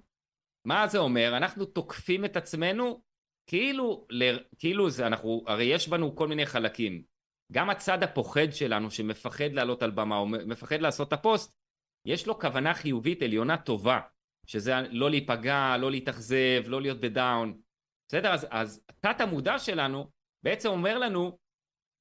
מה 0.67 0.87
זה 0.87 0.97
אומר? 0.97 1.37
אנחנו 1.37 1.65
תוקפים 1.65 2.25
את 2.25 2.37
עצמנו 2.37 3.01
כאילו, 3.49 4.07
כאילו 4.59 4.89
זה, 4.89 5.07
אנחנו, 5.07 5.43
הרי 5.47 5.63
יש 5.63 5.89
בנו 5.89 6.15
כל 6.15 6.27
מיני 6.27 6.45
חלקים. 6.45 7.03
גם 7.51 7.69
הצד 7.69 8.03
הפוחד 8.03 8.51
שלנו, 8.51 8.91
שמפחד 8.91 9.53
לעלות 9.53 9.83
על 9.83 9.91
במה, 9.91 10.17
או 10.17 10.27
מפחד 10.27 10.81
לעשות 10.81 11.07
את 11.07 11.13
הפוסט, 11.13 11.55
יש 12.05 12.27
לו 12.27 12.39
כוונה 12.39 12.73
חיובית 12.73 13.21
עליונה 13.21 13.57
טובה, 13.57 13.99
שזה 14.47 14.73
לא 14.91 15.09
להיפגע, 15.09 15.77
לא 15.77 15.91
להתאכזב, 15.91 16.63
לא 16.65 16.81
להיות 16.81 16.99
בדאון. 16.99 17.61
בסדר? 18.13 18.33
אז, 18.33 18.47
אז 18.51 18.81
תת 18.99 19.21
המודע 19.21 19.59
שלנו 19.59 20.07
בעצם 20.45 20.69
אומר 20.69 20.99
לנו, 20.99 21.37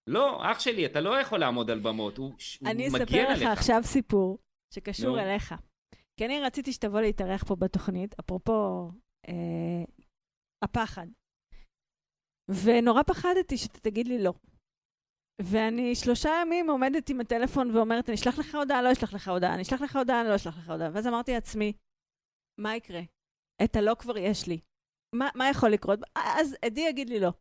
לא, 0.06 0.52
אח 0.52 0.60
שלי, 0.60 0.86
אתה 0.86 1.00
לא 1.00 1.20
יכול 1.20 1.40
לעמוד 1.40 1.70
על 1.70 1.80
במות, 1.80 2.18
הוא, 2.18 2.26
הוא 2.26 2.34
מגן 2.68 2.70
עליך. 2.70 2.94
אני 2.94 3.04
אספר 3.04 3.32
לך 3.32 3.58
עכשיו 3.58 3.80
סיפור 3.82 4.38
שקשור 4.74 5.18
no. 5.18 5.20
אליך. 5.20 5.54
כי 6.16 6.26
אני 6.26 6.40
רציתי 6.40 6.72
שתבוא 6.72 7.00
להתארח 7.00 7.44
פה 7.44 7.56
בתוכנית, 7.56 8.14
אפרופו 8.20 8.90
אה, 9.28 9.84
הפחד. 10.64 11.06
ונורא 12.64 13.02
פחדתי 13.02 13.56
שאתה 13.56 13.80
תגיד 13.80 14.08
לי 14.08 14.22
לא. 14.22 14.32
ואני 15.42 15.94
שלושה 15.94 16.30
ימים 16.42 16.70
עומדת 16.70 17.10
עם 17.10 17.20
הטלפון 17.20 17.76
ואומרת, 17.76 18.08
אני 18.08 18.14
אשלח 18.14 18.38
לך 18.38 18.54
הודעה, 18.54 18.82
לא 18.82 18.92
אשלח 18.92 19.14
לך 19.14 19.28
הודעה, 19.28 19.54
אני 19.54 19.62
אשלח 19.62 19.82
לך 19.82 19.96
הודעה, 19.96 20.20
אני 20.20 20.28
לא 20.28 20.36
אשלח 20.36 20.58
לך 20.58 20.70
הודעה. 20.70 20.88
ואז 20.92 21.06
אמרתי 21.06 21.32
לעצמי, 21.32 21.72
מה 22.60 22.76
יקרה? 22.76 23.00
את 23.64 23.76
הלא 23.76 23.94
כבר 23.98 24.18
יש 24.18 24.48
לי. 24.48 24.60
מה, 25.14 25.28
מה 25.34 25.44
יכול 25.50 25.70
לקרות? 25.70 25.98
אז 26.14 26.56
עדי 26.64 26.80
יגיד 26.80 27.10
לי 27.10 27.20
לא. 27.20 27.32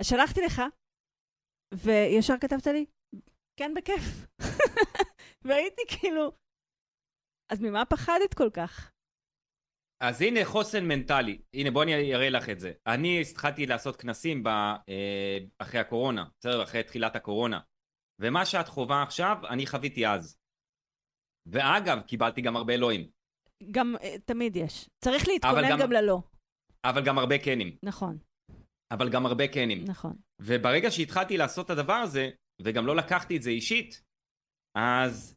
אז 0.00 0.06
שלחתי 0.06 0.40
לך, 0.40 0.62
וישר 1.74 2.34
כתבת 2.40 2.66
לי, 2.66 2.86
כן, 3.56 3.74
בכיף. 3.76 4.26
והייתי 5.44 5.82
כאילו, 5.88 6.32
אז 7.52 7.60
ממה 7.60 7.84
פחדת 7.84 8.34
כל 8.34 8.50
כך? 8.50 8.92
אז 10.02 10.22
הנה 10.22 10.40
חוסן 10.44 10.84
מנטלי, 10.84 11.42
הנה 11.54 11.70
בוא 11.70 11.82
אני 11.82 12.14
אראה 12.14 12.30
לך 12.30 12.48
את 12.48 12.60
זה. 12.60 12.72
אני 12.86 13.20
התחלתי 13.20 13.66
לעשות 13.66 13.96
כנסים 13.96 14.42
ב, 14.42 14.48
אה, 14.48 15.38
אחרי 15.58 15.80
הקורונה, 15.80 16.24
בסדר? 16.40 16.62
אחרי 16.62 16.82
תחילת 16.82 17.16
הקורונה. 17.16 17.60
ומה 18.20 18.46
שאת 18.46 18.68
חווה 18.68 19.02
עכשיו, 19.02 19.36
אני 19.48 19.66
חוויתי 19.66 20.06
אז. 20.06 20.38
ואגב, 21.46 22.00
קיבלתי 22.00 22.40
גם 22.40 22.56
הרבה 22.56 22.74
אלוהים. 22.74 23.10
גם, 23.70 23.94
אה, 24.02 24.18
תמיד 24.18 24.56
יש. 24.56 24.88
צריך 25.04 25.28
להתכונן 25.28 25.70
גם, 25.70 25.78
גם 25.80 25.92
ללא. 25.92 26.18
אבל 26.84 27.04
גם 27.04 27.18
הרבה 27.18 27.38
כנים. 27.38 27.76
נכון. 27.82 28.18
אבל 28.90 29.08
גם 29.08 29.26
הרבה 29.26 29.48
כנים. 29.48 29.84
נכון. 29.86 30.12
וברגע 30.40 30.90
שהתחלתי 30.90 31.36
לעשות 31.36 31.66
את 31.66 31.70
הדבר 31.70 31.92
הזה, 31.92 32.30
וגם 32.62 32.86
לא 32.86 32.96
לקחתי 32.96 33.36
את 33.36 33.42
זה 33.42 33.50
אישית, 33.50 34.02
אז 34.74 35.36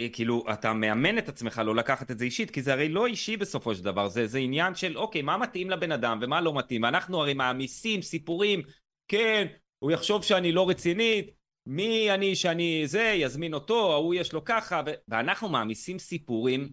אה, 0.00 0.08
כאילו 0.08 0.44
אתה 0.52 0.72
מאמן 0.72 1.18
את 1.18 1.28
עצמך 1.28 1.62
לא 1.64 1.74
לקחת 1.74 2.10
את 2.10 2.18
זה 2.18 2.24
אישית 2.24 2.50
כי 2.50 2.62
זה 2.62 2.72
הרי 2.72 2.88
לא 2.88 3.06
אישי 3.06 3.36
בסופו 3.36 3.74
של 3.74 3.84
דבר 3.84 4.08
זה, 4.08 4.26
זה 4.26 4.38
עניין 4.38 4.74
של 4.74 4.98
אוקיי 4.98 5.22
מה 5.22 5.36
מתאים 5.36 5.70
לבן 5.70 5.92
אדם 5.92 6.18
ומה 6.22 6.40
לא 6.40 6.54
מתאים 6.54 6.84
אנחנו 6.84 7.20
הרי 7.20 7.34
מעמיסים 7.34 8.02
סיפורים 8.02 8.62
כן 9.08 9.46
הוא 9.78 9.90
יחשוב 9.90 10.24
שאני 10.24 10.52
לא 10.52 10.68
רצינית 10.68 11.30
מי 11.66 12.10
אני 12.14 12.36
שאני 12.36 12.82
זה 12.86 13.02
יזמין 13.02 13.54
אותו 13.54 13.92
ההוא 13.92 14.14
יש 14.14 14.32
לו 14.32 14.44
ככה 14.44 14.82
ו- 14.86 14.94
ואנחנו 15.08 15.48
מעמיסים 15.48 15.98
סיפורים 15.98 16.72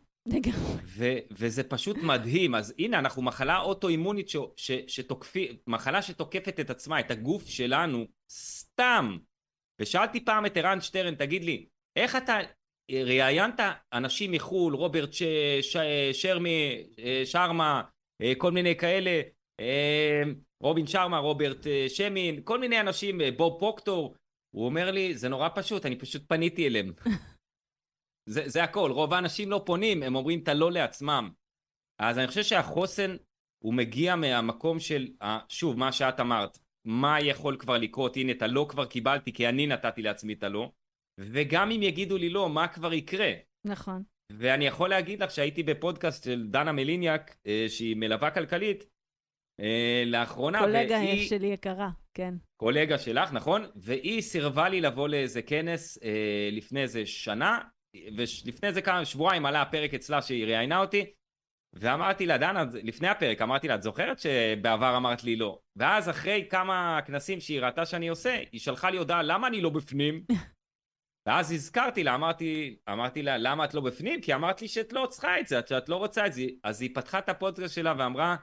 וזה 1.31 1.63
פשוט 1.63 1.97
מדהים. 1.97 2.55
אז 2.55 2.73
הנה 2.79 2.99
אנחנו 2.99 3.21
מחלה 3.21 3.59
אוטואימונית 3.59 4.29
ש- 4.29 4.37
ש- 4.55 4.71
שתוקפי 4.87 5.57
מחלה 5.67 6.01
שתוקפת 6.01 6.59
את 6.59 6.69
עצמה 6.69 6.99
את 6.99 7.11
הגוף 7.11 7.47
שלנו 7.47 8.05
סתם. 8.29 9.17
ושאלתי 9.79 10.25
פעם 10.25 10.45
את 10.45 10.57
ערן 10.57 10.81
שטרן 10.81 11.15
תגיד 11.15 11.43
לי 11.43 11.65
איך 11.95 12.15
אתה 12.15 12.39
ראיינת 12.91 13.59
אנשים 13.93 14.31
מחו"ל, 14.31 14.75
רוברט 14.75 15.13
ש... 15.13 15.23
ש... 15.61 15.77
שרמי, 16.13 16.83
אה, 16.99 17.21
שרמה, 17.25 17.81
אה, 18.21 18.33
כל 18.37 18.51
מיני 18.51 18.75
כאלה, 18.75 19.21
אה, 19.59 20.23
רובין 20.63 20.87
שרמה, 20.87 21.17
רוברט 21.17 21.67
שמין, 21.87 22.41
כל 22.43 22.59
מיני 22.59 22.79
אנשים, 22.79 23.21
בוב 23.37 23.59
פוקטור, 23.59 24.15
הוא 24.55 24.65
אומר 24.65 24.91
לי, 24.91 25.17
זה 25.17 25.29
נורא 25.29 25.49
פשוט, 25.55 25.85
אני 25.85 25.95
פשוט 25.95 26.21
פניתי 26.27 26.67
אליהם. 26.67 26.93
זה, 28.25 28.49
זה 28.49 28.63
הכל, 28.63 28.91
רוב 28.91 29.13
האנשים 29.13 29.49
לא 29.49 29.61
פונים, 29.65 30.03
הם 30.03 30.15
אומרים 30.15 30.39
את 30.39 30.47
הלא 30.47 30.71
לעצמם. 30.71 31.31
אז 31.99 32.17
אני 32.17 32.27
חושב 32.27 32.43
שהחוסן 32.43 33.15
הוא 33.63 33.73
מגיע 33.73 34.15
מהמקום 34.15 34.79
של, 34.79 35.07
שוב, 35.49 35.77
מה 35.77 35.91
שאת 35.91 36.19
אמרת, 36.19 36.57
מה 36.85 37.21
יכול 37.21 37.57
כבר 37.57 37.77
לקרות, 37.77 38.17
הנה 38.17 38.31
את 38.31 38.41
הלא 38.41 38.65
כבר 38.69 38.85
קיבלתי 38.85 39.33
כי 39.33 39.49
אני 39.49 39.67
נתתי 39.67 40.01
לעצמי 40.01 40.33
את 40.33 40.43
הלא. 40.43 40.71
וגם 41.19 41.71
אם 41.71 41.83
יגידו 41.83 42.17
לי 42.17 42.29
לא, 42.29 42.49
מה 42.49 42.67
כבר 42.67 42.93
יקרה? 42.93 43.31
נכון. 43.65 44.03
ואני 44.31 44.65
יכול 44.65 44.89
להגיד 44.89 45.23
לך 45.23 45.31
שהייתי 45.31 45.63
בפודקאסט 45.63 46.23
של 46.23 46.47
דנה 46.47 46.71
מליניאק, 46.71 47.35
אה, 47.47 47.65
שהיא 47.67 47.95
מלווה 47.95 48.31
כלכלית, 48.31 48.85
אה, 49.59 50.03
לאחרונה, 50.05 50.59
קולגה 50.59 50.95
והיא... 50.95 51.29
שלי 51.29 51.47
יקרה, 51.47 51.89
כן. 52.13 52.33
קולגה 52.57 52.97
שלך, 52.97 53.33
נכון? 53.33 53.65
והיא 53.75 54.21
סירבה 54.21 54.69
לי 54.69 54.81
לבוא 54.81 55.07
לאיזה 55.07 55.41
כנס 55.41 56.03
אה, 56.03 56.49
לפני 56.51 56.81
איזה 56.81 57.05
שנה, 57.05 57.59
ולפני 57.95 58.69
איזה 58.69 58.81
כמה 58.81 59.05
שבועיים 59.05 59.45
עלה 59.45 59.61
הפרק 59.61 59.93
אצלה 59.93 60.21
שהיא 60.21 60.45
ראיינה 60.45 60.79
אותי, 60.79 61.05
ואמרתי 61.73 62.25
לה, 62.25 62.37
דנה, 62.37 62.63
לפני 62.83 63.07
הפרק, 63.07 63.41
אמרתי 63.41 63.67
לה, 63.67 63.75
את 63.75 63.81
זוכרת 63.81 64.19
שבעבר 64.19 64.97
אמרת 64.97 65.23
לי 65.23 65.35
לא? 65.35 65.59
ואז 65.75 66.09
אחרי 66.09 66.47
כמה 66.49 66.99
כנסים 67.05 67.39
שהיא 67.39 67.61
ראתה 67.61 67.85
שאני 67.85 68.07
עושה, 68.07 68.43
היא 68.51 68.61
שלחה 68.61 68.89
לי 68.89 68.97
הודעה, 68.97 69.23
למה 69.23 69.47
אני 69.47 69.61
לא 69.61 69.69
בפנים? 69.69 70.25
ואז 71.27 71.51
הזכרתי 71.51 72.03
לה, 72.03 72.15
אמרתי, 72.15 72.77
אמרתי 72.89 73.23
לה, 73.23 73.37
למה 73.37 73.65
את 73.65 73.73
לא 73.73 73.81
בפנים? 73.81 74.21
כי 74.21 74.33
אמרת 74.33 74.61
לי 74.61 74.67
שאת 74.67 74.93
לא 74.93 75.07
צריכה 75.09 75.39
את 75.39 75.47
זה, 75.47 75.59
שאת 75.69 75.89
לא 75.89 75.95
רוצה 75.95 76.25
את 76.25 76.33
זה. 76.33 76.41
אז 76.63 76.81
היא 76.81 76.95
פתחה 76.95 77.19
את 77.19 77.29
הפודקאסט 77.29 77.75
שלה 77.75 77.93
ואמרה 77.97 78.35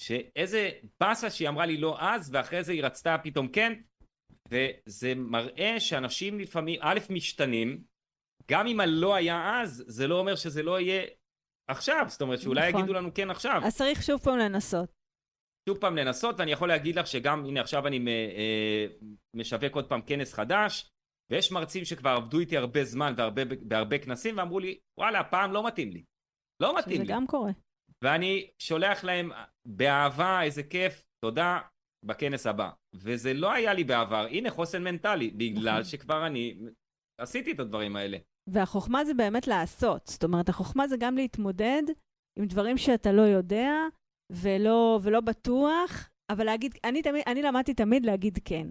שאיזה 0.00 0.70
באסה 1.00 1.30
שהיא 1.30 1.48
אמרה 1.48 1.66
לי 1.66 1.76
לא 1.76 1.96
אז, 2.00 2.30
ואחרי 2.34 2.64
זה 2.64 2.72
היא 2.72 2.84
רצתה 2.84 3.16
פתאום 3.22 3.48
כן. 3.48 3.72
וזה 4.48 5.14
מראה 5.14 5.80
שאנשים 5.80 6.40
לפעמים, 6.40 6.80
א', 6.82 6.98
משתנים, 7.10 7.82
גם 8.50 8.66
אם 8.66 8.80
הלא 8.80 9.14
היה 9.14 9.60
אז, 9.60 9.84
זה 9.86 10.06
לא 10.06 10.18
אומר 10.18 10.36
שזה 10.36 10.62
לא 10.62 10.80
יהיה 10.80 11.02
עכשיו. 11.70 12.04
זאת 12.08 12.22
אומרת, 12.22 12.40
שאולי 12.40 12.68
נכון. 12.68 12.80
יגידו 12.80 12.92
לנו 12.94 13.14
כן 13.14 13.30
עכשיו. 13.30 13.60
אז 13.64 13.76
צריך 13.76 14.02
שוב 14.02 14.20
פעם 14.20 14.38
לנסות. 14.38 14.88
שוב 15.68 15.78
פעם 15.78 15.96
לנסות, 15.96 16.34
ואני 16.38 16.52
יכול 16.52 16.68
להגיד 16.68 16.96
לך 16.96 17.06
שגם, 17.06 17.44
הנה 17.44 17.60
עכשיו 17.60 17.86
אני 17.86 18.04
אה, 18.08 18.86
משווק 19.36 19.74
עוד 19.74 19.88
פעם 19.88 20.00
כנס 20.02 20.32
חדש. 20.32 20.90
ויש 21.30 21.52
מרצים 21.52 21.84
שכבר 21.84 22.10
עבדו 22.10 22.38
איתי 22.38 22.56
הרבה 22.56 22.84
זמן 22.84 23.14
והרבה, 23.16 23.42
בהרבה 23.44 23.98
כנסים 23.98 24.38
ואמרו 24.38 24.58
לי, 24.60 24.78
וואלה, 24.98 25.20
הפעם 25.20 25.52
לא 25.52 25.66
מתאים 25.66 25.90
לי. 25.90 26.04
לא 26.62 26.78
מתאים 26.78 27.00
לי. 27.00 27.06
זה 27.06 27.12
גם 27.12 27.26
קורה. 27.26 27.50
ואני 28.04 28.50
שולח 28.58 29.04
להם 29.04 29.30
באהבה, 29.66 30.42
איזה 30.42 30.62
כיף, 30.62 31.06
תודה, 31.24 31.60
בכנס 32.04 32.46
הבא. 32.46 32.70
וזה 32.94 33.34
לא 33.34 33.52
היה 33.52 33.74
לי 33.74 33.84
בעבר. 33.84 34.26
הנה 34.30 34.50
חוסן 34.50 34.84
מנטלי, 34.84 35.30
בגלל 35.30 35.80
נכון. 35.80 35.84
שכבר 35.84 36.26
אני 36.26 36.58
עשיתי 37.20 37.52
את 37.52 37.60
הדברים 37.60 37.96
האלה. 37.96 38.18
והחוכמה 38.52 39.04
זה 39.04 39.14
באמת 39.14 39.46
לעשות. 39.46 40.06
זאת 40.06 40.24
אומרת, 40.24 40.48
החוכמה 40.48 40.88
זה 40.88 40.96
גם 40.96 41.16
להתמודד 41.16 41.82
עם 42.38 42.46
דברים 42.46 42.78
שאתה 42.78 43.12
לא 43.12 43.22
יודע 43.22 43.72
ולא, 44.32 45.00
ולא 45.02 45.20
בטוח, 45.20 46.08
אבל 46.32 46.44
להגיד, 46.44 46.74
אני, 46.84 47.02
תמיד, 47.02 47.22
אני 47.26 47.42
למדתי 47.42 47.74
תמיד 47.74 48.06
להגיד 48.06 48.38
כן. 48.44 48.68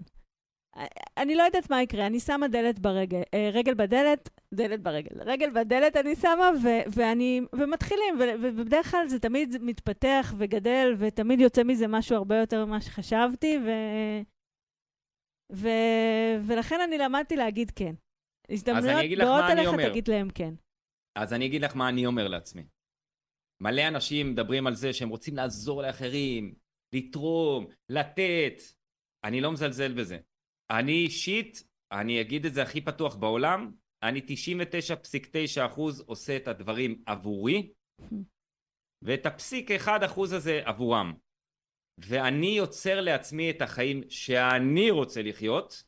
אני 1.16 1.34
לא 1.34 1.42
יודעת 1.42 1.70
מה 1.70 1.82
יקרה, 1.82 2.06
אני 2.06 2.20
שמה 2.20 2.48
דלת 2.48 2.78
ברגל, 2.78 3.22
אה, 3.34 3.50
רגל 3.52 3.74
בדלת, 3.74 4.28
דלת 4.54 4.82
ברגל. 4.82 5.22
רגל 5.22 5.50
בדלת 5.50 5.96
אני 5.96 6.16
שמה, 6.16 6.50
ו- 6.62 6.90
ואני, 6.94 7.40
ומתחילים, 7.52 8.14
ו- 8.18 8.34
ובדרך 8.42 8.90
כלל 8.90 9.08
זה 9.08 9.18
תמיד 9.18 9.56
מתפתח 9.60 10.34
וגדל, 10.38 10.94
ותמיד 10.98 11.40
יוצא 11.40 11.62
מזה 11.64 11.86
משהו 11.88 12.16
הרבה 12.16 12.36
יותר 12.36 12.64
ממה 12.64 12.80
שחשבתי, 12.80 13.58
ו- 13.64 14.22
ו- 15.52 16.36
ולכן 16.46 16.80
אני 16.80 16.98
למדתי 16.98 17.36
להגיד 17.36 17.70
כן. 17.70 17.94
הזדמנויות 18.50 19.18
באות 19.18 19.44
אליך, 19.50 19.90
תגיד 19.90 20.08
להם 20.08 20.30
כן. 20.30 20.54
אז 21.14 21.32
אני 21.32 21.46
אגיד 21.46 21.62
לך 21.62 21.76
מה 21.76 21.88
אני 21.88 22.06
אומר 22.06 22.28
לעצמי. 22.28 22.62
מלא 23.60 23.88
אנשים 23.88 24.32
מדברים 24.32 24.66
על 24.66 24.74
זה 24.74 24.92
שהם 24.92 25.08
רוצים 25.08 25.36
לעזור 25.36 25.82
לאחרים, 25.82 26.54
לתרום, 26.94 27.66
לתת. 27.88 28.62
אני 29.24 29.40
לא 29.40 29.52
מזלזל 29.52 29.92
בזה. 29.92 30.18
אני 30.70 30.92
אישית, 30.92 31.64
אני 31.92 32.20
אגיד 32.20 32.46
את 32.46 32.54
זה 32.54 32.62
הכי 32.62 32.80
פתוח 32.80 33.16
בעולם, 33.16 33.72
אני 34.02 34.20
99.9% 34.20 35.80
עושה 36.06 36.36
את 36.36 36.48
הדברים 36.48 37.02
עבורי, 37.06 37.72
ואת 39.02 39.26
הפסיק 39.26 39.70
1% 39.70 39.90
הזה 40.36 40.60
עבורם. 40.64 41.14
ואני 41.98 42.46
יוצר 42.46 43.00
לעצמי 43.00 43.50
את 43.50 43.62
החיים 43.62 44.02
שאני 44.08 44.90
רוצה 44.90 45.22
לחיות, 45.22 45.82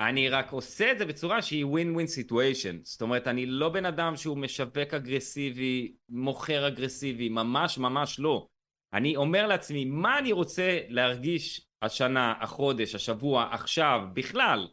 אני 0.00 0.28
רק 0.28 0.52
עושה 0.52 0.92
את 0.92 0.98
זה 0.98 1.06
בצורה 1.06 1.42
שהיא 1.42 1.66
win 1.66 1.94
win 1.94 2.06
situation. 2.06 2.78
זאת 2.82 3.02
אומרת, 3.02 3.26
אני 3.28 3.46
לא 3.46 3.68
בן 3.68 3.84
אדם 3.84 4.16
שהוא 4.16 4.38
משווק 4.38 4.94
אגרסיבי, 4.94 5.94
מוכר 6.08 6.68
אגרסיבי, 6.68 7.28
ממש 7.28 7.78
ממש 7.78 8.20
לא. 8.20 8.48
אני 8.92 9.16
אומר 9.16 9.46
לעצמי, 9.46 9.84
מה 9.84 10.18
אני 10.18 10.32
רוצה 10.32 10.78
להרגיש 10.88 11.66
השנה, 11.82 12.34
החודש, 12.40 12.94
השבוע, 12.94 13.48
עכשיו, 13.52 14.00
בכלל? 14.12 14.68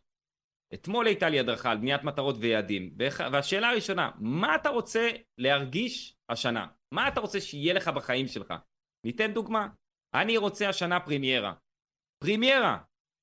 אתמול 0.74 1.08
הייתה 1.08 1.30
לי 1.30 1.40
הדרכה 1.40 1.72
על 1.72 1.78
בניית 1.78 2.04
מטרות 2.04 2.36
ויעדים, 2.40 2.96
והשאלה 3.32 3.70
הראשונה, 3.70 4.12
מה 4.20 4.56
אתה 4.56 4.70
רוצה 4.70 5.10
להרגיש 5.38 6.16
השנה? 6.30 6.68
מה 6.94 7.08
אתה 7.08 7.20
רוצה 7.20 7.42
שיהיה 7.42 7.74
לך 7.74 7.88
בחיים 7.88 8.28
שלך? 8.28 8.54
ניתן 9.06 9.34
דוגמה. 9.34 9.68
אני 10.14 10.38
רוצה 10.38 10.70
השנה 10.70 11.00
פרימיירה. 11.00 11.54
פרימיירה! 12.24 12.78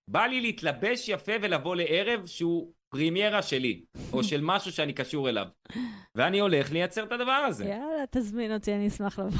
בא 0.08 0.26
לי 0.26 0.40
להתלבש 0.40 1.08
יפה 1.08 1.32
ולבוא 1.42 1.76
לערב 1.76 2.26
שהוא 2.26 2.72
פרימיירה 2.88 3.42
שלי, 3.42 3.84
או 4.12 4.24
של 4.24 4.40
משהו 4.42 4.72
שאני 4.72 4.92
קשור 4.92 5.28
אליו. 5.28 5.46
ואני 6.14 6.38
הולך 6.40 6.72
לייצר 6.72 7.04
את 7.04 7.12
הדבר 7.12 7.32
הזה. 7.32 7.64
יאללה, 7.64 8.04
תזמין 8.10 8.54
אותי, 8.54 8.74
אני 8.74 8.88
אשמח 8.88 9.18
לבוא. 9.18 9.38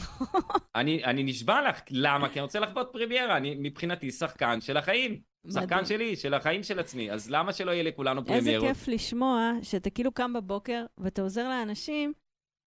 אני, 0.75 1.05
אני 1.05 1.23
נשבע 1.23 1.69
לך, 1.69 1.81
למה? 1.91 2.29
כי 2.29 2.39
אני 2.39 2.43
רוצה 2.43 2.61
לחוות 2.61 2.89
פרימיירה, 2.93 3.37
אני 3.37 3.57
מבחינתי 3.59 4.11
שחקן 4.11 4.61
של 4.61 4.77
החיים. 4.77 5.21
שחקן 5.51 5.85
שלי, 5.85 6.17
של 6.17 6.35
החיים 6.35 6.63
של 6.63 6.79
עצמי, 6.79 7.11
אז 7.11 7.31
למה 7.31 7.53
שלא 7.53 7.71
יהיה 7.71 7.83
לכולנו 7.83 8.25
פרימיירות? 8.27 8.69
איזה 8.69 8.75
כיף 8.75 8.89
לשמוע 8.89 9.53
שאתה 9.63 9.91
כאילו 9.91 10.13
קם 10.13 10.33
בבוקר 10.33 10.85
ואתה 10.99 11.23
עוזר 11.23 11.49
לאנשים 11.49 12.13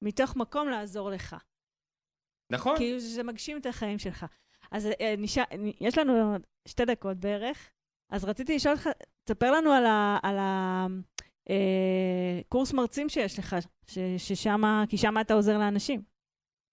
מתוך 0.04 0.36
מקום 0.36 0.70
לעזור 0.70 1.10
לך. 1.10 1.36
נכון. 2.52 2.78
כאילו 2.78 3.00
שזה 3.00 3.24
מגשים 3.24 3.58
את 3.58 3.66
החיים 3.66 4.00
שלך. 4.00 4.26
אז 4.72 4.90
אה, 5.02 5.16
נשאר, 5.18 5.44
יש 5.82 5.98
לנו 5.98 6.36
שתי 6.68 6.86
דקות 6.86 7.18
בערך, 7.18 7.70
אז 8.12 8.26
רציתי 8.26 8.56
לשאול 8.56 8.74
אותך, 8.74 8.90
תספר 9.24 9.52
לנו 9.52 9.72
על, 9.72 9.86
ה, 9.86 10.18
על 10.24 10.38
הקורס 12.46 12.72
אה, 12.72 12.78
מרצים 12.78 13.10
שיש 13.10 13.40
לך, 13.40 13.56
ששם, 14.18 14.84
כי 14.90 14.98
שם 14.98 15.16
אתה 15.22 15.34
עוזר 15.34 15.58
לאנשים. 15.58 16.02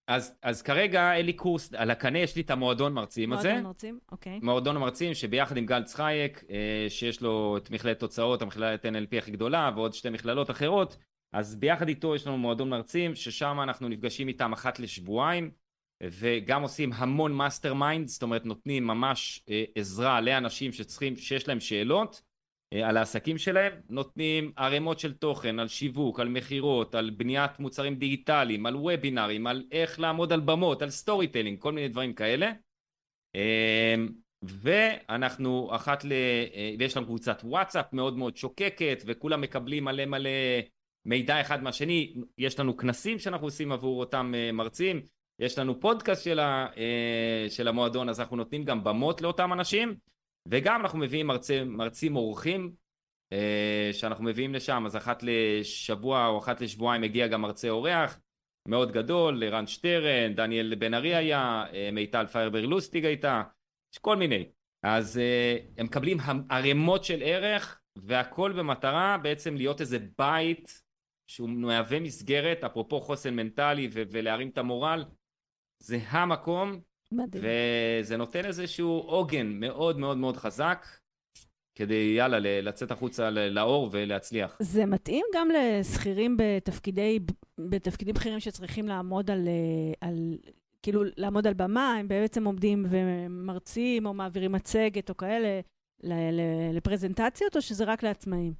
אז, 0.07 0.33
אז 0.41 0.61
כרגע 0.61 1.13
אין 1.13 1.25
לי 1.25 1.33
קורס, 1.33 1.73
על 1.73 1.91
הקנה 1.91 2.19
יש 2.19 2.35
לי 2.35 2.41
את 2.41 2.51
המועדון 2.51 2.93
מרצים 2.93 3.29
מועדון 3.29 3.45
הזה. 3.45 3.53
מועדון 3.53 3.67
מרצים, 3.67 3.99
אוקיי. 4.11 4.39
מועדון 4.43 4.75
המרצים 4.75 5.13
שביחד 5.13 5.57
עם 5.57 5.65
גל 5.65 5.83
צחייק, 5.83 6.43
אה, 6.49 6.85
שיש 6.89 7.21
לו 7.21 7.57
את 7.57 7.71
מכללת 7.71 7.99
תוצאות, 7.99 8.41
המכללת 8.41 8.85
NLP 8.85 9.17
הכי 9.17 9.31
גדולה, 9.31 9.71
ועוד 9.75 9.93
שתי 9.93 10.09
מכללות 10.09 10.51
אחרות, 10.51 10.97
אז 11.33 11.55
ביחד 11.55 11.87
איתו 11.87 12.15
יש 12.15 12.27
לנו 12.27 12.37
מועדון 12.37 12.69
מרצים, 12.69 13.15
ששם 13.15 13.57
אנחנו 13.63 13.87
נפגשים 13.87 14.27
איתם 14.27 14.53
אחת 14.53 14.79
לשבועיים, 14.79 15.51
וגם 16.03 16.61
עושים 16.61 16.93
המון 16.93 17.33
mastermind, 17.33 18.07
זאת 18.07 18.23
אומרת 18.23 18.45
נותנים 18.45 18.87
ממש 18.87 19.43
אה, 19.49 19.63
עזרה 19.75 20.21
לאנשים 20.21 20.71
שצריכים, 20.71 21.15
שיש 21.15 21.47
להם 21.47 21.59
שאלות 21.59 22.21
אה, 22.73 22.89
על 22.89 22.97
העסקים 22.97 23.37
שלהם, 23.37 23.73
נותנים 23.89 24.51
ערימות 24.55 24.99
של 24.99 25.13
תוכן 25.13 25.59
על 25.59 25.67
שיווק, 25.67 26.19
על 26.19 26.29
מכירות, 26.29 26.95
על 26.95 27.09
בניית 27.09 27.59
מוצרים 27.59 27.95
דיגיטליים, 27.95 28.65
על 28.65 28.75
וובינארים, 28.75 29.47
על 29.47 29.63
איך 29.71 29.99
לעמוד 29.99 30.33
על 30.33 30.39
במות, 30.39 30.81
על 30.81 30.89
storytelling, 30.89 31.59
כל 31.59 31.71
מיני 31.71 31.87
דברים 31.87 32.13
כאלה. 32.13 32.51
אה, 33.35 33.95
ואנחנו 34.43 35.75
אחת 35.75 36.03
ל... 36.03 36.11
אה, 36.11 36.75
ויש 36.79 36.97
לנו 36.97 37.05
קבוצת 37.05 37.41
וואטסאפ 37.43 37.93
מאוד 37.93 38.17
מאוד 38.17 38.37
שוקקת, 38.37 39.03
וכולם 39.05 39.41
מקבלים 39.41 39.83
מלא 39.83 40.05
מלא 40.05 40.29
מידע 41.05 41.41
אחד 41.41 41.63
מהשני, 41.63 42.13
יש 42.37 42.59
לנו 42.59 42.77
כנסים 42.77 43.19
שאנחנו 43.19 43.47
עושים 43.47 43.71
עבור 43.71 43.99
אותם 43.99 44.33
מרצים, 44.53 45.01
יש 45.39 45.59
לנו 45.59 45.79
פודקאסט 45.79 46.23
של, 46.23 46.39
ה, 46.39 46.67
אה, 46.77 47.45
של 47.49 47.67
המועדון, 47.67 48.09
אז 48.09 48.19
אנחנו 48.19 48.37
נותנים 48.37 48.63
גם 48.63 48.83
במות 48.83 49.21
לאותם 49.21 49.53
אנשים, 49.53 49.95
וגם 50.47 50.81
אנחנו 50.81 50.99
מביאים 50.99 51.27
מרצי, 51.27 51.63
מרצים 51.63 52.15
אורחים 52.15 52.73
אה, 53.33 53.89
שאנחנו 53.93 54.23
מביאים 54.23 54.53
לשם, 54.53 54.83
אז 54.85 54.97
אחת 54.97 55.23
לשבוע 55.23 56.27
או 56.27 56.37
אחת 56.37 56.61
לשבועיים 56.61 57.01
מגיע 57.01 57.27
גם 57.27 57.41
מרצה 57.41 57.69
אורח 57.69 58.19
מאוד 58.67 58.91
גדול, 58.91 59.43
רן 59.43 59.67
שטרן, 59.67 60.33
דניאל 60.35 60.75
בן 60.75 60.93
ארי 60.93 61.15
היה, 61.15 61.65
אה, 61.73 61.89
מיטל 61.91 62.25
פיירבר 62.25 62.65
לוסטיג 62.65 63.05
הייתה, 63.05 63.41
יש 63.93 63.99
כל 63.99 64.15
מיני. 64.15 64.49
אז 64.83 65.21
הם 65.77 65.85
מקבלים 65.85 66.17
ערימות 66.49 67.03
של 67.03 67.19
ערך, 67.21 67.79
והכל 67.95 68.51
במטרה 68.51 69.17
בעצם 69.17 69.55
להיות 69.55 69.81
איזה 69.81 69.97
בית 70.17 70.81
שהוא 71.27 71.49
מהווה 71.49 71.99
מסגרת, 71.99 72.63
אפרופו 72.63 73.01
חוסן 73.01 73.35
מנטלי 73.35 73.89
ולהרים 73.91 74.49
את 74.49 74.57
המורל, 74.57 75.03
זה 75.79 75.99
המקום, 76.09 76.79
מדהים. 77.11 77.43
וזה 78.01 78.17
נותן 78.17 78.45
איזשהו 78.45 78.97
עוגן 78.97 79.47
מאוד 79.47 79.99
מאוד 79.99 80.17
מאוד 80.17 80.37
חזק, 80.37 80.85
כדי 81.75 82.13
יאללה 82.17 82.61
לצאת 82.61 82.91
החוצה 82.91 83.29
לאור 83.29 83.89
ולהצליח. 83.91 84.57
זה 84.61 84.85
מתאים 84.85 85.25
גם 85.33 85.47
לשכירים 85.51 86.37
בתפקידי, 86.39 87.19
בתפקידים 87.59 88.15
בכירים 88.15 88.39
שצריכים 88.39 88.87
לעמוד 88.87 89.31
על, 89.31 89.47
על, 90.01 90.37
כאילו 90.81 91.01
לעמוד 91.17 91.47
על 91.47 91.53
במה, 91.53 91.93
הם 91.93 92.07
בעצם 92.07 92.45
עומדים 92.45 92.85
ומרצים 92.89 94.05
או 94.05 94.13
מעבירים 94.13 94.51
מצגת 94.51 95.09
או 95.09 95.17
כאלה 95.17 95.59
לפרזנטציות, 96.73 97.55
או 97.55 97.61
שזה 97.61 97.83
רק 97.83 98.03
לעצמאים? 98.03 98.53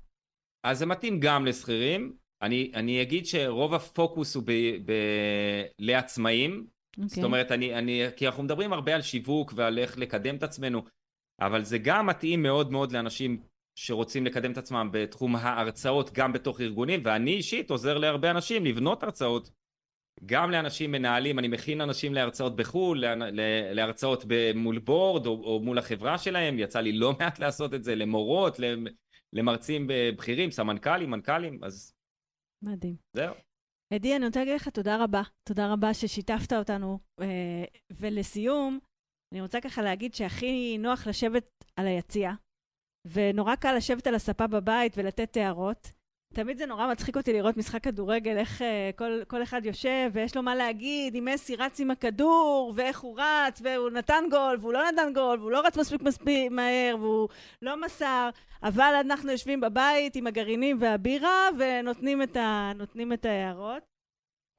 אז 0.64 0.80
זה 0.80 0.86
מתאים 0.86 1.20
גם 1.20 1.46
לשכירים. 1.46 2.18
אני, 2.42 2.72
אני 2.76 3.02
אגיד 3.02 3.26
שרוב 3.26 3.74
הפוקוס 3.74 4.36
הוא 4.36 4.44
ב, 4.46 4.52
ב, 4.86 4.94
לעצמאים, 5.80 6.68
Okay. 6.98 7.02
זאת 7.08 7.12
אוקיי. 7.12 7.24
אומרת, 7.24 7.52
אני, 7.52 7.76
אני, 7.76 8.04
כי 8.16 8.28
אנחנו 8.28 8.44
מדברים 8.44 8.74
הרבה 8.74 8.96
על 8.96 9.02
שיווק 9.02 9.54
ועל 9.56 9.80
איך 9.80 9.98
לקדם 9.98 10.36
את 10.36 10.44
עצמנו, 10.44 10.84
אבל 11.42 11.64
זה 11.64 11.78
גם 11.78 12.08
מתאים 12.08 12.44
מאוד 12.44 12.72
מאוד 12.72 12.92
לאנשים 12.92 13.42
שרוצים 13.76 14.26
לקדם 14.26 14.52
את 14.52 14.58
עצמם 14.58 14.90
בתחום 14.94 15.36
ההרצאות 15.36 16.12
גם 16.14 16.34
בתוך 16.34 16.62
ארגונים, 16.62 17.02
ואני 17.04 17.32
אישית 17.32 17.70
עוזר 17.70 17.98
להרבה 17.98 18.32
אנשים 18.32 18.66
לבנות 18.66 19.04
הרצאות, 19.04 19.52
גם 20.26 20.52
לאנשים 20.52 20.92
מנהלים, 20.92 21.40
אני 21.40 21.48
מכין 21.48 21.82
אנשים 21.82 22.14
להרצאות 22.14 22.56
בחו"ל, 22.56 23.04
להרצאות 23.74 24.26
מול 24.56 24.80
בורד 24.80 25.26
או, 25.26 25.32
או 25.44 25.60
מול 25.60 25.78
החברה 25.78 26.18
שלהם, 26.18 26.60
יצא 26.60 26.80
לי 26.80 26.92
לא 26.92 27.14
מעט 27.20 27.40
לעשות 27.40 27.74
את 27.74 27.84
זה, 27.84 27.96
למורות, 27.96 28.60
למרצים 29.34 29.88
בכירים, 30.18 30.52
סמנכ"לים, 30.52 31.12
מנכ"לים, 31.12 31.64
אז... 31.64 31.94
מדהים. 32.62 32.96
זהו. 33.14 33.34
אדי, 33.94 34.16
אני 34.16 34.26
רוצה 34.26 34.40
להגיד 34.40 34.56
לך 34.56 34.70
תודה 34.70 35.04
רבה. 35.04 35.22
תודה 35.48 35.74
רבה 35.74 35.94
ששיתפת 35.94 36.54
אותנו. 36.54 37.00
אה, 37.22 37.64
ולסיום, 37.92 38.80
אני 39.34 39.42
רוצה 39.42 39.62
ככה 39.62 39.82
להגיד 39.82 40.14
שהכי 40.14 40.78
נוח 40.78 41.08
לשבת 41.08 41.64
על 41.76 41.88
היציע, 41.88 42.32
ונורא 43.06 43.56
קל 43.56 43.74
לשבת 43.78 44.08
על 44.08 44.16
הספה 44.16 44.48
בבית 44.48 44.94
ולתת 44.98 45.38
הערות. 45.38 45.92
תמיד 46.34 46.58
זה 46.58 46.66
נורא 46.66 46.92
מצחיק 46.92 47.18
אותי 47.18 47.34
לראות 47.34 47.58
משחק 47.58 47.84
כדורגל, 47.84 48.38
איך 48.38 48.62
uh, 48.62 48.64
כל, 48.96 49.22
כל 49.28 49.44
אחד 49.44 49.66
יושב 49.66 50.10
ויש 50.14 50.36
לו 50.36 50.44
מה 50.44 50.56
להגיד, 50.56 51.16
אם 51.16 51.28
מסי 51.34 51.56
רץ 51.56 51.80
עם 51.80 51.92
הכדור, 51.92 52.74
ואיך 52.76 53.00
הוא 53.00 53.20
רץ, 53.20 53.62
והוא 53.64 53.90
נתן 53.90 54.24
גול, 54.32 54.58
והוא 54.62 54.74
לא 54.74 54.92
נתן 54.92 55.14
גול, 55.14 55.40
והוא 55.40 55.52
לא 55.52 55.62
רץ 55.66 55.78
מספיק 55.78 56.02
מספיק 56.02 56.52
מהר, 56.52 56.96
והוא 57.00 57.30
לא 57.62 57.82
מסר, 57.82 58.30
אבל 58.64 58.94
אנחנו 59.06 59.32
יושבים 59.32 59.62
בבית 59.62 60.16
עם 60.16 60.28
הגרעינים 60.28 60.78
והבירה, 60.80 61.50
ונותנים 61.60 62.22
את, 62.24 62.38
ה, 62.38 62.72
את 63.14 63.26
ההערות. 63.26 63.84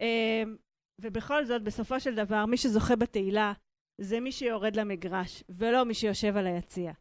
Uh, 0.02 0.48
ובכל 1.00 1.44
זאת, 1.44 1.62
בסופו 1.62 2.00
של 2.00 2.14
דבר, 2.14 2.46
מי 2.46 2.56
שזוכה 2.56 2.96
בתהילה 2.96 3.52
זה 4.00 4.20
מי 4.20 4.32
שיורד 4.32 4.76
למגרש, 4.76 5.44
ולא 5.48 5.84
מי 5.84 5.94
שיושב 5.94 6.36
על 6.36 6.46
היציע. 6.46 6.92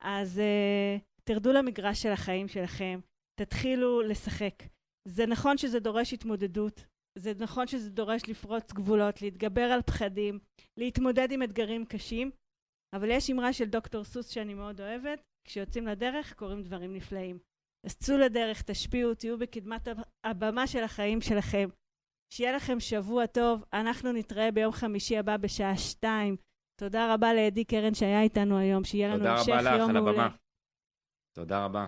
אז 0.00 0.38
uh, 0.38 1.00
תרדו 1.24 1.52
למגרש 1.52 2.02
של 2.02 2.12
החיים 2.12 2.48
שלכם. 2.48 3.00
תתחילו 3.38 4.02
לשחק. 4.02 4.54
זה 5.08 5.26
נכון 5.26 5.58
שזה 5.58 5.80
דורש 5.80 6.12
התמודדות, 6.12 6.84
זה 7.18 7.32
נכון 7.38 7.66
שזה 7.66 7.90
דורש 7.90 8.22
לפרוץ 8.28 8.72
גבולות, 8.72 9.22
להתגבר 9.22 9.62
על 9.62 9.82
פחדים, 9.82 10.38
להתמודד 10.76 11.32
עם 11.32 11.42
אתגרים 11.42 11.84
קשים, 11.86 12.30
אבל 12.94 13.08
יש 13.10 13.30
אמרה 13.30 13.52
של 13.52 13.64
דוקטור 13.64 14.04
סוס 14.04 14.28
שאני 14.28 14.54
מאוד 14.54 14.80
אוהבת, 14.80 15.20
כשיוצאים 15.46 15.86
לדרך 15.86 16.34
קורים 16.34 16.62
דברים 16.62 16.94
נפלאים. 16.94 17.38
אז 17.86 17.96
צאו 17.96 18.16
לדרך, 18.16 18.62
תשפיעו, 18.62 19.14
תהיו 19.14 19.38
בקדמת 19.38 19.88
הבמה 20.26 20.66
של 20.66 20.84
החיים 20.84 21.20
שלכם. 21.20 21.68
שיהיה 22.34 22.52
לכם 22.52 22.80
שבוע 22.80 23.26
טוב, 23.26 23.64
אנחנו 23.72 24.12
נתראה 24.12 24.50
ביום 24.50 24.72
חמישי 24.72 25.18
הבא 25.18 25.36
בשעה 25.36 25.76
שתיים. 25.76 26.36
תודה 26.80 27.14
רבה 27.14 27.34
לאדי 27.34 27.64
קרן 27.64 27.94
שהיה 27.94 28.22
איתנו 28.22 28.58
היום, 28.58 28.84
שיהיה 28.84 29.08
לנו 29.08 29.26
המשך 29.26 29.48
יום 29.48 29.56
מעולה. 29.56 29.70
תודה 29.70 29.74
רבה 29.74 29.84
לך 29.84 29.90
על 29.90 29.96
הבמה. 29.96 30.36
תודה 31.36 31.64
רבה. 31.64 31.86